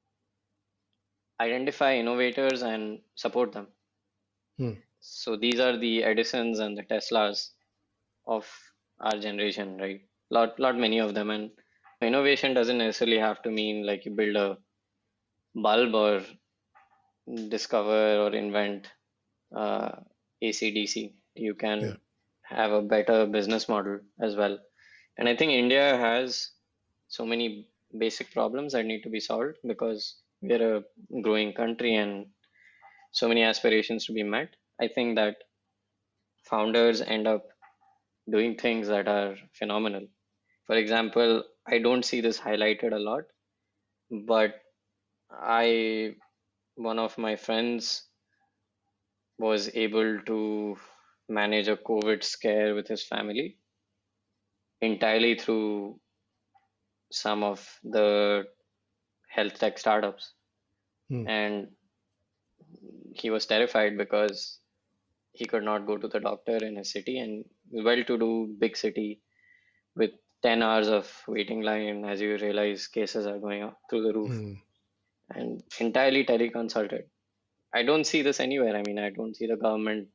identify 1.42 1.96
innovators 1.96 2.62
and 2.62 3.02
support 3.16 3.52
them. 3.52 3.74
Hmm. 4.58 4.74
So 5.02 5.36
these 5.36 5.60
are 5.60 5.78
the 5.78 6.04
Edisons 6.06 6.60
and 6.60 6.78
the 6.78 6.84
Teslas 6.84 7.52
of 8.28 8.50
our 9.00 9.20
generation, 9.20 9.78
right? 9.78 10.02
Lot, 10.32 10.60
lot 10.60 10.78
many 10.78 11.00
of 11.00 11.14
them, 11.16 11.30
and 11.32 11.52
innovation 12.02 12.54
doesn't 12.54 12.78
necessarily 12.78 13.20
have 13.20 13.42
to 13.44 13.52
mean 13.52 13.86
like 13.86 14.06
you 14.06 14.12
build 14.12 14.36
a 14.38 14.58
bulb 15.56 15.94
or 15.96 16.26
discover 17.50 18.18
or 18.24 18.34
invent 18.34 18.88
uh, 19.56 19.92
AC/DC. 20.42 21.16
You 21.36 21.56
can 21.56 21.80
Yeah. 21.80 21.96
have 22.44 22.72
a 22.72 22.82
better 22.82 23.26
business 23.28 23.70
model 23.70 24.02
as 24.22 24.36
well. 24.36 24.60
And 25.18 25.30
I 25.30 25.36
think 25.36 25.52
India 25.54 25.98
has 25.98 26.52
so 27.08 27.26
many 27.26 27.70
basic 27.98 28.32
problems 28.32 28.74
that 28.74 28.86
need 28.86 29.04
to 29.04 29.10
be 29.10 29.20
solved 29.20 29.58
because 29.68 30.22
we're 30.42 30.78
a 30.78 30.84
growing 31.22 31.54
country 31.54 31.96
and 31.96 32.28
so 33.12 33.28
many 33.28 33.44
aspirations 33.44 34.06
to 34.08 34.14
be 34.14 34.24
met. 34.24 34.56
I 34.82 34.88
think 34.88 35.16
that 35.16 35.38
founders 36.46 37.02
end 37.02 37.28
up 37.28 37.48
doing 38.30 38.56
things 38.58 38.88
that 38.88 39.08
are 39.08 39.36
phenomenal. 39.54 40.08
For 40.68 40.76
example, 40.76 41.44
I 41.68 41.80
don't 41.80 42.06
see 42.06 42.22
this 42.22 42.40
highlighted 42.40 42.94
a 42.94 43.00
lot, 43.00 43.24
but 44.12 44.56
I, 45.32 46.16
one 46.76 47.00
of 47.00 47.18
my 47.18 47.36
friends 47.36 48.04
was 49.38 49.70
able 49.74 50.20
to 50.26 50.78
manage 51.28 51.68
a 51.68 51.78
COVID 51.78 52.24
scare 52.24 52.76
with 52.76 52.88
his 52.88 53.04
family 53.04 53.58
entirely 54.82 55.36
through 55.36 56.00
some 57.12 57.44
of 57.44 57.80
the 57.84 58.46
health 59.30 59.60
tech 59.60 59.78
startups. 59.78 60.34
Hmm. 61.10 61.28
And 61.28 61.68
he 63.14 63.30
was 63.30 63.46
terrified 63.46 63.98
because 63.98 64.59
he 65.34 65.46
could 65.46 65.64
not 65.64 65.86
go 65.88 65.98
to 65.98 66.08
the 66.08 66.20
doctor 66.20 66.58
in 66.58 66.76
his 66.78 66.92
city 66.92 67.20
and 67.20 67.46
well 67.72 68.04
to 68.04 68.18
do 68.18 68.56
big 68.60 68.78
city 68.78 69.22
with 69.96 70.12
10 70.44 70.64
hours 70.64 70.88
of 70.90 71.12
waiting 71.28 71.62
line 71.62 72.06
as 72.06 72.22
you 72.22 72.38
realize 72.38 72.88
cases 72.88 73.28
are 73.28 73.40
going 73.40 73.64
up 73.64 73.78
through 73.90 74.04
the 74.04 74.14
roof 74.14 74.34
Hmm. 74.34 74.54
and 75.32 75.64
entirely 75.80 76.24
teleconsulted. 76.26 77.04
I 77.74 77.84
don't 77.84 78.06
see 78.06 78.22
this 78.22 78.40
anywhere. 78.40 78.76
I 78.76 78.84
mean, 78.84 79.00
I 79.00 79.10
don't 79.12 79.36
see 79.36 79.48
the 79.48 79.58
government 79.58 80.10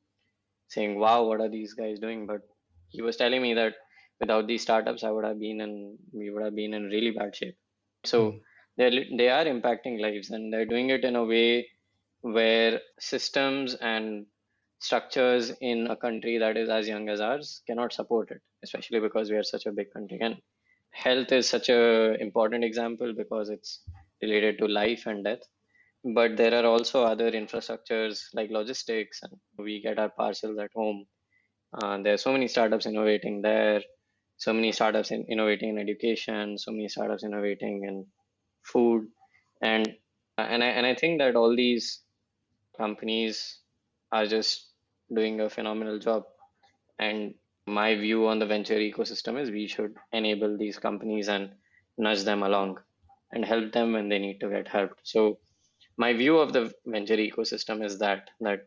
saying, 0.69 0.99
wow, 0.99 1.25
what 1.25 1.41
are 1.41 1.49
these 1.49 1.75
guys 1.75 1.99
doing? 2.01 2.27
But 2.27 2.43
he 2.89 3.03
was 3.03 3.17
telling 3.17 3.43
me 3.43 3.55
that 3.55 3.75
without 4.21 4.47
these 4.47 4.62
startups, 4.62 5.05
I 5.05 5.11
would 5.11 5.25
have 5.25 5.39
been 5.41 5.61
in, 5.61 5.99
we 6.12 6.31
would 6.31 6.43
have 6.45 6.55
been 6.55 6.75
in 6.75 6.85
really 6.85 7.11
bad 7.12 7.35
shape. 7.37 7.57
So 8.05 8.35
Hmm. 8.35 8.39
they're, 8.77 8.91
they 9.17 9.29
are 9.31 9.45
impacting 9.45 10.01
lives 10.01 10.31
and 10.31 10.53
they're 10.53 10.67
doing 10.67 10.91
it 10.91 11.05
in 11.05 11.17
a 11.17 11.25
way 11.25 11.69
where 12.23 12.81
systems 12.99 13.75
and 13.77 14.27
structures 14.79 15.53
in 15.61 15.87
a 15.89 15.97
country 15.97 16.39
that 16.39 16.57
is 16.57 16.68
as 16.68 16.89
young 16.89 17.09
as 17.09 17.20
ours 17.20 17.62
cannot 17.66 17.93
support 17.93 18.31
it, 18.31 18.41
especially 18.62 19.01
because 19.01 19.31
we 19.31 19.37
are 19.37 19.43
such 19.43 19.66
a 19.66 19.72
big 19.72 19.93
country. 19.93 20.18
And 20.20 20.37
health 20.91 21.33
is 21.33 21.49
such 21.49 21.68
a 21.68 22.14
important 22.20 22.64
example 22.64 23.14
because 23.16 23.51
it's 23.51 23.83
related 24.22 24.59
to 24.59 24.66
life 24.68 25.07
and 25.07 25.25
death. 25.25 25.43
But 26.14 26.37
there 26.37 26.55
are 26.55 26.66
also 26.66 27.05
other 27.05 27.31
infrastructures 27.33 28.29
like 28.35 28.51
logistics, 28.51 29.22
and 29.22 29.33
we 29.59 29.81
get 29.83 29.99
our 29.99 30.11
parcels 30.11 30.59
at 30.59 30.70
home. 30.75 31.07
Uh, 31.72 31.99
there 32.03 32.14
are 32.14 32.18
so 32.18 32.33
many 32.33 32.49
startups 32.49 32.87
innovating 32.87 33.43
there, 33.43 33.83
so 34.37 34.53
many 34.53 34.72
startups 34.72 35.11
in 35.11 35.25
innovating 35.29 35.70
in 35.70 35.79
education, 35.79 36.59
so 36.59 36.72
many 36.72 36.89
startups 36.89 37.25
innovating 37.25 37.85
in 37.85 38.07
food, 38.62 39.09
and 39.62 39.97
and 40.39 40.62
I 40.64 40.68
and 40.68 40.87
I 40.87 40.95
think 40.95 41.20
that 41.20 41.37
all 41.37 41.57
these 41.57 42.03
companies 42.77 43.61
are 44.15 44.27
just 44.27 44.69
doing 45.19 45.41
a 45.41 45.51
phenomenal 45.51 45.99
job. 45.99 46.25
And 46.99 47.35
my 47.67 47.95
view 47.97 48.27
on 48.29 48.39
the 48.39 48.47
venture 48.47 48.79
ecosystem 48.79 49.41
is 49.41 49.51
we 49.51 49.67
should 49.67 49.95
enable 50.12 50.57
these 50.57 50.79
companies 50.79 51.29
and 51.29 51.51
nudge 51.99 52.25
them 52.25 52.43
along 52.43 52.79
and 53.33 53.45
help 53.45 53.73
them 53.73 53.93
when 53.93 54.09
they 54.09 54.19
need 54.19 54.39
to 54.41 54.51
get 54.51 54.69
helped. 54.69 55.01
So 55.03 55.39
my 55.97 56.12
view 56.12 56.39
of 56.39 56.53
the 56.53 56.73
venture 56.87 57.17
ecosystem 57.17 57.85
is 57.85 57.99
that 57.99 58.31
that 58.41 58.61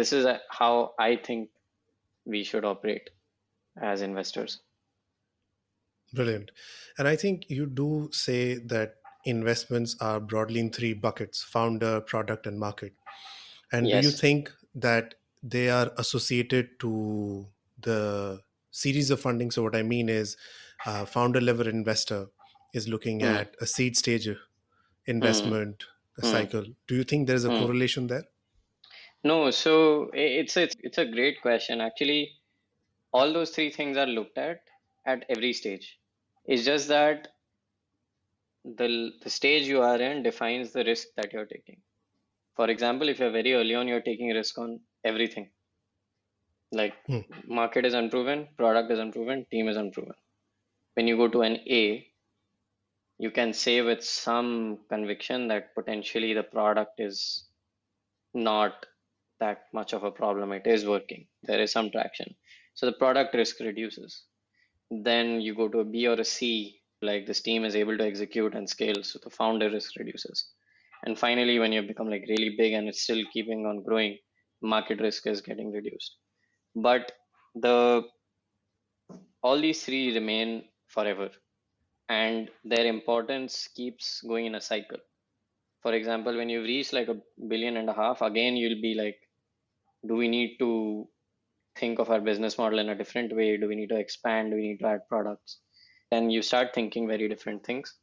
this 0.00 0.12
is 0.12 0.24
a- 0.24 0.42
how 0.50 0.94
I 0.98 1.16
think 1.16 1.50
we 2.24 2.44
should 2.44 2.64
operate 2.64 3.10
as 3.90 4.02
investors. 4.02 4.60
Brilliant. 6.12 6.50
And 6.98 7.08
I 7.08 7.16
think 7.16 7.48
you 7.48 7.66
do 7.66 8.08
say 8.12 8.56
that 8.74 8.96
investments 9.24 9.96
are 10.00 10.20
broadly 10.20 10.60
in 10.60 10.70
three 10.70 10.92
buckets 10.92 11.42
founder, 11.42 12.00
product, 12.00 12.46
and 12.46 12.58
market. 12.58 12.94
And 13.72 13.86
do 13.86 14.00
you 14.00 14.10
think 14.10 14.52
that 14.74 15.14
they 15.42 15.70
are 15.70 15.92
associated 15.98 16.78
to 16.80 17.48
the 17.78 18.42
series 18.70 19.10
of 19.10 19.20
funding? 19.20 19.50
So, 19.50 19.62
what 19.62 19.76
I 19.76 19.82
mean 19.82 20.08
is, 20.08 20.36
a 20.86 21.06
founder 21.06 21.40
level 21.40 21.68
investor 21.68 22.28
is 22.72 22.88
looking 22.88 23.22
Hmm. 23.22 23.42
at 23.42 23.54
a 23.60 23.66
seed 23.66 23.96
stage 23.96 24.28
investment 25.06 25.84
Hmm. 26.20 26.44
cycle. 26.44 26.66
Do 26.86 26.94
you 26.96 27.04
think 27.04 27.26
there 27.26 27.36
is 27.36 27.44
a 27.44 27.50
Hmm. 27.50 27.50
correlation 27.50 28.06
there? 28.08 28.24
No, 29.24 29.50
so 29.50 30.10
it's 30.12 30.56
it's 30.58 30.76
it's 30.80 30.98
a 30.98 31.06
great 31.06 31.40
question. 31.40 31.80
Actually, 31.80 32.38
all 33.12 33.32
those 33.32 33.50
three 33.52 33.70
things 33.70 33.96
are 33.96 34.06
looked 34.06 34.38
at 34.38 34.62
at 35.06 35.24
every 35.30 35.52
stage. 35.54 36.00
It's 36.46 36.64
just 36.64 36.88
that 36.88 37.28
the 38.64 39.12
the 39.20 39.28
stage 39.28 39.66
you 39.68 39.82
are 39.82 40.00
in 40.00 40.22
defines 40.22 40.72
the 40.72 40.82
risk 40.82 41.08
that 41.14 41.30
you're 41.30 41.44
taking. 41.44 41.82
For 42.60 42.68
example, 42.70 43.08
if 43.08 43.18
you're 43.18 43.30
very 43.32 43.54
early 43.54 43.74
on, 43.74 43.88
you're 43.88 44.02
taking 44.02 44.28
risk 44.28 44.58
on 44.58 44.80
everything. 45.04 45.50
Like 46.72 46.94
Hmm. 47.06 47.20
market 47.46 47.86
is 47.86 47.94
unproven, 47.94 48.48
product 48.56 48.90
is 48.90 48.98
unproven, 48.98 49.46
team 49.52 49.68
is 49.68 49.76
unproven. 49.76 50.14
When 50.94 51.08
you 51.08 51.16
go 51.16 51.28
to 51.28 51.42
an 51.42 51.56
A, 51.68 52.12
you 53.18 53.30
can 53.30 53.52
say 53.52 53.82
with 53.82 54.02
some 54.04 54.80
conviction 54.88 55.48
that 55.48 55.74
potentially 55.74 56.34
the 56.34 56.42
product 56.42 57.00
is 57.00 57.48
not 58.34 58.86
that 59.40 59.66
much 59.74 59.92
of 59.94 60.04
a 60.04 60.10
problem. 60.12 60.52
It 60.52 60.66
is 60.66 60.86
working. 60.86 61.28
There 61.44 61.60
is 61.60 61.72
some 61.72 61.90
traction. 61.90 62.36
So 62.74 62.86
the 62.86 62.92
product 62.92 63.34
risk 63.34 63.60
reduces. 63.60 64.24
Then 64.90 65.40
you 65.40 65.54
go 65.54 65.68
to 65.68 65.80
a 65.80 65.84
B 65.84 66.08
or 66.08 66.20
a 66.20 66.24
C, 66.24 66.82
like 67.02 67.26
this 67.26 67.42
team 67.42 67.64
is 67.64 67.76
able 67.76 67.98
to 67.98 68.04
execute 68.06 68.54
and 68.54 68.68
scale. 68.68 69.02
So 69.04 69.20
the 69.22 69.30
founder 69.30 69.70
risk 69.70 69.96
reduces. 69.98 70.50
And 71.04 71.18
finally, 71.18 71.58
when 71.58 71.72
you 71.72 71.82
become 71.82 72.10
like 72.10 72.24
really 72.28 72.54
big 72.56 72.72
and 72.74 72.88
it's 72.88 73.02
still 73.02 73.22
keeping 73.32 73.66
on 73.66 73.82
growing, 73.82 74.18
market 74.62 75.00
risk 75.00 75.26
is 75.26 75.40
getting 75.40 75.72
reduced. 75.72 76.16
But 76.74 77.12
the 77.54 78.04
all 79.42 79.60
these 79.60 79.84
three 79.84 80.14
remain 80.14 80.64
forever 80.88 81.30
and 82.08 82.50
their 82.64 82.86
importance 82.86 83.68
keeps 83.74 84.20
going 84.22 84.46
in 84.46 84.56
a 84.56 84.60
cycle. 84.60 84.98
For 85.82 85.94
example, 85.94 86.36
when 86.36 86.50
you 86.50 86.62
reach 86.62 86.92
like 86.92 87.08
a 87.08 87.16
billion 87.48 87.76
and 87.78 87.88
a 87.88 87.94
half, 87.94 88.20
again, 88.20 88.56
you'll 88.56 88.82
be 88.82 88.94
like, 88.94 89.16
do 90.06 90.14
we 90.14 90.28
need 90.28 90.58
to 90.58 91.08
think 91.76 91.98
of 91.98 92.10
our 92.10 92.20
business 92.20 92.58
model 92.58 92.78
in 92.80 92.90
a 92.90 92.94
different 92.94 93.34
way? 93.34 93.56
Do 93.56 93.68
we 93.68 93.76
need 93.76 93.88
to 93.88 93.98
expand? 93.98 94.50
Do 94.50 94.56
we 94.56 94.68
need 94.68 94.78
to 94.78 94.86
add 94.88 95.08
products? 95.08 95.60
Then 96.10 96.30
you 96.30 96.42
start 96.42 96.74
thinking 96.74 97.08
very 97.08 97.28
different 97.28 97.64
things. 97.64 97.94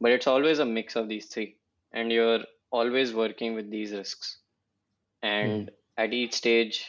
But 0.00 0.12
it's 0.12 0.26
always 0.26 0.58
a 0.58 0.64
mix 0.66 0.96
of 0.96 1.08
these 1.08 1.26
three. 1.26 1.56
And 1.94 2.12
you're 2.12 2.40
always 2.70 3.14
working 3.14 3.54
with 3.54 3.70
these 3.70 3.92
risks. 3.92 4.38
And 5.22 5.70
hmm. 5.70 6.02
at 6.02 6.12
each 6.12 6.34
stage, 6.34 6.84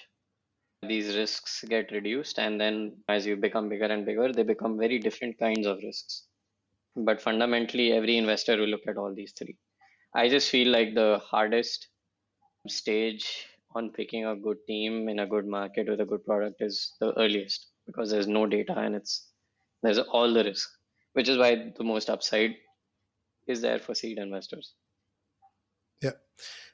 these 0.81 1.15
risks 1.15 1.63
get 1.69 1.91
reduced. 1.91 2.39
And 2.39 2.59
then 2.59 2.97
as 3.07 3.25
you 3.25 3.37
become 3.37 3.69
bigger 3.69 3.85
and 3.85 4.05
bigger, 4.05 4.33
they 4.33 4.43
become 4.43 4.77
very 4.77 4.99
different 4.99 5.39
kinds 5.39 5.65
of 5.65 5.77
risks. 5.77 6.23
But 6.97 7.21
fundamentally, 7.21 7.93
every 7.93 8.17
investor 8.17 8.57
will 8.57 8.67
look 8.67 8.87
at 8.87 8.97
all 8.97 9.13
these 9.13 9.33
three. 9.37 9.57
I 10.13 10.27
just 10.29 10.49
feel 10.49 10.69
like 10.71 10.95
the 10.95 11.21
hardest 11.23 11.87
stage 12.67 13.47
on 13.75 13.91
picking 13.91 14.25
a 14.25 14.35
good 14.35 14.57
team 14.67 15.09
in 15.09 15.19
a 15.19 15.27
good 15.27 15.45
market 15.45 15.89
with 15.89 15.99
a 15.99 16.05
good 16.05 16.25
product 16.25 16.61
is 16.61 16.93
the 16.99 17.17
earliest 17.19 17.67
because 17.85 18.09
there's 18.09 18.27
no 18.27 18.45
data 18.45 18.73
and 18.77 18.95
it's 18.95 19.31
there's 19.83 19.99
all 19.99 20.33
the 20.33 20.43
risk, 20.43 20.69
which 21.13 21.29
is 21.29 21.37
why 21.37 21.71
the 21.77 21.83
most 21.83 22.09
upside 22.09 22.55
is 23.47 23.61
there 23.61 23.77
for 23.77 23.93
seed 23.93 24.17
investors. 24.17 24.73
Yeah. 26.05 26.15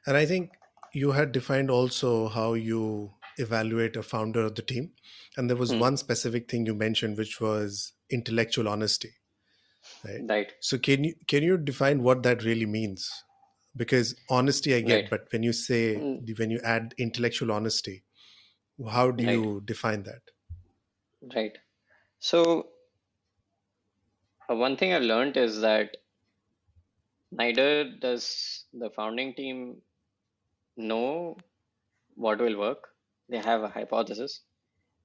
And 0.07 0.17
I 0.17 0.25
think 0.25 0.51
you 0.93 1.11
had 1.11 1.31
defined 1.31 1.71
also 1.71 2.27
how 2.29 2.53
you 2.53 3.11
evaluate 3.37 3.95
a 3.95 4.03
founder 4.03 4.41
of 4.41 4.55
the 4.55 4.61
team. 4.61 4.93
And 5.37 5.49
there 5.49 5.57
was 5.57 5.71
Hmm. 5.71 5.79
one 5.81 5.97
specific 5.97 6.49
thing 6.51 6.65
you 6.65 6.75
mentioned, 6.75 7.17
which 7.17 7.39
was 7.41 7.93
intellectual 8.09 8.67
honesty. 8.67 9.11
Right. 10.05 10.21
Right. 10.29 10.51
So 10.59 10.77
can 10.77 11.03
you 11.03 11.15
can 11.27 11.43
you 11.43 11.57
define 11.57 12.03
what 12.03 12.23
that 12.23 12.43
really 12.43 12.65
means? 12.65 13.09
because 13.77 14.15
honesty 14.29 14.75
I 14.75 14.81
get, 14.81 15.03
Right. 15.03 15.09
but 15.09 15.31
when 15.31 15.43
you 15.43 15.53
say 15.53 15.95
Mm. 15.95 16.37
when 16.39 16.51
you 16.51 16.59
add 16.63 16.93
intellectual 16.97 17.51
honesty, 17.53 18.03
how 18.91 19.11
do 19.11 19.23
Right. 19.23 19.33
you 19.33 19.61
define 19.65 20.03
that? 20.03 20.21
Right. 21.35 21.57
So, 22.19 22.71
uh, 24.49 24.55
one 24.55 24.77
thing 24.77 24.93
I've 24.93 25.01
learned 25.01 25.37
is 25.37 25.61
that 25.61 25.97
neither 27.31 27.83
does 27.83 28.65
the 28.73 28.89
founding 28.89 29.33
team 29.33 29.77
know 30.77 31.37
what 32.15 32.39
will 32.39 32.57
work. 32.57 32.89
They 33.29 33.37
have 33.37 33.63
a 33.63 33.69
hypothesis, 33.69 34.41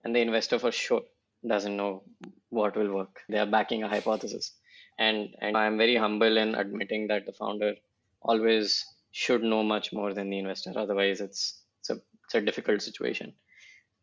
and 0.05 0.15
the 0.15 0.21
investor 0.21 0.59
for 0.59 0.73
sure 0.73 1.03
doesn't 1.47 1.77
know 1.77 2.03
what 2.51 2.77
will 2.77 2.93
work. 2.93 3.21
They 3.29 3.39
are 3.39 3.47
backing 3.47 3.83
a 3.83 3.89
hypothesis. 3.89 4.53
And 4.99 5.35
and 5.41 5.57
I'm 5.57 5.77
very 5.77 5.97
humble 5.97 6.37
in 6.37 6.55
admitting 6.55 7.09
that 7.09 7.27
the 7.27 7.33
founder 7.33 7.75
always 8.23 8.85
should 9.13 9.43
know 9.43 9.63
much 9.63 9.93
more 9.93 10.13
than 10.15 10.31
the 10.31 10.39
investor. 10.39 10.73
Otherwise, 10.77 11.21
it's 11.21 11.63
it's 11.81 11.91
a 11.91 12.01
it's 12.25 12.35
a 12.35 12.41
difficult 12.41 12.83
situation. 12.83 13.35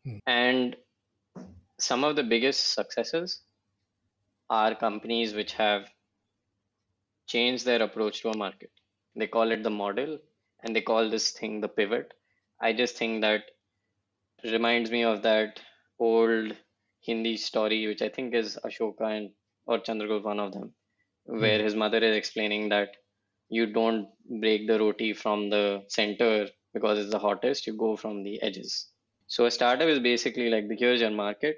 Hmm. 0.05 0.17
And 0.27 0.75
some 1.79 2.03
of 2.03 2.15
the 2.15 2.23
biggest 2.23 2.73
successes 2.73 3.41
are 4.49 4.75
companies 4.75 5.33
which 5.33 5.53
have 5.53 5.89
changed 7.27 7.65
their 7.65 7.81
approach 7.81 8.21
to 8.21 8.29
a 8.29 8.37
market. 8.37 8.71
They 9.15 9.27
call 9.27 9.51
it 9.51 9.63
the 9.63 9.69
model 9.69 10.19
and 10.63 10.75
they 10.75 10.81
call 10.81 11.09
this 11.09 11.31
thing 11.31 11.61
the 11.61 11.67
pivot. 11.67 12.13
I 12.61 12.73
just 12.73 12.97
think 12.97 13.21
that 13.21 13.43
reminds 14.43 14.91
me 14.91 15.03
of 15.03 15.21
that 15.23 15.59
old 15.99 16.55
Hindi 17.01 17.37
story, 17.37 17.85
which 17.87 18.01
I 18.01 18.09
think 18.09 18.33
is 18.33 18.57
Ashoka 18.65 19.17
and 19.17 19.31
or 19.65 19.79
Chandragupta, 19.79 20.23
one 20.23 20.39
of 20.39 20.53
them, 20.53 20.73
hmm. 21.27 21.39
where 21.39 21.61
his 21.61 21.75
mother 21.75 21.99
is 21.99 22.15
explaining 22.15 22.69
that 22.69 22.89
you 23.49 23.65
don't 23.67 24.07
break 24.41 24.67
the 24.67 24.79
roti 24.79 25.13
from 25.13 25.49
the 25.49 25.83
center 25.87 26.47
because 26.73 26.97
it's 26.97 27.11
the 27.11 27.19
hottest, 27.19 27.67
you 27.67 27.73
go 27.77 27.95
from 27.95 28.23
the 28.23 28.41
edges. 28.41 28.87
So 29.27 29.45
a 29.45 29.51
startup 29.51 29.87
is 29.87 29.99
basically 29.99 30.49
like 30.49 30.67
the 30.67 30.75
here's 30.75 31.01
your 31.01 31.11
market, 31.11 31.57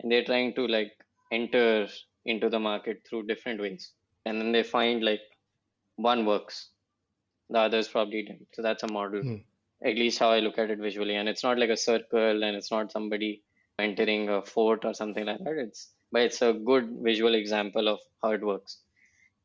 and 0.00 0.10
they're 0.10 0.24
trying 0.24 0.54
to 0.54 0.66
like 0.66 0.92
enter 1.32 1.88
into 2.24 2.48
the 2.48 2.58
market 2.58 3.06
through 3.08 3.26
different 3.26 3.60
ways. 3.60 3.92
And 4.26 4.40
then 4.40 4.52
they 4.52 4.62
find 4.62 5.04
like 5.04 5.20
one 5.96 6.24
works, 6.26 6.70
the 7.50 7.58
others 7.58 7.88
probably 7.88 8.22
didn't. 8.22 8.48
So 8.52 8.62
that's 8.62 8.82
a 8.82 8.92
model, 8.92 9.22
Hmm. 9.22 9.36
at 9.84 9.96
least 9.96 10.18
how 10.18 10.30
I 10.30 10.40
look 10.40 10.58
at 10.58 10.70
it 10.70 10.78
visually. 10.78 11.16
And 11.16 11.28
it's 11.28 11.42
not 11.42 11.58
like 11.58 11.70
a 11.70 11.76
circle 11.76 12.42
and 12.42 12.56
it's 12.56 12.70
not 12.70 12.92
somebody 12.92 13.42
entering 13.78 14.28
a 14.28 14.42
fort 14.42 14.84
or 14.84 14.94
something 14.94 15.26
like 15.26 15.42
that. 15.44 15.58
It's 15.58 15.90
but 16.12 16.22
it's 16.22 16.42
a 16.42 16.52
good 16.52 16.88
visual 17.02 17.34
example 17.34 17.88
of 17.88 17.98
how 18.22 18.30
it 18.30 18.44
works. 18.44 18.78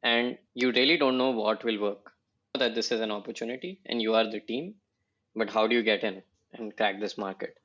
And 0.03 0.37
you 0.53 0.71
really 0.71 0.97
don't 0.97 1.17
know 1.17 1.31
what 1.31 1.63
will 1.63 1.79
work. 1.81 2.11
That 2.57 2.75
this 2.75 2.91
is 2.91 3.01
an 3.01 3.11
opportunity 3.11 3.79
and 3.85 4.01
you 4.01 4.13
are 4.15 4.29
the 4.29 4.39
team, 4.39 4.75
but 5.35 5.49
how 5.49 5.67
do 5.67 5.75
you 5.75 5.83
get 5.83 6.03
in 6.03 6.21
and 6.53 6.75
crack 6.77 6.99
this 6.99 7.17
market? 7.17 7.57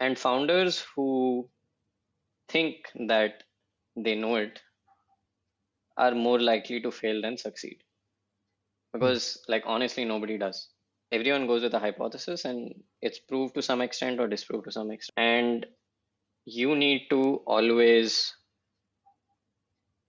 And 0.00 0.18
founders 0.18 0.84
who 0.94 1.48
think 2.48 2.86
that 3.08 3.42
they 3.96 4.14
know 4.14 4.36
it 4.36 4.60
are 5.96 6.14
more 6.14 6.40
likely 6.40 6.80
to 6.80 6.90
fail 6.90 7.20
than 7.20 7.36
succeed. 7.36 7.82
Because, 8.92 9.42
like, 9.48 9.64
honestly, 9.66 10.04
nobody 10.04 10.38
does. 10.38 10.68
Everyone 11.10 11.46
goes 11.46 11.62
with 11.62 11.74
a 11.74 11.78
hypothesis 11.78 12.44
and 12.44 12.74
it's 13.00 13.18
proved 13.18 13.54
to 13.54 13.62
some 13.62 13.80
extent 13.80 14.20
or 14.20 14.28
disproved 14.28 14.64
to 14.64 14.72
some 14.72 14.90
extent. 14.90 15.14
And 15.16 15.66
you 16.44 16.74
need 16.74 17.08
to 17.10 17.42
always 17.46 18.34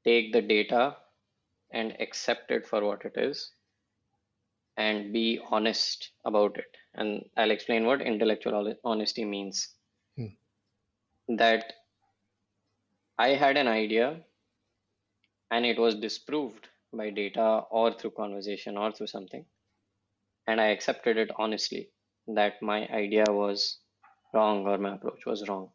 take 0.04 0.34
the 0.34 0.42
data 0.42 0.98
and 1.72 1.96
accept 2.00 2.52
it 2.52 2.68
for 2.68 2.84
what 2.84 3.06
it 3.06 3.14
is 3.16 3.52
and 4.78 5.14
be 5.14 5.40
honest 5.50 6.12
about 6.26 6.58
it. 6.58 6.78
And 6.96 7.26
I'll 7.38 7.52
explain 7.52 7.86
what 7.86 8.02
intellectual 8.02 8.74
honesty 8.84 9.26
means. 9.26 9.70
Hmm. 10.18 11.36
That 11.38 11.74
I 13.18 13.30
had 13.30 13.58
an 13.58 13.68
idea 13.68 14.22
and 15.54 15.68
it 15.68 15.78
was 15.78 15.96
disproved 15.96 16.68
by 16.92 17.10
data 17.12 17.50
or 17.80 17.94
through 17.94 18.12
conversation 18.18 18.78
or 18.78 18.92
through 18.92 19.08
something. 19.08 19.46
And 20.48 20.60
I 20.60 20.68
accepted 20.68 21.18
it 21.18 21.30
honestly 21.38 21.90
that 22.28 22.62
my 22.62 22.88
idea 22.88 23.26
was 23.30 23.80
wrong 24.34 24.66
or 24.68 24.78
my 24.80 24.96
approach 24.96 25.28
was 25.28 25.48
wrong. 25.48 25.70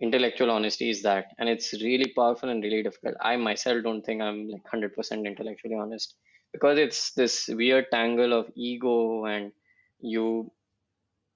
Intellectual 0.00 0.50
honesty 0.50 0.88
is 0.90 1.02
that, 1.02 1.26
and 1.38 1.48
it's 1.50 1.72
really 1.82 2.12
powerful 2.14 2.48
and 2.48 2.62
really 2.62 2.82
difficult. 2.82 3.14
I 3.20 3.36
myself 3.36 3.82
don't 3.82 4.02
think 4.02 4.22
I'm 4.22 4.48
like 4.48 4.64
100% 4.72 5.26
intellectually 5.26 5.74
honest 5.74 6.14
because 6.52 6.78
it's 6.78 7.12
this 7.12 7.48
weird 7.48 7.86
tangle 7.90 8.32
of 8.32 8.50
ego 8.56 9.26
and 9.26 9.52
you 10.00 10.50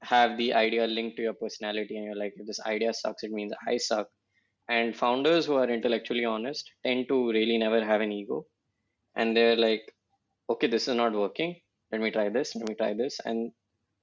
have 0.02 0.38
the 0.38 0.54
idea 0.54 0.86
linked 0.86 1.16
to 1.16 1.22
your 1.22 1.34
personality 1.34 1.96
and 1.96 2.06
you're 2.06 2.16
like 2.16 2.32
if 2.36 2.46
this 2.46 2.60
idea 2.60 2.92
sucks 2.94 3.22
it 3.22 3.30
means 3.30 3.52
i 3.68 3.76
suck 3.76 4.08
and 4.70 4.96
founders 4.96 5.46
who 5.46 5.56
are 5.56 5.70
intellectually 5.70 6.24
honest 6.24 6.70
tend 6.84 7.08
to 7.08 7.18
really 7.32 7.58
never 7.58 7.84
have 7.84 8.02
an 8.02 8.12
ego. 8.12 8.46
And 9.16 9.36
they're 9.36 9.56
like 9.56 9.94
okay 10.50 10.68
this 10.68 10.88
is 10.88 10.96
not 10.96 11.12
working. 11.14 11.60
Let 11.92 12.02
me 12.02 12.10
try 12.12 12.28
this. 12.30 12.54
Let 12.56 12.68
me 12.68 12.74
try 12.76 12.94
this. 12.94 13.20
And 13.24 13.52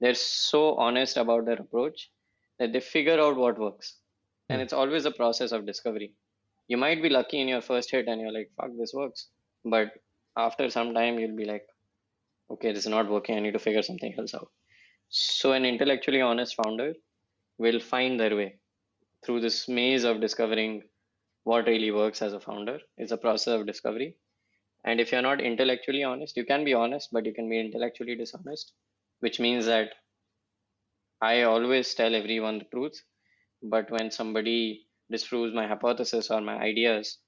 they're 0.01 0.15
so 0.15 0.75
honest 0.75 1.17
about 1.17 1.45
their 1.45 1.61
approach 1.65 2.11
that 2.59 2.73
they 2.73 2.81
figure 2.81 3.19
out 3.19 3.37
what 3.37 3.59
works. 3.59 3.97
And 4.49 4.61
Hmm. 4.61 4.63
it's 4.63 4.73
always 4.73 5.05
a 5.05 5.11
process 5.21 5.53
of 5.53 5.65
discovery. 5.65 6.13
You 6.67 6.77
might 6.77 7.03
be 7.03 7.09
lucky 7.09 7.41
in 7.41 7.49
your 7.49 7.61
first 7.61 7.91
hit 7.91 8.07
and 8.07 8.21
you're 8.21 8.33
like 8.39 8.51
fuck 8.61 8.71
this 8.77 8.93
works. 8.93 9.29
But 9.65 9.93
after 10.37 10.69
some 10.69 10.93
time 10.93 11.19
you'll 11.19 11.37
be 11.43 11.45
like 11.53 11.67
okay 12.51 12.71
this 12.73 12.85
is 12.85 12.91
not 12.97 13.09
working. 13.09 13.37
I 13.37 13.41
need 13.41 13.53
to 13.53 13.59
figure 13.67 13.83
something 13.83 14.13
else 14.19 14.33
out. 14.35 14.51
So 15.09 15.53
an 15.53 15.65
intellectually 15.65 16.21
honest 16.21 16.55
founder 16.55 16.93
will 17.59 17.79
find 17.79 18.19
their 18.19 18.35
way 18.35 18.59
through 19.25 19.41
this 19.41 19.67
maze 19.67 20.03
of 20.03 20.21
discovering 20.21 20.83
what 21.43 21.67
really 21.67 21.91
works 21.91 22.21
as 22.21 22.33
a 22.33 22.39
founder. 22.39 22.79
It's 22.97 23.11
a 23.11 23.17
process 23.17 23.59
of 23.59 23.67
discovery. 23.67 24.15
And 24.85 24.99
if 25.01 25.11
you're 25.11 25.21
not 25.21 25.41
intellectually 25.41 26.03
honest 26.03 26.37
you 26.37 26.45
can 26.45 26.63
be 26.63 26.73
honest 26.73 27.09
but 27.11 27.25
you 27.25 27.33
can 27.33 27.49
be 27.49 27.59
intellectually 27.59 28.15
dishonest 28.15 28.73
which 29.19 29.39
means 29.39 29.65
that 29.65 29.93
i 31.21 31.41
always 31.43 31.93
tell 31.93 32.15
everyone 32.15 32.59
the 32.59 32.65
truth. 32.65 33.03
But 33.63 33.91
when 33.91 34.11
somebody 34.11 34.87
disproves 35.11 35.53
my 35.53 35.67
hypothesis 35.67 36.31
or 36.31 36.41
my 36.41 36.57
ideas 36.57 37.19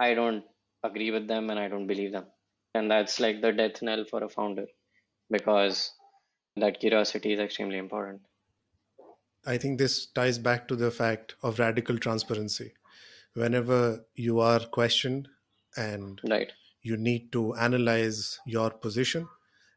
i 0.00 0.14
don't 0.14 0.44
agree 0.84 1.10
with 1.10 1.26
them 1.28 1.50
and 1.50 1.58
i 1.58 1.68
don't 1.68 1.86
believe 1.86 2.12
them. 2.12 2.26
And 2.74 2.90
that's 2.90 3.20
like 3.20 3.40
the 3.40 3.52
death 3.52 3.82
knell 3.82 4.04
for 4.04 4.22
a 4.24 4.28
founder 4.28 4.66
because 5.30 5.92
that 6.56 6.80
curiosity 6.80 7.32
is 7.32 7.40
extremely 7.40 7.78
important 7.78 8.22
I 9.46 9.58
think 9.58 9.78
this 9.78 10.06
ties 10.06 10.38
back 10.38 10.68
to 10.68 10.76
the 10.76 10.90
fact 10.90 11.36
of 11.42 11.58
radical 11.58 11.98
transparency. 11.98 12.74
Whenever 13.34 14.04
you 14.14 14.40
are 14.40 14.60
questioned 14.60 15.28
and 15.76 16.20
right 16.24 16.52
you 16.82 16.96
need 16.96 17.32
to 17.32 17.54
analyze 17.56 18.40
your 18.46 18.70
position 18.70 19.28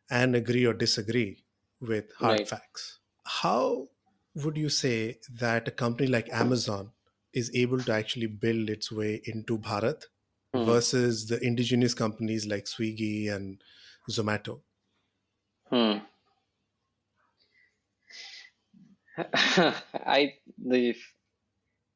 and 0.09 0.35
agree 0.35 0.65
or 0.65 0.73
disagree 0.73 1.43
with 1.81 2.11
hard 2.13 2.39
Right. 2.39 2.47
facts. 2.47 2.99
How 3.25 3.89
would 4.35 4.57
you 4.57 4.69
say 4.69 5.19
that 5.29 5.67
a 5.67 5.71
company 5.71 6.07
like 6.07 6.29
Amazon 6.31 6.91
is 7.33 7.51
able 7.55 7.79
to 7.79 7.91
actually 7.93 8.27
build 8.27 8.69
its 8.69 8.91
way 8.91 9.21
into 9.25 9.57
Bharat 9.57 10.05
Hmm. 10.53 10.65
versus 10.65 11.27
the 11.27 11.39
indigenous 11.45 11.93
companies 11.93 12.45
like 12.47 12.65
Swiggy 12.65 13.31
and 13.31 13.63
Zomato? 14.09 14.61
Hmm. 15.69 15.99
I 19.35 20.35
the 20.57 20.95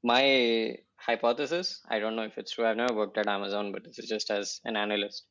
my 0.03 0.78
hypothesis, 0.97 1.82
I 1.89 1.99
don't 1.99 2.15
know 2.15 2.24
if 2.24 2.38
it's 2.38 2.51
true. 2.53 2.65
I've 2.65 2.78
never 2.78 2.93
worked 2.95 3.17
at 3.17 3.28
Amazon, 3.28 3.71
but 3.71 3.84
this 3.84 3.99
is 3.99 4.09
just 4.09 4.32
as 4.32 4.61
an 4.65 4.76
analyst, 4.78 5.26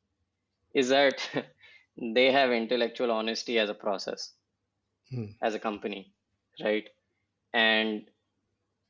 is 0.75 0.89
that 0.91 1.29
they 2.15 2.33
have 2.33 2.53
intellectual 2.53 3.11
honesty 3.11 3.59
as 3.59 3.71
a 3.71 3.75
process, 3.75 4.33
Hmm. 5.11 5.27
as 5.43 5.55
a 5.55 5.61
company, 5.61 6.13
right? 6.65 6.89
And 7.55 8.11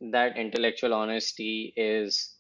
that 0.01 0.37
intellectual 0.39 0.95
honesty 0.95 1.73
is 1.77 2.37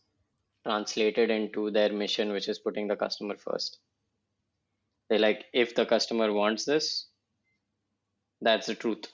translated 0.66 1.30
into 1.30 1.70
their 1.70 1.92
mission, 1.92 2.32
which 2.32 2.48
is 2.48 2.58
putting 2.58 2.88
the 2.88 2.96
customer 2.96 3.36
first. 3.36 3.78
They're 5.08 5.18
like, 5.20 5.46
if 5.52 5.74
the 5.74 5.86
customer 5.86 6.32
wants 6.32 6.64
this, 6.64 7.08
that's 8.42 8.66
the 8.66 8.74
truth. 8.74 9.06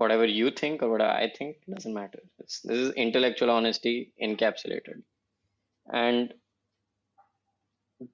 Whatever 0.00 0.24
you 0.24 0.50
think 0.50 0.82
or 0.82 0.90
whatever 0.90 1.10
I 1.10 1.30
think 1.38 1.56
doesn't 1.68 1.92
matter. 1.92 2.20
It's, 2.38 2.60
this 2.60 2.78
is 2.78 2.92
intellectual 2.92 3.50
honesty 3.50 4.12
encapsulated. 4.22 5.02
And 5.92 6.32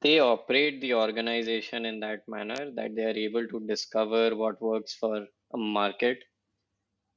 they 0.03 0.19
operate 0.19 0.81
the 0.81 0.95
organization 0.95 1.87
in 1.87 2.01
that 2.01 2.29
manner 2.29 2.73
that 2.75 2.97
they 2.97 3.05
are 3.05 3.19
able 3.27 3.47
to 3.47 3.61
discover 3.69 4.35
what 4.35 4.61
works 4.61 4.95
for 4.95 5.27
a 5.55 5.57
market 5.57 6.19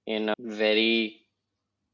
in 0.05 0.30
a 0.30 0.36
very 0.39 1.22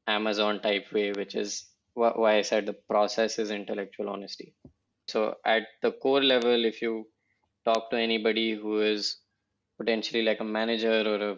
Amazon 0.08 0.62
type 0.62 0.92
way, 0.92 1.12
which 1.14 1.36
is 1.36 1.70
why 1.94 2.38
I 2.38 2.42
said 2.42 2.66
the 2.66 2.74
process 2.74 3.40
is 3.40 3.52
intellectual 3.52 4.10
honesty. 4.10 4.54
So 5.08 5.36
at 5.46 5.64
the 5.82 5.94
core 5.94 6.24
level, 6.24 6.66
if 6.66 6.82
you 6.82 7.08
talk 7.64 7.90
to 7.92 7.98
anybody 7.98 8.54
who 8.54 8.82
is 8.82 9.18
potentially 9.80 10.24
like 10.24 10.42
a 10.42 10.44
manager 10.60 11.04
or 11.14 11.30
a 11.32 11.38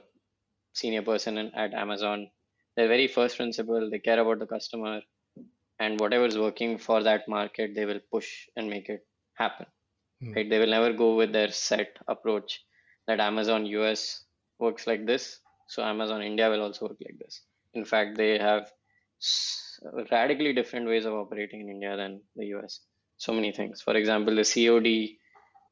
senior 0.82 1.02
person 1.02 1.38
in, 1.38 1.48
at 1.56 1.74
Amazon, 1.74 2.30
their 2.76 2.88
very 2.88 3.08
first 3.08 3.38
principle, 3.38 3.90
they 3.92 4.00
care 4.00 4.20
about 4.20 4.40
the 4.40 4.46
customer 4.56 5.02
and 5.80 6.00
whatever 6.00 6.26
is 6.26 6.38
working 6.38 6.78
for 6.78 7.02
that 7.04 7.28
market, 7.28 7.74
they 7.76 7.86
will 7.86 8.00
push 8.12 8.30
and 8.56 8.70
make 8.70 8.90
it 8.90 9.06
happen. 9.34 9.66
Mm. 10.24 10.36
Right? 10.36 10.50
They 10.50 10.60
will 10.60 10.76
never 10.78 10.94
go 10.94 11.16
with 11.16 11.32
their 11.32 11.52
set 11.52 11.98
approach 12.08 12.62
that 13.08 13.20
Amazon 13.20 13.66
US 13.66 14.24
works 14.60 14.88
like 14.88 15.06
this, 15.06 15.40
so 15.68 15.84
Amazon 15.84 16.22
India 16.22 16.50
will 16.50 16.62
also 16.62 16.88
work 16.88 16.98
like 17.02 17.18
this. 17.20 17.42
In 17.74 17.86
fact, 17.86 18.18
they 18.18 18.38
have 18.38 18.72
radically 20.12 20.54
different 20.54 20.88
ways 20.88 21.06
of 21.06 21.14
operating 21.14 21.62
in 21.62 21.70
India 21.70 21.96
than 21.96 22.22
the 22.36 22.48
US. 22.58 22.82
So 23.18 23.34
many 23.34 23.52
things. 23.52 23.82
For 23.82 23.96
example, 23.96 24.36
the 24.36 24.44
COD, 24.44 25.18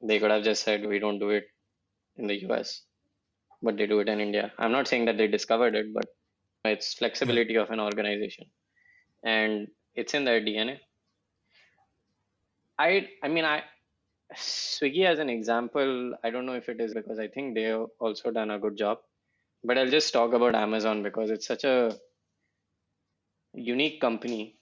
they 0.08 0.20
could 0.20 0.32
have 0.32 0.44
just 0.44 0.64
said, 0.64 0.86
we 0.86 1.00
don't 1.00 1.20
do 1.20 1.30
it 1.30 1.46
in 2.18 2.28
the 2.28 2.38
US, 2.50 2.82
but 3.66 3.78
they 3.78 3.88
do 3.88 4.00
it 4.00 4.10
in 4.10 4.22
India. 4.22 4.52
I'm 4.60 4.72
not 4.72 4.88
saying 4.88 5.06
that 5.06 5.18
they 5.18 5.28
discovered 5.28 5.76
it, 5.76 5.94
but 5.94 6.06
it's 6.74 6.94
flexibility 6.94 7.56
of 7.56 7.72
an 7.72 7.80
organization. 7.80 8.48
And 9.24 9.68
it's 9.96 10.14
in 10.14 10.26
their 10.26 10.42
DNA. 10.42 10.80
I 12.80 13.10
I 13.24 13.30
mean 13.30 13.46
I 13.46 13.64
Swiggy 14.34 15.06
as 15.06 15.20
an 15.20 15.30
example, 15.30 16.16
I 16.24 16.30
don't 16.30 16.46
know 16.46 16.56
if 16.56 16.70
it 16.70 16.82
is 16.82 16.94
because 16.94 17.20
I 17.20 17.28
think 17.28 17.56
they 17.56 17.64
have 17.64 17.88
also 18.00 18.32
done 18.32 18.52
a 18.52 18.60
good 18.60 18.78
job. 18.78 19.00
But 19.64 19.78
I'll 19.78 19.90
just 19.90 20.14
talk 20.14 20.34
about 20.34 20.56
Amazon 20.56 21.04
because 21.04 21.32
it's 21.32 21.48
such 21.48 21.64
a 21.64 21.96
unique 23.54 24.02
company. 24.02 24.58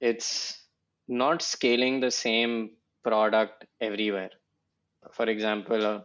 It's 0.00 0.60
not 1.08 1.42
scaling 1.42 2.00
the 2.00 2.10
same 2.10 2.70
product 3.04 3.66
everywhere. 3.80 4.30
For 5.12 5.26
example, 5.26 5.84
a 5.84 6.04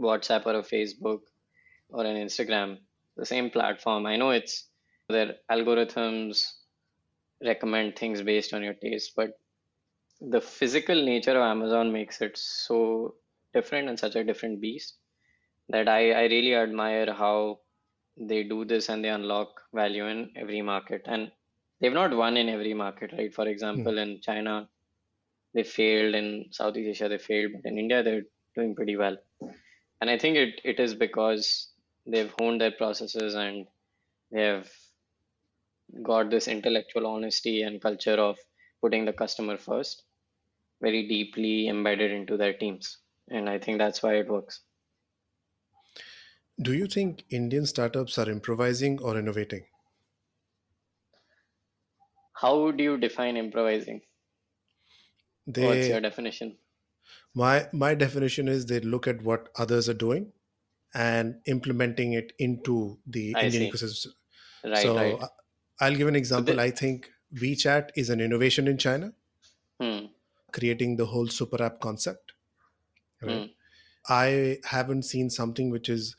WhatsApp 0.00 0.46
or 0.46 0.54
a 0.54 0.62
Facebook 0.62 1.20
or 1.90 2.04
an 2.04 2.16
Instagram, 2.16 2.78
the 3.16 3.26
same 3.26 3.50
platform. 3.50 4.06
I 4.06 4.16
know 4.16 4.30
it's 4.30 4.66
their 5.08 5.36
algorithms 5.50 6.44
recommend 7.44 7.96
things 7.96 8.22
based 8.22 8.52
on 8.52 8.62
your 8.62 8.74
taste, 8.74 9.12
but 9.16 9.38
the 10.20 10.40
physical 10.40 10.96
nature 11.04 11.30
of 11.30 11.42
Amazon 11.42 11.92
makes 11.92 12.20
it 12.20 12.36
so 12.36 13.14
different 13.54 13.88
and 13.88 13.98
such 13.98 14.16
a 14.16 14.24
different 14.24 14.60
beast 14.60 14.96
that 15.68 15.88
I, 15.88 16.12
I 16.12 16.22
really 16.22 16.54
admire 16.54 17.12
how 17.12 17.60
they 18.16 18.42
do 18.42 18.64
this 18.64 18.88
and 18.88 19.04
they 19.04 19.10
unlock 19.10 19.48
value 19.72 20.06
in 20.06 20.30
every 20.36 20.62
market. 20.62 21.02
And 21.06 21.30
they've 21.80 21.92
not 21.92 22.16
won 22.16 22.36
in 22.36 22.48
every 22.48 22.74
market, 22.74 23.12
right? 23.16 23.32
For 23.32 23.46
example, 23.46 23.92
mm. 23.92 24.02
in 24.02 24.20
China, 24.20 24.68
they 25.54 25.62
failed. 25.62 26.14
In 26.14 26.46
Southeast 26.50 26.88
Asia, 26.88 27.08
they 27.08 27.18
failed. 27.18 27.52
But 27.54 27.70
in 27.70 27.78
India, 27.78 28.02
they're 28.02 28.22
doing 28.54 28.74
pretty 28.74 28.96
well. 28.96 29.16
And 30.00 30.10
I 30.10 30.18
think 30.18 30.36
it, 30.36 30.60
it 30.64 30.80
is 30.80 30.94
because 30.94 31.72
they've 32.06 32.32
honed 32.38 32.60
their 32.60 32.72
processes 32.72 33.34
and 33.34 33.66
they 34.32 34.42
have 34.42 34.70
got 36.02 36.28
this 36.28 36.48
intellectual 36.48 37.06
honesty 37.06 37.62
and 37.62 37.80
culture 37.80 38.14
of 38.14 38.36
putting 38.80 39.04
the 39.04 39.12
customer 39.12 39.56
first 39.56 40.02
very 40.82 41.08
deeply 41.08 41.68
embedded 41.68 42.10
into 42.12 42.36
their 42.36 42.54
teams. 42.54 42.98
And 43.30 43.48
I 43.48 43.58
think 43.58 43.78
that's 43.78 44.02
why 44.02 44.16
it 44.16 44.28
works. 44.28 44.62
Do 46.62 46.72
you 46.72 46.86
think 46.86 47.24
Indian 47.30 47.66
startups 47.66 48.16
are 48.16 48.30
improvising 48.30 49.00
or 49.00 49.18
innovating? 49.18 49.66
How 52.32 52.62
would 52.62 52.80
you 52.80 52.96
define 52.96 53.36
improvising? 53.36 54.00
They, 55.48 55.66
What's 55.66 55.88
your 55.88 56.00
definition? 56.00 56.58
My 57.38 57.68
my 57.72 57.94
definition 57.94 58.48
is 58.48 58.66
they 58.66 58.80
look 58.80 59.06
at 59.06 59.22
what 59.22 59.48
others 59.64 59.88
are 59.88 59.98
doing 60.02 60.32
and 60.94 61.36
implementing 61.46 62.14
it 62.14 62.32
into 62.38 62.98
the 63.06 63.34
I 63.36 63.44
Indian 63.44 63.62
see. 63.62 63.70
ecosystem. 63.70 64.14
Right, 64.64 64.82
so 64.82 64.96
right. 64.96 65.28
I'll 65.80 65.94
give 65.94 66.08
an 66.08 66.16
example. 66.16 66.54
So 66.54 66.56
the, 66.56 66.62
I 66.62 66.70
think 66.70 67.10
WeChat 67.34 67.90
is 67.94 68.10
an 68.10 68.20
innovation 68.20 68.66
in 68.66 68.78
China, 68.78 69.12
hmm. 69.80 70.06
creating 70.52 70.96
the 70.96 71.06
whole 71.06 71.28
super 71.28 71.62
app 71.62 71.78
concept. 71.80 72.32
Right? 73.22 73.42
Hmm. 73.42 73.46
I 74.08 74.58
haven't 74.64 75.04
seen 75.04 75.30
something 75.30 75.70
which 75.70 75.88
is 75.88 76.16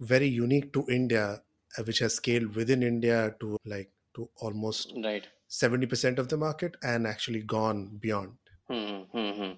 very 0.00 0.26
unique 0.26 0.72
to 0.74 0.84
India, 0.90 1.42
uh, 1.78 1.82
which 1.84 2.00
has 2.00 2.14
scaled 2.14 2.54
within 2.54 2.82
India 2.82 3.34
to 3.40 3.56
like 3.64 3.90
to 4.14 4.28
almost 4.36 4.92
right. 5.02 5.26
70% 5.48 6.18
of 6.18 6.28
the 6.28 6.36
market 6.36 6.76
and 6.82 7.06
actually 7.06 7.42
gone 7.42 7.96
beyond. 7.98 8.32
Hmm, 8.68 9.02
hmm, 9.12 9.30
hmm. 9.42 9.52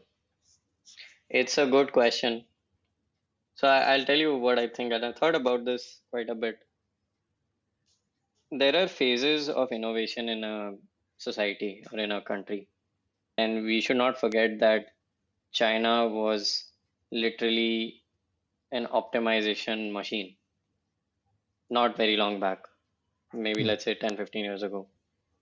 It's 1.33 1.59
a 1.59 1.67
good 1.67 1.91
question. 1.91 2.45
So 3.57 3.67
I, 3.67 3.97
will 3.97 4.05
tell 4.05 4.17
you 4.17 4.37
what 4.37 4.61
I 4.61 4.69
think, 4.69 4.93
and 4.93 5.05
I 5.05 5.13
thought 5.13 5.35
about 5.35 5.65
this 5.65 6.01
quite 6.11 6.29
a 6.31 6.35
bit 6.37 6.59
there 8.53 8.77
are 8.77 8.87
phases 8.87 9.49
of 9.49 9.73
innovation 9.73 10.29
in 10.29 10.45
a 10.45 10.75
society 11.17 11.83
or 11.91 11.99
in 11.99 12.13
a 12.13 12.21
country. 12.21 12.69
And 13.39 13.65
we 13.65 13.81
should 13.81 13.97
not 13.97 14.21
forget 14.21 14.61
that 14.61 14.89
China 15.53 16.07
was 16.07 16.65
literally 17.11 18.03
an 18.71 18.87
optimization 18.87 19.93
machine 19.93 20.37
not 21.71 21.97
very 21.97 22.19
long 22.19 22.39
back, 22.39 22.59
maybe 23.33 23.65
mm. 23.65 23.67
let's 23.67 23.85
say 23.85 23.95
10, 23.95 24.19
15 24.19 24.45
years 24.45 24.63
ago. 24.63 24.87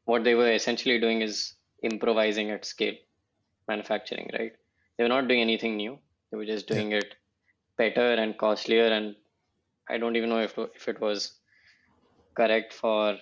What 0.04 0.22
they 0.22 0.36
were 0.36 0.52
essentially 0.52 1.00
doing 1.00 1.22
is 1.22 1.54
improvising 1.82 2.52
at 2.52 2.64
scale, 2.64 2.94
manufacturing, 3.66 4.30
right? 4.38 4.52
They 4.96 5.04
were 5.04 5.08
not 5.08 5.28
doing 5.28 5.40
anything 5.40 5.76
new. 5.76 5.98
They 6.30 6.36
were 6.36 6.46
just 6.46 6.66
doing 6.66 6.92
yeah. 6.92 6.98
it 6.98 7.14
better 7.76 8.14
and 8.14 8.36
costlier. 8.36 8.86
And 8.86 9.16
I 9.88 9.98
don't 9.98 10.16
even 10.16 10.28
know 10.28 10.40
if, 10.40 10.58
if 10.58 10.88
it 10.88 11.00
was 11.00 11.38
correct 12.34 12.72
for 12.72 13.16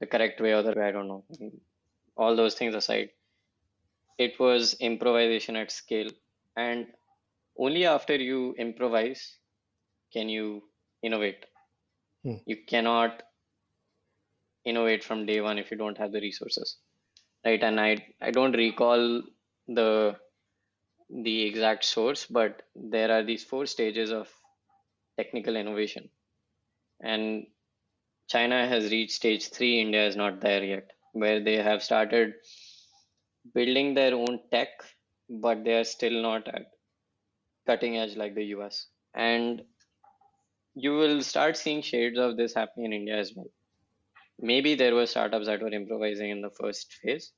the 0.00 0.06
correct 0.06 0.40
way 0.40 0.52
or 0.52 0.62
the 0.62 0.72
way, 0.72 0.88
I 0.88 0.92
don't 0.92 1.08
know. 1.08 1.24
All 2.16 2.36
those 2.36 2.54
things 2.54 2.74
aside, 2.74 3.10
it 4.18 4.38
was 4.38 4.74
improvisation 4.80 5.56
at 5.56 5.70
scale. 5.70 6.10
And 6.56 6.86
only 7.58 7.86
after 7.86 8.16
you 8.16 8.54
improvise 8.58 9.38
can 10.12 10.28
you 10.28 10.62
innovate. 11.02 11.46
Hmm. 12.24 12.36
You 12.46 12.56
cannot 12.66 13.22
innovate 14.64 15.02
from 15.02 15.26
day 15.26 15.40
one 15.40 15.58
if 15.58 15.70
you 15.70 15.76
don't 15.76 15.98
have 15.98 16.12
the 16.12 16.20
resources. 16.20 16.76
Right. 17.44 17.62
And 17.62 17.80
I 17.80 18.06
I 18.20 18.30
don't 18.30 18.52
recall 18.52 19.22
the 19.66 20.16
the 21.12 21.42
exact 21.42 21.84
source, 21.84 22.26
but 22.26 22.62
there 22.74 23.10
are 23.12 23.22
these 23.22 23.44
four 23.44 23.66
stages 23.66 24.10
of 24.10 24.28
technical 25.16 25.56
innovation. 25.56 26.08
And 27.00 27.46
China 28.28 28.66
has 28.66 28.90
reached 28.90 29.12
stage 29.12 29.50
three, 29.50 29.80
India 29.80 30.06
is 30.06 30.16
not 30.16 30.40
there 30.40 30.64
yet, 30.64 30.90
where 31.12 31.40
they 31.40 31.56
have 31.56 31.82
started 31.82 32.34
building 33.54 33.94
their 33.94 34.14
own 34.14 34.40
tech, 34.50 34.68
but 35.28 35.64
they 35.64 35.74
are 35.78 35.84
still 35.84 36.22
not 36.22 36.48
at 36.48 36.70
cutting 37.66 37.98
edge 37.98 38.16
like 38.16 38.34
the 38.34 38.44
US. 38.46 38.88
And 39.14 39.62
you 40.74 40.92
will 40.94 41.22
start 41.22 41.56
seeing 41.56 41.82
shades 41.82 42.18
of 42.18 42.36
this 42.36 42.54
happening 42.54 42.86
in 42.86 42.92
India 42.92 43.18
as 43.18 43.34
well. 43.34 43.50
Maybe 44.40 44.74
there 44.74 44.94
were 44.94 45.06
startups 45.06 45.46
that 45.46 45.62
were 45.62 45.72
improvising 45.72 46.30
in 46.30 46.40
the 46.42 46.50
first 46.50 46.92
phase, 46.94 47.32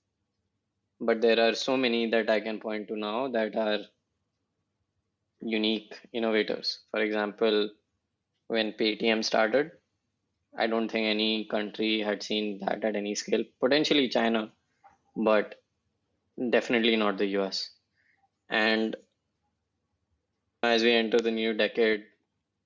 but 1.01 1.21
there 1.21 1.41
are 1.41 1.55
so 1.55 1.77
many 1.77 2.09
that 2.11 2.31
I 2.31 2.41
can 2.41 2.61
point 2.61 2.89
to 2.89 2.97
now 2.97 3.29
that 3.29 3.57
are 3.57 3.81
unique 5.41 5.95
innovators. 6.13 6.81
For 6.91 7.01
example, 7.01 7.71
when 8.49 8.73
Paytm 8.73 9.25
started, 9.25 9.73
I 10.57 10.67
don't 10.67 10.91
think 10.91 11.07
any 11.07 11.47
country 11.47 12.01
had 12.01 12.23
seen 12.23 12.61
that 12.61 12.85
at 12.85 12.97
any 12.97 13.15
scale. 13.15 13.45
Potentially 13.61 14.09
China, 14.09 14.53
but 15.17 15.57
definitely 16.51 16.97
not 16.97 17.19
the 17.19 17.27
US. 17.39 17.71
And 18.49 18.97
as 20.63 20.83
we 20.83 20.93
enter 20.93 21.19
the 21.19 21.31
new 21.31 21.53
decade, 21.55 22.05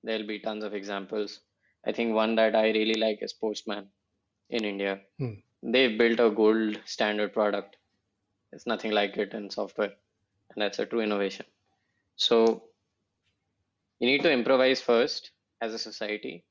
there'll 0.03 0.27
be 0.27 0.39
tons 0.39 0.63
of 0.63 0.73
examples. 0.73 1.41
I 1.85 1.91
think 1.91 2.13
one 2.13 2.35
that 2.35 2.55
I 2.55 2.71
really 2.71 2.95
like 2.95 3.19
is 3.21 3.33
Postman 3.33 3.87
in 4.49 4.63
India. 4.63 5.01
Hmm. 5.17 5.33
They've 5.63 5.97
built 5.97 6.19
a 6.19 6.29
gold 6.29 6.79
standard 6.85 7.33
product. 7.33 7.75
It's 8.51 8.67
nothing 8.67 8.91
like 8.91 9.17
it 9.17 9.33
in 9.33 9.49
software, 9.49 9.93
and 10.51 10.61
that's 10.61 10.79
a 10.79 10.85
true 10.85 11.01
innovation. 11.01 11.45
So 12.15 12.69
you 13.99 14.07
need 14.07 14.21
to 14.23 14.31
improvise 14.31 14.81
first 14.81 15.31
as 15.61 15.73
a 15.73 15.79
society 15.79 16.45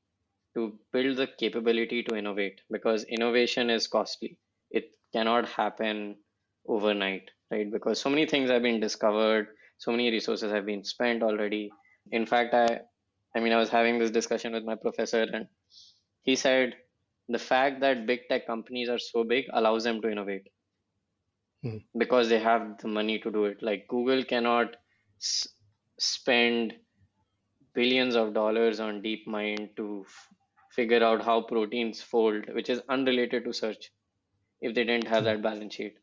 to 0.55 0.79
build 0.93 1.17
the 1.17 1.27
capability 1.27 2.03
to 2.03 2.15
innovate 2.15 2.61
because 2.71 3.03
innovation 3.05 3.69
is 3.69 3.87
costly. 3.87 4.37
It 4.71 4.91
cannot 5.13 5.47
happen 5.49 6.17
overnight, 6.67 7.31
right? 7.51 7.71
Because 7.71 7.99
so 8.01 8.09
many 8.09 8.25
things 8.25 8.49
have 8.49 8.63
been 8.63 8.79
discovered, 8.79 9.49
so 9.77 9.91
many 9.91 10.11
resources 10.11 10.51
have 10.51 10.65
been 10.65 10.83
spent 10.83 11.23
already. 11.23 11.71
In 12.11 12.25
fact, 12.25 12.53
I 12.53 12.81
I 13.35 13.39
mean 13.41 13.53
I 13.53 13.57
was 13.57 13.69
having 13.69 13.99
this 13.99 14.11
discussion 14.11 14.53
with 14.53 14.63
my 14.65 14.75
professor 14.75 15.23
and 15.23 15.47
he 16.23 16.35
said 16.35 16.75
the 17.29 17.39
fact 17.39 17.81
that 17.81 18.05
big 18.07 18.27
tech 18.29 18.47
companies 18.47 18.89
are 18.89 18.99
so 18.99 19.23
big 19.23 19.45
allows 19.53 19.83
them 19.83 20.01
to 20.01 20.09
innovate 20.09 20.47
hmm. 21.63 21.77
because 21.97 22.29
they 22.29 22.39
have 22.39 22.77
the 22.79 22.87
money 22.87 23.19
to 23.19 23.31
do 23.31 23.45
it. 23.45 23.61
Like 23.61 23.87
Google 23.87 24.23
cannot 24.23 24.75
spend 25.97 26.73
billions 27.73 28.15
of 28.15 28.33
dollars 28.33 28.79
on 28.79 29.01
DeepMind 29.01 29.75
to 29.77 30.05
f- 30.07 30.27
figure 30.71 31.03
out 31.03 31.23
how 31.23 31.41
proteins 31.41 32.01
fold, 32.01 32.45
which 32.53 32.69
is 32.69 32.81
unrelated 32.89 33.43
to 33.45 33.53
search, 33.53 33.91
if 34.61 34.75
they 34.75 34.83
didn't 34.83 35.07
have 35.07 35.23
that 35.25 35.41
balance 35.41 35.75
sheet. 35.75 35.97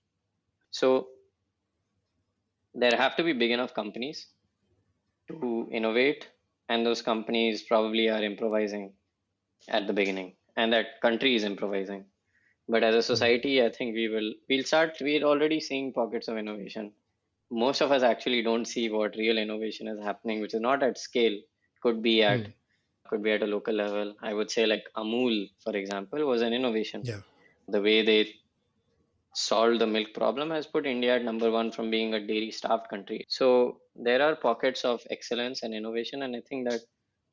So 0.71 1.09
there 2.75 2.97
have 2.97 3.17
to 3.17 3.25
be 3.25 3.33
big 3.33 3.51
enough 3.51 3.75
companies 3.75 4.29
to 5.29 5.69
innovate, 5.73 6.29
and 6.69 6.85
those 6.85 7.03
companies 7.03 7.63
probably 7.63 8.09
are 8.09 8.23
improvising 8.23 8.93
at 9.69 9.87
the 9.87 9.93
beginning, 9.93 10.37
and 10.57 10.73
that 10.73 11.01
country 11.03 11.35
is 11.37 11.45
improvising. 11.45 12.07
But 12.69 12.83
as 12.85 12.95
a 12.95 13.03
society, 13.03 13.63
I 13.65 13.71
think 13.71 13.95
we 13.95 14.09
will 14.09 14.33
we'll 14.49 14.65
start. 14.65 14.97
We're 15.01 15.25
already 15.25 15.61
seeing 15.61 15.93
pockets 15.93 16.29
of 16.29 16.39
innovation. 16.39 16.93
Most 17.51 17.81
of 17.83 17.93
us 17.93 18.03
actually 18.03 18.43
don't 18.43 18.65
see 18.67 18.89
what 18.91 19.17
real 19.17 19.39
innovation 19.39 19.89
is 19.89 20.01
happening, 20.01 20.41
which 20.41 20.55
is 20.55 20.61
not 20.61 20.83
at 20.83 20.99
scale. 20.99 21.39
Could 21.83 22.03
be 22.03 22.23
at 22.23 22.47
Hmm. 22.47 22.53
could 23.09 23.23
be 23.23 23.33
at 23.33 23.43
a 23.43 23.47
local 23.47 23.75
level. 23.75 24.15
I 24.23 24.35
would 24.35 24.51
say 24.51 24.67
like 24.67 24.85
Amul, 24.97 25.49
for 25.65 25.77
example, 25.77 26.27
was 26.27 26.43
an 26.43 26.53
innovation. 26.53 27.03
Yeah. 27.05 27.23
The 27.69 27.81
way 27.83 28.05
they 28.05 28.35
solved 29.35 29.81
the 29.81 29.87
milk 29.87 30.09
problem 30.15 30.51
has 30.51 30.67
put 30.67 30.87
India 30.87 31.17
at 31.17 31.25
number 31.25 31.51
one 31.51 31.71
from 31.71 31.91
being 31.91 32.15
a 32.15 32.27
dairy 32.27 32.51
starved 32.51 32.89
country. 32.89 33.25
So 33.29 33.81
there 33.95 34.23
are 34.23 34.35
pockets 34.37 34.85
of 34.85 35.03
excellence 35.11 35.63
and 35.63 35.75
innovation, 35.75 36.23
and 36.23 36.35
I 36.35 36.41
think 36.49 36.69
that 36.69 36.81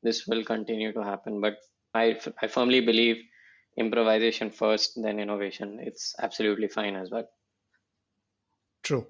this 0.02 0.26
will 0.26 0.44
continue 0.44 0.92
to 0.92 1.02
happen. 1.02 1.40
But 1.40 1.56
I, 1.94 2.18
I 2.42 2.46
firmly 2.46 2.80
believe 2.80 3.16
improvisation 3.76 4.50
first, 4.50 5.00
then 5.02 5.18
innovation. 5.18 5.78
It's 5.80 6.14
absolutely 6.18 6.68
fine 6.68 6.96
as 6.96 7.10
well. 7.10 7.28
True. 8.82 9.06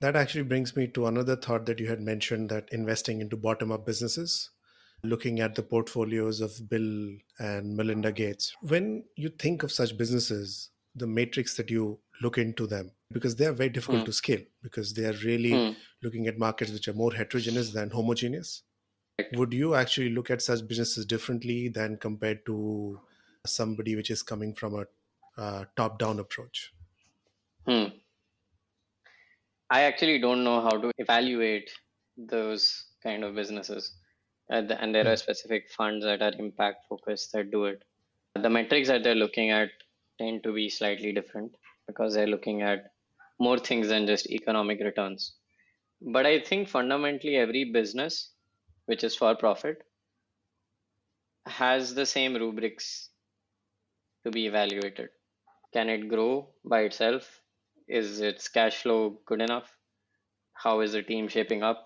That 0.00 0.16
actually 0.16 0.44
brings 0.44 0.76
me 0.76 0.88
to 0.88 1.06
another 1.06 1.36
thought 1.36 1.66
that 1.66 1.78
you 1.78 1.88
had 1.88 2.00
mentioned 2.00 2.50
that 2.50 2.68
investing 2.72 3.20
into 3.20 3.36
bottom 3.36 3.70
up 3.70 3.86
businesses, 3.86 4.50
looking 5.04 5.40
at 5.40 5.54
the 5.54 5.62
portfolios 5.62 6.40
of 6.40 6.68
Bill 6.68 7.16
and 7.38 7.76
Melinda 7.76 8.12
Gates. 8.12 8.54
When 8.62 9.04
you 9.16 9.28
think 9.30 9.62
of 9.62 9.72
such 9.72 9.96
businesses, 9.96 10.70
the 10.94 11.06
matrix 11.06 11.56
that 11.56 11.70
you 11.70 12.00
look 12.20 12.38
into 12.38 12.66
them, 12.66 12.92
because 13.12 13.36
they 13.36 13.46
are 13.46 13.52
very 13.52 13.70
difficult 13.70 14.00
Hmm. 14.00 14.06
to 14.06 14.12
scale, 14.12 14.42
because 14.62 14.94
they 14.94 15.04
are 15.06 15.14
really 15.24 15.52
Hmm. 15.52 15.72
looking 16.02 16.26
at 16.26 16.38
markets 16.38 16.72
which 16.72 16.88
are 16.88 16.94
more 16.94 17.12
heterogeneous 17.14 17.72
than 17.72 17.90
homogeneous. 17.90 18.62
Would 19.34 19.52
you 19.54 19.74
actually 19.74 20.10
look 20.10 20.30
at 20.30 20.42
such 20.42 20.66
businesses 20.68 21.06
differently 21.06 21.68
than 21.68 21.96
compared 21.98 22.46
to 22.46 23.00
somebody 23.46 23.96
which 23.96 24.10
is 24.10 24.22
coming 24.22 24.54
from 24.54 24.74
a 24.74 24.86
uh, 25.40 25.64
top 25.76 25.98
down 25.98 26.18
approach? 26.18 26.72
Hmm. 27.66 27.86
I 29.70 29.82
actually 29.82 30.18
don't 30.18 30.44
know 30.44 30.60
how 30.60 30.70
to 30.70 30.90
evaluate 30.98 31.70
those 32.16 32.86
kind 33.02 33.24
of 33.24 33.34
businesses. 33.34 33.96
Uh, 34.50 34.60
th- 34.60 34.78
and 34.80 34.94
there 34.94 35.08
are 35.08 35.16
specific 35.16 35.70
funds 35.70 36.04
that 36.04 36.20
are 36.20 36.32
impact 36.38 36.84
focused 36.88 37.32
that 37.32 37.50
do 37.50 37.64
it. 37.64 37.82
The 38.34 38.50
metrics 38.50 38.88
that 38.88 39.02
they're 39.02 39.14
looking 39.14 39.50
at 39.50 39.70
tend 40.18 40.42
to 40.42 40.52
be 40.52 40.68
slightly 40.68 41.12
different 41.12 41.56
because 41.86 42.14
they're 42.14 42.26
looking 42.26 42.62
at 42.62 42.92
more 43.38 43.58
things 43.58 43.88
than 43.88 44.06
just 44.06 44.30
economic 44.30 44.80
returns. 44.80 45.34
But 46.00 46.26
I 46.26 46.40
think 46.40 46.68
fundamentally 46.68 47.36
every 47.36 47.64
business 47.72 48.30
which 48.86 49.04
is 49.04 49.16
for 49.16 49.34
profit 49.36 49.82
has 51.46 51.94
the 51.94 52.06
same 52.06 52.34
rubrics 52.34 53.08
to 54.24 54.30
be 54.30 54.46
evaluated. 54.46 55.10
Can 55.72 55.88
it 55.88 56.08
grow 56.08 56.48
by 56.64 56.82
itself? 56.82 57.40
Is 57.88 58.20
its 58.20 58.48
cash 58.48 58.82
flow 58.82 59.20
good 59.26 59.42
enough? 59.42 59.76
How 60.54 60.80
is 60.80 60.92
the 60.92 61.02
team 61.02 61.28
shaping 61.28 61.62
up? 61.62 61.84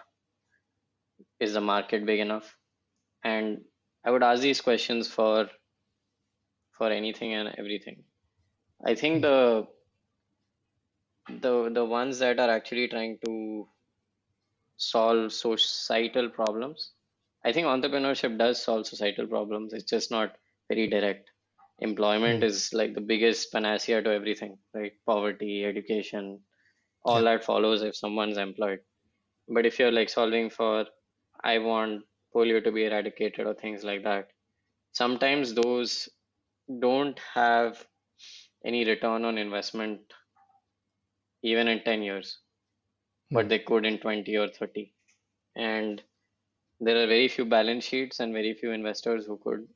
Is 1.40 1.54
the 1.54 1.60
market 1.60 2.04
big 2.04 2.20
enough? 2.20 2.56
And 3.24 3.64
I 4.04 4.10
would 4.10 4.22
ask 4.22 4.42
these 4.42 4.60
questions 4.60 5.08
for 5.08 5.48
for 6.78 6.90
anything 6.90 7.32
and 7.34 7.54
everything. 7.58 8.04
I 8.84 8.94
think 8.94 9.22
the 9.22 9.66
the 11.28 11.70
the 11.70 11.84
ones 11.84 12.18
that 12.18 12.38
are 12.38 12.50
actually 12.50 12.88
trying 12.88 13.18
to 13.24 13.68
solve 14.76 15.32
societal 15.32 16.28
problems. 16.30 16.92
I 17.44 17.52
think 17.52 17.66
entrepreneurship 17.66 18.38
does 18.38 18.62
solve 18.62 18.86
societal 18.86 19.26
problems. 19.26 19.72
It's 19.72 19.90
just 19.90 20.10
not 20.10 20.36
very 20.68 20.88
direct. 20.88 21.30
Employment 21.80 22.42
Hmm. 22.42 22.44
is 22.44 22.72
like 22.74 22.94
the 22.94 23.00
biggest 23.00 23.52
panacea 23.52 24.02
to 24.02 24.10
everything, 24.10 24.58
right? 24.74 24.92
Poverty, 25.06 25.64
education, 25.64 26.44
all 27.04 27.22
Yeah. 27.22 27.24
that 27.24 27.44
follows 27.44 27.82
if 27.82 27.96
someone's 27.96 28.38
employed. 28.38 28.80
But 29.48 29.66
if 29.66 29.78
you're 29.78 29.92
like 29.92 30.08
solving 30.10 30.50
for, 30.50 30.86
I 31.42 31.58
want 31.58 32.04
polio 32.34 32.62
to 32.64 32.72
be 32.72 32.84
eradicated 32.86 33.46
or 33.46 33.54
things 33.54 33.84
like 33.84 34.04
that, 34.04 34.30
sometimes 34.92 35.54
those 35.54 36.08
don't 36.80 37.18
have 37.34 37.86
any 38.64 38.84
return 38.84 39.24
on 39.24 39.38
investment 39.38 40.12
even 41.42 41.68
in 41.68 41.82
10 41.82 42.02
years, 42.02 42.40
but 43.32 43.48
Hmm. 43.48 43.50
they 43.50 43.60
could 43.60 43.86
in 43.86 43.98
20 43.98 44.36
or 44.36 44.48
30. 44.48 44.94
And 45.56 46.02
there 46.80 47.02
are 47.02 47.06
very 47.06 47.28
few 47.28 47.44
balance 47.46 47.84
sheets 47.84 48.20
and 48.20 48.32
very 48.32 48.54
few 48.54 48.72
investors 48.72 49.26
who 49.26 49.38
could 49.38 49.68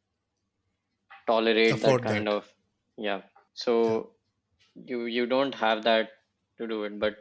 tolerate 1.27 1.81
that 1.83 2.03
kind 2.03 2.29
that. 2.29 2.29
of, 2.29 2.53
yeah. 2.97 3.23
So 3.55 4.15
you 4.75 5.05
you 5.07 5.27
don't 5.27 5.55
have 5.55 5.85
that 5.85 6.11
to 6.59 6.67
do 6.69 6.85
it. 6.85 6.99
But 6.99 7.17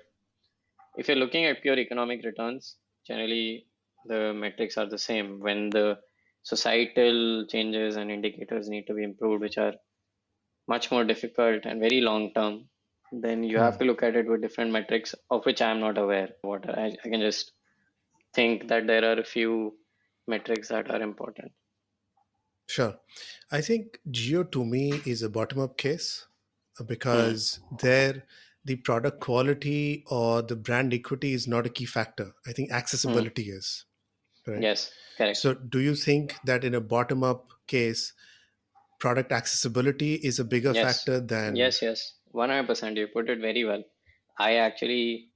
if 0.97 1.07
you're 1.07 1.17
looking 1.17 1.45
at 1.45 1.61
pure 1.61 1.77
economic 1.79 2.23
returns, 2.23 2.77
generally 3.07 3.67
the 4.05 4.33
metrics 4.33 4.77
are 4.77 4.85
the 4.87 4.97
same. 4.99 5.39
When 5.39 5.71
the 5.71 5.99
societal 6.43 7.45
changes 7.47 7.95
and 7.95 8.11
indicators 8.11 8.69
need 8.69 8.85
to 8.87 8.93
be 8.93 9.03
improved, 9.03 9.41
which 9.41 9.57
are 9.57 9.73
much 10.67 10.91
more 10.91 11.03
difficult 11.03 11.65
and 11.65 11.79
very 11.81 12.01
long 12.01 12.33
term, 12.33 12.69
then 13.11 13.43
you 13.43 13.57
have 13.59 13.77
Hmm. 13.77 13.79
to 13.79 13.85
look 13.85 14.03
at 14.03 14.15
it 14.15 14.27
with 14.27 14.41
different 14.41 14.71
metrics 14.71 15.15
of 15.31 15.45
which 15.45 15.61
I'm 15.61 15.79
not 15.79 15.97
aware. 15.97 16.29
What 16.41 16.69
I, 16.69 16.87
I 17.03 17.09
can 17.09 17.21
just 17.21 17.53
think 18.33 18.67
that 18.69 18.87
there 18.87 19.05
are 19.05 19.19
a 19.19 19.25
few 19.25 19.77
metrics 20.27 20.69
that 20.69 20.91
are 20.91 21.01
important. 21.01 21.51
Sure. 22.69 22.99
I 23.51 23.61
think 23.61 23.99
Jio 24.11 24.49
to 24.51 24.63
me 24.63 25.01
is 25.05 25.23
a 25.23 25.29
bottom 25.29 25.59
up 25.59 25.77
case 25.77 26.27
uh, 26.79 26.83
Hmm. 26.83 26.87
because 26.87 27.59
there 27.81 28.25
the 28.65 28.75
product 28.75 29.19
quality 29.21 30.03
or 30.07 30.41
the 30.43 30.55
brand 30.55 30.93
equity 30.93 31.33
is 31.33 31.47
not 31.47 31.65
a 31.65 31.69
key 31.69 31.85
factor. 31.85 32.33
I 32.45 32.51
think 32.53 32.71
accessibility 32.71 33.49
is. 33.49 33.85
Right. 34.47 34.61
Yes, 34.61 34.91
correct. 35.17 35.37
So 35.37 35.53
do 35.55 35.79
you 35.79 35.95
think 35.95 36.35
that 36.45 36.63
in 36.63 36.75
a 36.75 36.81
bottom 36.81 37.23
up 37.23 37.53
case, 37.67 38.13
product 38.99 39.31
accessibility 39.31 40.13
is 40.15 40.39
a 40.39 40.45
bigger 40.45 40.73
Yes. 40.73 40.85
factor 40.85 41.19
than 41.19 41.55
Yes, 41.55 41.81
yes, 41.81 42.15
100%. 42.33 42.97
You 42.97 43.07
put 43.07 43.29
it 43.29 43.39
very 43.39 43.63
well. 43.65 43.83
I 44.37 44.55
actually 44.57 45.31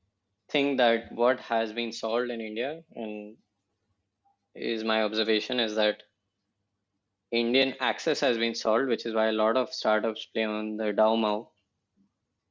think 0.49 0.77
that 0.77 1.11
what 1.13 1.39
has 1.39 1.73
been 1.73 1.91
solved 1.91 2.29
in 2.29 2.41
India, 2.41 2.83
and 2.95 3.37
is 4.55 4.83
my 4.83 5.03
observation, 5.03 5.59
is 5.59 5.75
that 5.75 6.03
Indian 7.33 7.75
access 7.81 8.21
has 8.21 8.37
been 8.37 8.55
solved, 8.55 8.87
which 8.87 9.05
is 9.05 9.13
why 9.13 9.27
a 9.27 9.33
lot 9.33 9.57
of 9.57 9.73
startups 9.73 10.25
play 10.27 10.45
on 10.45 10.77
the 10.77 10.93
DAU 10.93 11.15
MAU, 11.17 11.51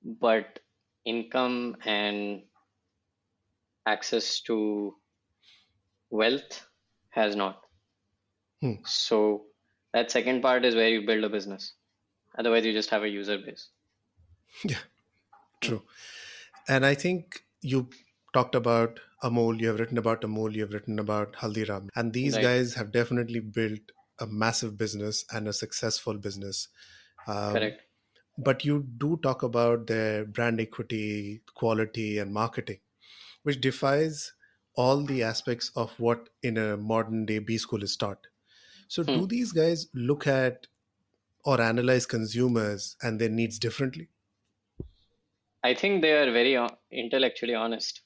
but 0.05 0.61
income 1.07 1.77
and 1.87 2.43
access 3.87 4.41
to 4.43 4.97
wealth 6.11 6.67
has 7.11 7.37
not. 7.37 7.63
Hmm. 8.61 8.75
So 8.85 9.47
that 9.93 10.11
second 10.11 10.43
part 10.43 10.65
is 10.65 10.75
where 10.75 10.89
you 10.89 11.07
build 11.07 11.25
a 11.25 11.29
business. 11.29 11.75
Otherwise, 12.39 12.65
you 12.65 12.73
just 12.73 12.91
have 12.91 13.03
a 13.05 13.09
user 13.09 13.39
base. 13.39 13.71
Yeah, 14.65 14.79
true. 15.61 15.83
And 16.69 16.87
I 16.87 16.95
think 16.95 17.45
you 17.63 17.91
talked 18.35 18.55
about 18.55 19.01
Amul, 19.23 19.61
you 19.61 19.69
have 19.69 19.81
written 19.81 19.99
about 19.99 20.23
Amul, 20.23 20.55
you 20.55 20.63
have 20.63 20.73
written 20.75 20.99
about 20.99 21.35
Haldiram. 21.35 21.89
And 21.97 22.13
these 22.13 22.35
Right. 22.35 22.43
guys 22.43 22.75
have 22.75 22.93
definitely 22.93 23.41
built 23.41 23.81
a 24.19 24.27
massive 24.27 24.77
business 24.77 25.25
and 25.33 25.49
a 25.49 25.53
successful 25.53 26.19
business. 26.19 26.69
Um, 27.27 27.75
Correct. 27.75 27.87
but 28.39 28.65
you 28.65 28.83
do 28.99 29.19
talk 29.23 29.43
about 29.43 29.87
their 29.87 30.25
brand 30.25 30.61
equity, 30.61 31.43
quality, 31.55 32.19
and 32.19 32.33
marketing, 32.35 32.81
which 33.43 33.61
defies 33.61 34.35
all 34.75 35.03
the 35.05 35.23
aspects 35.23 35.71
of 35.77 35.99
what 36.01 36.31
in 36.43 36.59
a 36.59 36.77
modern 36.77 37.27
day 37.27 37.39
B 37.41 37.59
school 37.59 37.83
is 37.83 37.97
taught. 37.97 38.29
So, 38.89 39.05
Hmm. 39.07 39.23
do 39.23 39.27
these 39.27 39.53
guys 39.53 39.89
look 39.95 40.27
at 40.27 40.69
or 41.45 41.61
analyze 41.61 42.07
consumers 42.07 42.97
and 43.03 43.21
their 43.21 43.31
needs 43.31 43.59
differently? 43.59 44.11
I 45.65 45.75
think 45.75 46.03
they 46.03 46.13
are 46.13 46.31
very 46.31 46.55
intellectually 46.93 47.55
honest. 47.55 48.03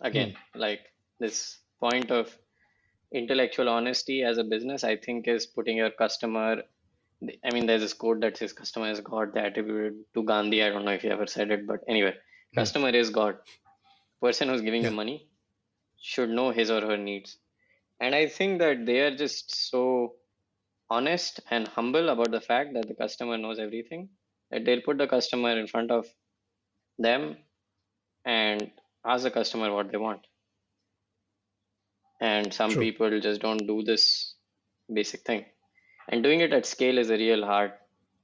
Again, 0.00 0.28
Hmm. 0.28 0.38
like 0.54 0.94
this 1.18 1.60
point 1.80 2.10
of 2.10 2.38
intellectual 3.12 3.68
honesty 3.68 4.22
as 4.22 4.38
a 4.38 4.44
business, 4.44 4.84
I 4.84 4.96
think 4.96 5.28
is 5.28 5.46
putting 5.46 5.76
your 5.78 5.90
customer. 5.90 6.62
I 7.44 7.50
mean, 7.52 7.66
there's 7.66 7.82
this 7.82 7.94
quote 7.94 8.20
that 8.20 8.36
says 8.36 8.52
customer 8.52 8.90
is 8.90 9.00
God. 9.00 9.32
They 9.34 9.40
attributed 9.40 10.04
to 10.14 10.22
Gandhi. 10.22 10.62
I 10.62 10.70
don't 10.70 10.84
know 10.84 10.92
if 10.92 11.04
you 11.04 11.10
ever 11.10 11.26
said 11.26 11.50
it, 11.50 11.66
but 11.66 11.80
anyway, 11.88 12.14
Hmm. 12.54 12.60
customer 12.60 12.90
is 12.90 13.10
God. 13.10 13.38
Person 14.20 14.48
who's 14.48 14.62
giving 14.62 14.82
Yeah. 14.82 14.90
you 14.90 14.96
money 14.96 15.28
should 16.00 16.30
know 16.30 16.50
his 16.50 16.70
or 16.70 16.80
her 16.82 16.96
needs. 16.96 17.38
And 18.00 18.14
I 18.14 18.26
think 18.28 18.60
that 18.60 18.86
they 18.86 19.00
are 19.00 19.16
just 19.16 19.54
so 19.70 20.16
honest 20.90 21.40
and 21.50 21.68
humble 21.68 22.08
about 22.10 22.30
the 22.30 22.40
fact 22.40 22.74
that 22.74 22.88
the 22.88 22.94
customer 22.94 23.36
knows 23.38 23.58
everything 23.58 24.08
that 24.50 24.64
they'll 24.64 24.82
put 24.82 24.98
the 24.98 25.06
customer 25.08 25.58
in 25.58 25.66
front 25.66 25.90
of 25.90 26.06
them 26.98 27.36
and 28.24 28.70
ask 29.04 29.24
the 29.24 29.30
customer 29.30 29.72
what 29.72 29.90
they 29.90 29.98
want. 29.98 30.26
And 32.20 32.52
some 32.52 32.70
True. 32.70 32.82
people 32.82 33.20
just 33.20 33.40
don't 33.40 33.66
do 33.66 33.82
this 33.82 34.34
basic 34.92 35.22
thing. 35.22 35.44
And 36.08 36.22
doing 36.22 36.40
it 36.40 36.52
at 36.52 36.66
scale 36.66 36.98
is 36.98 37.10
a 37.10 37.16
real 37.16 37.44
hard 37.44 37.72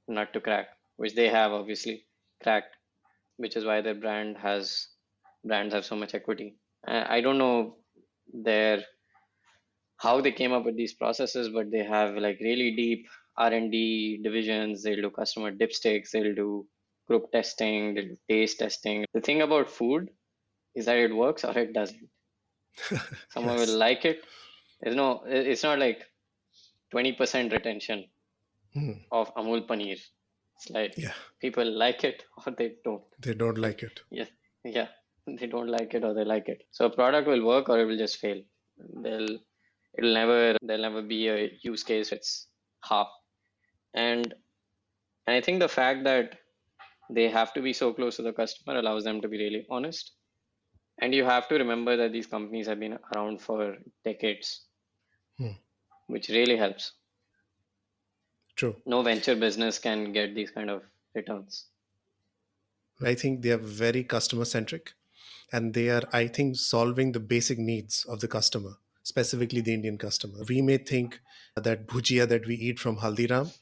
nut 0.07 0.33
to 0.33 0.41
crack, 0.41 0.67
which 0.97 1.15
they 1.15 1.29
have 1.29 1.51
obviously 1.51 2.05
cracked, 2.43 2.75
which 3.37 3.55
is 3.55 3.65
why 3.65 3.81
their 3.81 3.95
brand 3.95 4.37
has 4.37 4.87
brands 5.43 5.73
have 5.73 5.85
so 5.85 5.95
much 5.95 6.13
equity. 6.13 6.55
I 6.87 7.21
don't 7.21 7.37
know 7.37 7.77
their 8.33 8.83
how 9.97 10.19
they 10.21 10.31
came 10.31 10.51
up 10.51 10.65
with 10.65 10.75
these 10.75 10.93
processes, 10.93 11.49
but 11.49 11.71
they 11.71 11.83
have 11.83 12.15
like 12.15 12.39
really 12.41 12.75
deep 12.75 13.07
R&D 13.37 14.21
divisions. 14.23 14.83
They'll 14.83 15.01
do 15.01 15.09
customer 15.09 15.51
dipsticks. 15.51 16.11
They'll 16.11 16.35
do 16.35 16.67
group 17.07 17.31
testing. 17.31 17.93
They'll 17.93 18.07
do 18.09 18.17
taste 18.29 18.59
testing. 18.59 19.05
The 19.13 19.21
thing 19.21 19.41
about 19.41 19.69
food 19.69 20.09
is 20.75 20.85
that 20.85 20.97
it 20.97 21.15
works 21.15 21.45
or 21.45 21.57
it 21.57 21.73
doesn't. 21.73 22.09
Someone 23.29 23.57
Yes. 23.57 23.67
will 23.69 23.77
like 23.77 24.05
it. 24.05 24.23
There's 24.81 24.95
no. 24.95 25.23
It's 25.25 25.63
not 25.63 25.79
like 25.79 26.03
20% 26.93 27.51
retention 27.51 28.05
Hmm. 28.73 28.91
of 29.11 29.33
Amul 29.35 29.65
paneer. 29.67 29.99
It's 30.57 30.69
like 30.69 30.93
Yeah, 30.97 31.13
people 31.39 31.69
like 31.83 32.03
it 32.03 32.23
or 32.45 32.53
they 32.53 32.75
don't. 32.83 33.03
they 33.19 33.33
don't 33.33 33.57
like 33.57 33.83
it. 33.83 34.01
Yeah, 34.11 34.25
yeah. 34.63 34.87
They 35.27 35.47
don't 35.47 35.69
like 35.69 35.93
it 35.95 36.03
or 36.03 36.13
they 36.13 36.23
like 36.23 36.49
it. 36.49 36.63
So 36.71 36.85
a 36.85 36.89
product 36.89 37.27
will 37.27 37.43
work 37.45 37.69
or 37.69 37.79
it 37.79 37.85
will 37.85 37.97
just 37.97 38.17
fail. 38.17 38.41
They'll 39.03 39.39
it'll 39.97 40.13
never 40.13 40.57
there'll 40.61 40.81
never 40.83 41.01
be 41.01 41.27
a 41.29 41.51
use 41.63 41.83
case 41.83 42.11
it's 42.11 42.47
half. 42.83 43.07
And 43.93 44.33
and 45.27 45.35
I 45.35 45.41
think 45.41 45.59
the 45.59 45.69
fact 45.69 46.03
that 46.03 46.37
they 47.09 47.29
have 47.29 47.53
to 47.53 47.61
be 47.61 47.73
so 47.73 47.93
close 47.93 48.17
to 48.17 48.21
the 48.23 48.33
customer 48.33 48.77
allows 48.79 49.03
them 49.03 49.21
to 49.21 49.27
be 49.27 49.37
really 49.37 49.65
honest. 49.69 50.11
And 50.99 51.13
you 51.13 51.25
have 51.25 51.47
to 51.49 51.55
remember 51.55 51.97
that 51.97 52.11
these 52.13 52.27
companies 52.27 52.67
have 52.67 52.79
been 52.79 52.97
around 53.15 53.41
for 53.41 53.77
decades, 54.03 54.61
Hmm. 55.37 55.57
which 56.07 56.29
really 56.29 56.55
helps. 56.57 56.93
True. 58.55 58.81
No 58.85 59.01
venture 59.03 59.35
business 59.35 59.79
can 59.79 60.13
get 60.13 60.33
these 60.33 60.51
kind 60.51 60.69
of 60.69 60.83
returns. 61.13 61.65
I 63.01 63.13
think 63.13 63.41
they 63.41 63.51
are 63.51 63.57
very 63.57 64.03
customer 64.05 64.45
centric 64.45 64.93
and 65.51 65.73
they 65.73 65.89
are, 65.89 66.03
I 66.13 66.27
think, 66.27 66.55
solving 66.55 67.11
the 67.11 67.19
basic 67.19 67.59
needs 67.59 68.05
of 68.05 68.21
the 68.21 68.27
customer, 68.29 68.77
specifically 69.03 69.59
the 69.61 69.73
Indian 69.73 69.97
customer. 69.97 70.39
We 70.47 70.61
may 70.61 70.77
think 70.77 71.19
that 71.55 71.87
bhujia 71.87 72.27
that 72.29 72.47
we 72.47 72.55
eat 72.55 72.79
from 72.79 72.97
Haldiram 72.97 73.53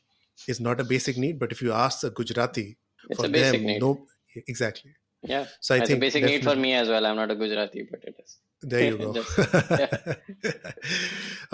is 0.48 0.60
not 0.60 0.80
a 0.80 0.84
basic 0.84 1.18
need, 1.18 1.40
but 1.40 1.52
if 1.52 1.62
you 1.62 1.72
ask 1.74 2.04
a 2.04 2.12
Gujarati, 2.12 2.78
It's 3.10 3.20
for 3.20 3.26
a 3.26 3.30
basic 3.30 3.54
them, 3.54 3.66
need. 3.66 3.82
no, 3.82 4.08
exactly. 4.48 4.94
Yeah. 5.24 5.46
So 5.62 5.76
I 5.76 5.80
it's 5.80 5.88
think 5.88 5.98
a 5.98 6.02
basic 6.02 6.24
need 6.26 6.44
for 6.44 6.56
me 6.56 6.74
as 6.74 6.90
well. 6.90 7.06
I'm 7.06 7.16
not 7.16 7.32
a 7.32 7.36
Gujarati, 7.36 7.88
but 7.90 8.04
it 8.04 8.16
is. 8.24 8.38
There 8.62 8.92
you 8.92 8.98
go. 8.98 9.24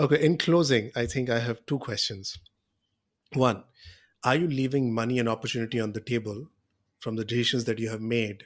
Okay, 0.00 0.24
in 0.24 0.38
closing, 0.38 0.90
I 0.96 1.06
think 1.06 1.28
I 1.30 1.38
have 1.40 1.64
two 1.66 1.78
questions. 1.78 2.38
One, 3.34 3.64
are 4.24 4.36
you 4.36 4.48
leaving 4.48 4.92
money 4.94 5.18
and 5.18 5.28
opportunity 5.28 5.80
on 5.80 5.92
the 5.92 6.00
table 6.00 6.46
from 7.00 7.16
the 7.16 7.24
decisions 7.24 7.64
that 7.64 7.78
you 7.78 7.90
have 7.90 8.00
made, 8.00 8.44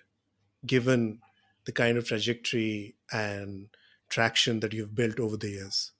given 0.66 1.20
the 1.64 1.72
kind 1.72 1.96
of 1.96 2.06
trajectory 2.06 2.96
and 3.12 3.68
traction 4.08 4.60
that 4.60 4.72
you've 4.72 4.94
built 4.94 5.18
over 5.20 5.36
the 5.36 5.48
years? 5.50 5.92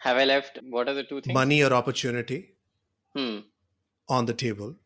Have 0.00 0.16
I 0.16 0.24
left? 0.24 0.58
What 0.70 0.88
are 0.88 0.94
the 0.94 1.04
two 1.04 1.20
things? 1.20 1.34
Money 1.34 1.62
or 1.62 1.72
opportunity 1.72 2.54
Hmm. 3.14 3.40
on 4.08 4.26
the 4.26 4.34
table? 4.34 4.76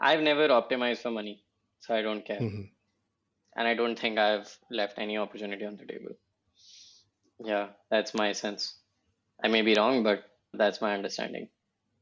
I've 0.00 0.20
never 0.20 0.48
optimized 0.48 1.02
for 1.02 1.10
money, 1.10 1.44
so 1.80 1.94
I 1.94 2.02
don't 2.02 2.24
care. 2.24 2.40
Mhm. 2.40 2.70
And 3.56 3.68
I 3.68 3.74
don't 3.74 3.98
think 3.98 4.18
I've 4.18 4.58
left 4.70 4.98
any 4.98 5.18
opportunity 5.18 5.64
on 5.66 5.76
the 5.76 5.86
table. 5.86 6.16
Yeah, 7.44 7.70
that's 7.90 8.14
my 8.14 8.32
sense. 8.32 8.78
I 9.42 9.48
may 9.48 9.62
be 9.62 9.74
wrong, 9.74 10.02
but 10.02 10.24
that's 10.52 10.80
my 10.80 10.94
understanding. 10.94 11.48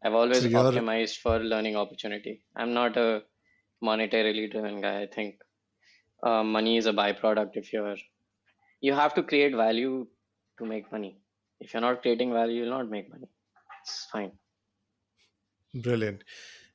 I've 0.04 0.14
always 0.14 0.42
So 0.42 0.48
optimized 0.48 1.18
for 1.18 1.38
learning 1.38 1.76
opportunity. 1.76 2.42
I'm 2.56 2.74
not 2.74 2.96
a 2.96 3.24
monetarily 3.82 4.50
driven 4.50 4.80
guy. 4.80 5.02
I 5.02 5.06
think 5.06 5.42
uh, 6.22 6.42
money 6.42 6.76
is 6.76 6.86
a 6.86 6.92
byproduct 6.92 7.56
if 7.56 7.72
you're 7.72 7.96
you 8.80 8.94
have 8.94 9.14
to 9.14 9.22
create 9.22 9.54
value 9.54 10.06
to 10.58 10.66
make 10.66 10.90
money. 10.92 11.20
If 11.60 11.74
you're 11.74 11.82
not 11.82 12.02
creating 12.02 12.32
value, 12.32 12.62
you'll 12.62 12.76
not 12.78 12.90
make 12.90 13.10
money. 13.10 13.28
It's 13.82 14.06
fine. 14.12 14.32
Brilliant. 15.74 16.24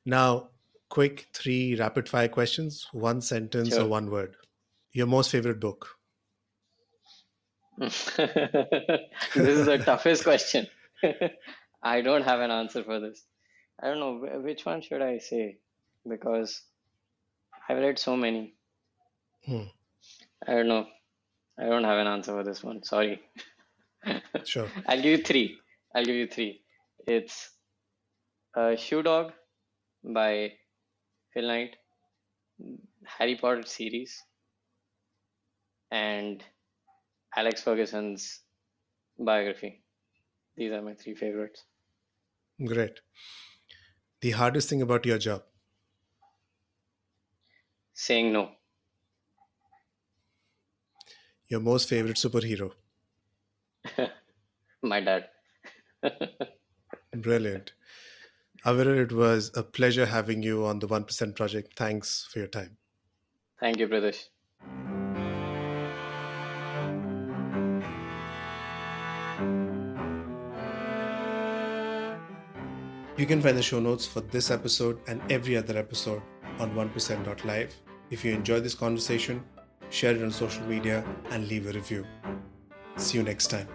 Now, 0.04 0.50
quick 0.94 1.26
three 1.34 1.74
rapid 1.74 2.08
fire 2.08 2.28
questions 2.28 2.86
one 2.92 3.20
sentence 3.20 3.76
or 3.76 3.88
one 3.88 4.10
word. 4.10 4.36
Your 4.92 5.08
most 5.08 5.32
favorite 5.32 5.58
book? 5.58 5.88
this 7.78 8.18
is 9.34 9.66
the 9.66 9.82
toughest 9.84 10.22
question. 10.22 10.68
I 11.82 12.00
don't 12.00 12.22
have 12.22 12.38
an 12.38 12.52
answer 12.52 12.84
for 12.84 13.00
this. 13.00 13.24
I 13.82 13.88
don't 13.88 13.98
know 13.98 14.40
which 14.40 14.64
one 14.64 14.82
should 14.82 15.02
I 15.02 15.18
say 15.18 15.58
because 16.08 16.62
I've 17.68 17.78
read 17.78 17.98
so 17.98 18.16
many. 18.16 18.54
Hmm. 19.44 19.64
I 20.46 20.52
don't 20.52 20.68
know. 20.68 20.86
I 21.58 21.64
don't 21.64 21.82
have 21.82 21.98
an 21.98 22.06
answer 22.06 22.32
for 22.32 22.44
this 22.44 22.62
one. 22.62 22.82
Sorry. 22.84 23.20
Sure. 24.44 24.68
I'll 24.86 25.00
give 25.00 25.18
you 25.18 25.24
three. 25.24 25.58
I'll 25.94 26.04
give 26.04 26.14
you 26.14 26.26
three. 26.26 26.60
It's 27.06 27.50
uh, 28.54 28.76
Shoe 28.76 29.02
Dog 29.02 29.32
by 30.04 30.52
Phil 31.34 31.48
Knight, 31.48 31.76
Harry 33.04 33.36
Potter 33.36 33.62
series, 33.66 34.22
and 35.90 36.44
Alex 37.36 37.62
Ferguson's 37.62 38.40
biography. 39.18 39.82
These 40.56 40.72
are 40.72 40.82
my 40.82 40.94
three 40.94 41.14
favorites. 41.14 41.64
Great. 42.64 43.00
The 44.20 44.32
hardest 44.32 44.68
thing 44.68 44.82
about 44.82 45.06
your 45.06 45.18
job? 45.18 45.44
Saying 47.92 48.32
no. 48.32 48.50
Your 51.48 51.60
most 51.60 51.88
favorite 51.88 52.16
superhero? 52.16 52.72
My 54.82 55.00
dad. 55.00 55.28
Brilliant. 57.12 57.72
Aviral, 58.64 58.98
it 58.98 59.12
was 59.12 59.50
a 59.54 59.62
pleasure 59.62 60.06
having 60.06 60.42
you 60.42 60.64
on 60.64 60.78
the 60.78 60.88
1% 60.88 61.36
project. 61.36 61.74
Thanks 61.76 62.26
for 62.30 62.38
your 62.38 62.48
time. 62.48 62.78
Thank 63.60 63.78
you, 63.78 63.88
Pradesh. 63.88 64.28
You 73.16 73.26
can 73.26 73.40
find 73.40 73.56
the 73.56 73.62
show 73.62 73.80
notes 73.80 74.06
for 74.06 74.22
this 74.22 74.50
episode 74.50 74.98
and 75.06 75.20
every 75.30 75.56
other 75.56 75.78
episode 75.78 76.22
on 76.58 76.74
1%.live. 76.74 77.74
If 78.10 78.24
you 78.24 78.32
enjoyed 78.32 78.64
this 78.64 78.74
conversation, 78.74 79.44
share 79.90 80.16
it 80.16 80.22
on 80.22 80.30
social 80.30 80.64
media 80.66 81.04
and 81.30 81.46
leave 81.48 81.68
a 81.68 81.72
review. 81.72 82.06
See 82.96 83.18
you 83.18 83.24
next 83.24 83.48
time. 83.48 83.68